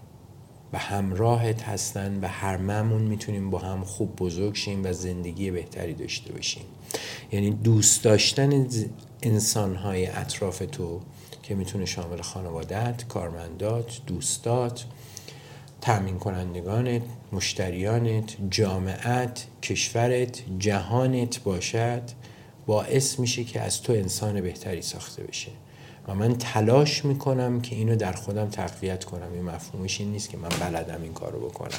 [0.72, 5.94] و همراهت هستن و هر ممون می‌تونیم با هم خوب بزرگ شیم و زندگی بهتری
[5.94, 6.62] داشته باشیم.
[7.32, 8.66] یعنی دوست داشتن
[9.22, 11.00] انسان های اطراف تو
[11.42, 14.84] که می‌تونه شامل خانوادت، کارمندات، دوستات،
[15.80, 17.02] تأمین کنندگانت،
[17.32, 22.02] مشتریانت، جامعت، کشورت، جهانت باشد
[22.66, 25.50] باعث میشه که از تو انسان بهتری ساخته بشه.
[26.08, 29.32] و من تلاش می‌کنم که اینو در خودم تقویت کنم.
[29.32, 31.78] این مفهومش این نیست که من بلدم این کارو بکنم.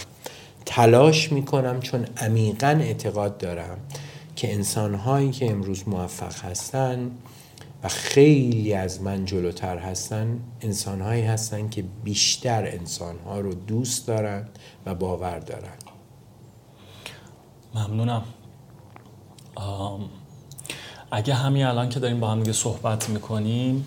[0.66, 3.78] تلاش می‌کنم چون عمیقا اعتقاد دارم
[4.36, 7.12] که انسانهایی که امروز موفق هستن
[7.84, 14.48] و خیلی از من جلوتر هستن انسانهایی هستن که بیشتر انسانها رو دوست دارن
[14.86, 15.78] و باور دارن.
[17.76, 18.24] ممنونم.
[21.12, 23.86] اگه همین الان که داریم با هم دیگه صحبت می‌کنیم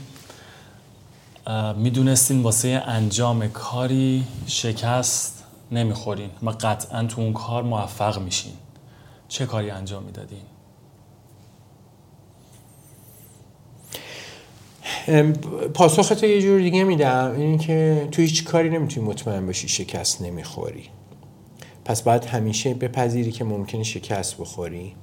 [1.77, 8.53] می‌دونستین واسه انجام کاری شکست نمی‌خورین و قطعا تو اون کار موفق میشین.
[9.29, 10.43] چه کاری انجام می‌دادین؟
[15.75, 20.85] پاسخ یه جور دیگه میدم این که تو هیچ کاری نمی‌تونی مطمئن باشی شکست نمی‌خوری.
[21.85, 24.95] پس باید همیشه بپذیری که ممکنه شکست بخوری.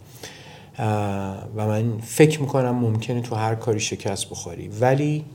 [1.55, 4.67] و من فکر می‌کنم ممکنه تو هر کاری شکست بخوری.
[4.67, 5.25] ولی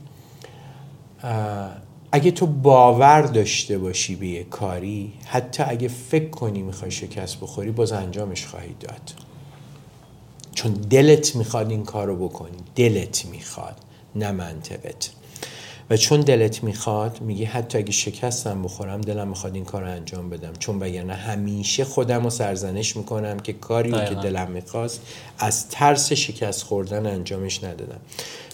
[2.11, 7.71] اگه تو باور داشته باشی به یه کاری حتی اگه فکر کنی می‌خوای شکست بخوری
[7.71, 9.13] باز انجامش خواهی داد.
[10.55, 12.57] چون دلت می‌خواد این کار رو بکنی.
[12.75, 13.75] دلت می‌خواد
[14.15, 15.09] نه منطقت.
[15.89, 20.29] و چون دلت می‌خواد میگی حتی اگه شکستم بخورم دلم می‌خواد این کار رو انجام
[20.29, 20.53] بدم.
[20.59, 25.01] چون وگرنه همیشه خودم رو سرزنش می‌کنم که کاری که دلم می‌خواست
[25.39, 27.99] از ترس شکست خوردن انجامش ندادم.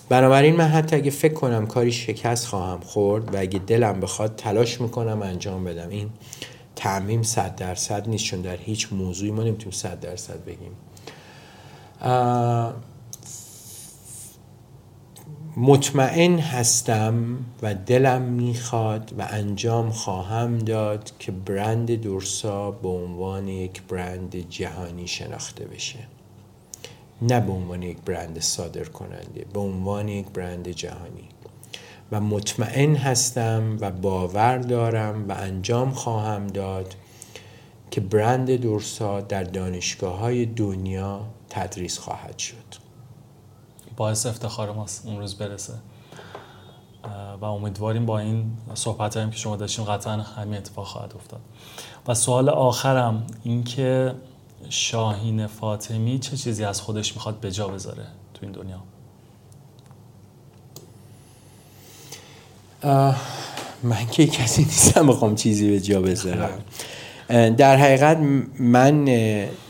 [0.09, 4.81] بنابراین من حتی اگه فکر کنم کاری شکست خواهم خورد و اگه دلم بخواد تلاش
[4.81, 5.89] می‌کنم انجام بدم.
[5.89, 6.09] این
[6.75, 10.71] تعمیم صد درصد نیست چون در هیچ موضوعی ما نمی‌تونیم صد درصد بگیم.
[15.57, 23.81] مطمئن هستم و دلم می‌خواد و انجام خواهم داد که برند دورسا به عنوان یک
[23.81, 25.99] برند جهانی شناخته بشه.
[27.21, 31.29] نه به عنوان یک برند صادر کننده به عنوان یک برند جهانی.
[32.11, 36.95] و مطمئن هستم و باور دارم و انجام خواهم داد
[37.91, 42.55] که برند دورسا در دانشگاه های دنیا تدریس خواهد شد.
[43.97, 45.73] باعث افتخار ماست اون روز برسه.
[47.41, 51.41] و امیدواریم با این صحبت هاییم که شما داشتیم قطعا همین اتفاق خواهد افتاد.
[52.07, 54.15] و سوال آخرم این که
[54.69, 58.83] شاهین فاطمی چه چیزی از خودش می‌خواد به جا بذاره تو این دنیا؟
[63.83, 66.61] من که کسی نیستم بخوام چیزی به جا بذارم.
[67.57, 68.17] در حقیقت
[68.59, 69.05] من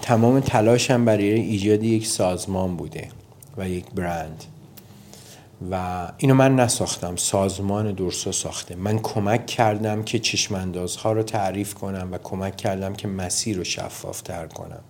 [0.01, 3.09] تمام تلاشم برای ایجاد یک سازمان بوده
[3.57, 4.43] و یک برند.
[5.71, 8.75] و اینو من نساختم سازمان دورسا ساخته.
[8.75, 14.47] من کمک کردم که چشماندازها رو تعریف کنم و کمک کردم که مسیر رو شفافتر
[14.47, 14.81] کنم.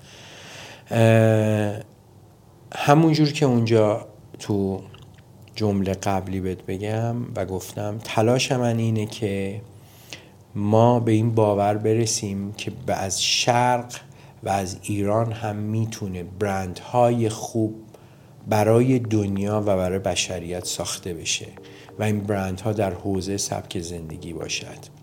[2.76, 4.08] همونجور که اونجا
[4.40, 4.82] تو
[5.56, 9.62] جمله قبلی بهت بگم و گفتم تلاش من اینه که
[10.56, 13.96] ما به این باور برسیم که از شرق
[14.44, 17.76] و از ایران هم می‌تونه برندهای خوب
[18.50, 21.48] برای دنیا و برای بشریت ساخته بشه
[22.00, 25.00] و این برندها در حوزه سبک زندگی باشد.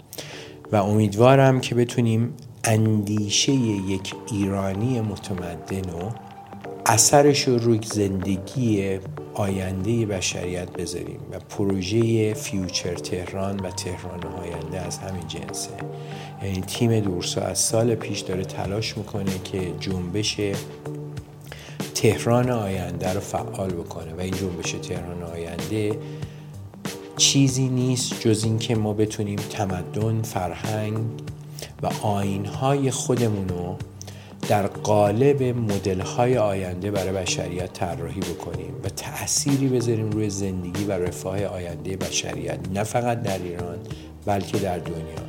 [0.72, 6.10] و امیدوارم که بتونیم اندیشه یک ایرانی متمدن و
[6.86, 8.98] اثرش رو روی زندگی
[9.34, 15.70] آینده بشریت بذاریم و پروژه فیوچر تهران و تهران آینده از همین جنسه.
[16.42, 20.40] یعنی تیم دورسا از سال پیش داره تلاش می‌کنه که جنبش
[21.96, 25.98] تهران آینده رو فعال بکنه و این جنبش تهران آینده
[27.16, 30.98] چیزی نیست جز اینکه ما بتونیم تمدن فرهنگ
[31.82, 33.76] و آینهای خودمون رو
[34.48, 40.92] در قالب مدل های آینده برای بشریت طراحی بکنیم و تأثیری بذاریم روی زندگی و
[40.92, 43.78] رفاه آینده بشریت نه فقط در ایران
[44.26, 45.26] بلکه در دنیا.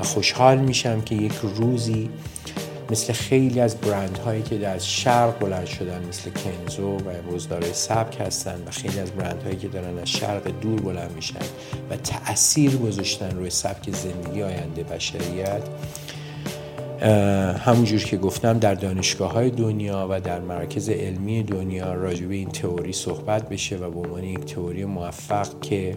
[0.00, 2.10] و خوشحال میشم که یک روزی
[2.90, 7.72] مثل خیلی از برند هایی که در شرق بلند شدن مثل کنزو و امروز دارای
[7.72, 11.38] سبک هستن و خیلی از برند هایی که دارن از شرق دور بلند میشن
[11.90, 15.62] و تأثیر گذاشتن روی سبک زندگی آینده بشریت.
[17.58, 22.48] همونجور که گفتم در دانشگاه های دنیا و در مرکز علمی دنیا راجع به این
[22.48, 25.96] تئوری صحبت بشه و به عنوان یک تئوری موفق که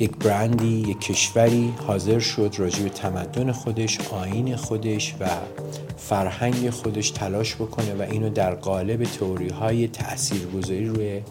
[0.00, 5.26] یک برندی یک کشوری حاضر شد راجع به تمدن خودش آین خودش و
[5.96, 11.22] فرهنگ خودش تلاش بکنه و اینو در قالب تئوری های تاثیرگذاری روی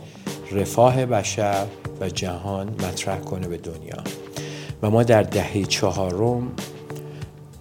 [0.51, 1.65] رفاه بشر
[2.01, 4.03] و جهان مطرح کنه به دنیا.
[4.81, 6.51] و ما در دهه چهارم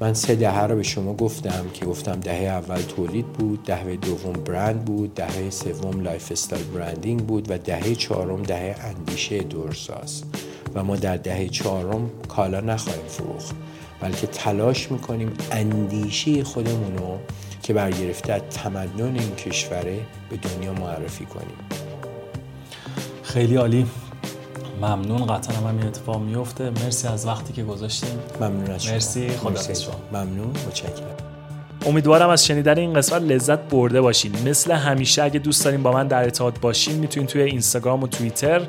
[0.01, 4.33] من سه دهه رو به شما گفتم که گفتم دهه اول تولید بود دهه دوم
[4.33, 10.23] برند بود دهه سوم lifestyle branding بود و دهه چهارم دهه اندیشه دورساست.
[10.77, 13.55] و ما در دهه چهارم کالا نخواهیم فروخت
[14.01, 17.19] بلکه تلاش می‌کنیم اندیشه خودمون رو
[17.63, 20.01] که برگرفته از تمدن این کشوره
[20.31, 21.57] به دنیا معرفی کنیم.
[23.23, 23.87] خیلی عالی.
[24.81, 25.27] ممنون.
[25.27, 28.93] قطعا هم این اتفاق میفته مرسی از وقتی که گذاشتیم ممنون از شما.
[28.95, 29.29] مرسی.
[29.29, 29.61] خدا
[30.13, 30.49] ممنون.
[30.49, 31.26] متشکرم.
[31.87, 34.33] امیدوارم از شنیدن این قسمت لذت برده باشین.
[34.49, 38.63] مثل همیشه اگه دوست دارین با من در ارتباط باشین می‌تونین توی اینستاگرام و توییتر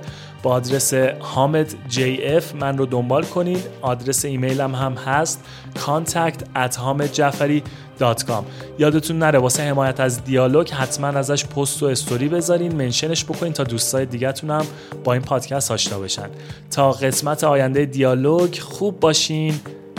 [0.43, 5.43] با آدرس حامد JF من رو دنبال کنید آدرس ایمیلم هم هست
[5.75, 8.43] contact at hamadjafari.com
[8.79, 13.63] یادتون نره واسه حمایت از دیالوگ حتما ازش پست و استوری بذارین منشنش بکنین تا
[13.63, 14.65] دوستای دیگهتون هم
[15.03, 16.29] با این پادکست آشنا بشن.
[16.71, 19.53] تا قسمت آینده دیالوگ خوب باشین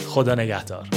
[0.06, 0.88] خدا نگهدار.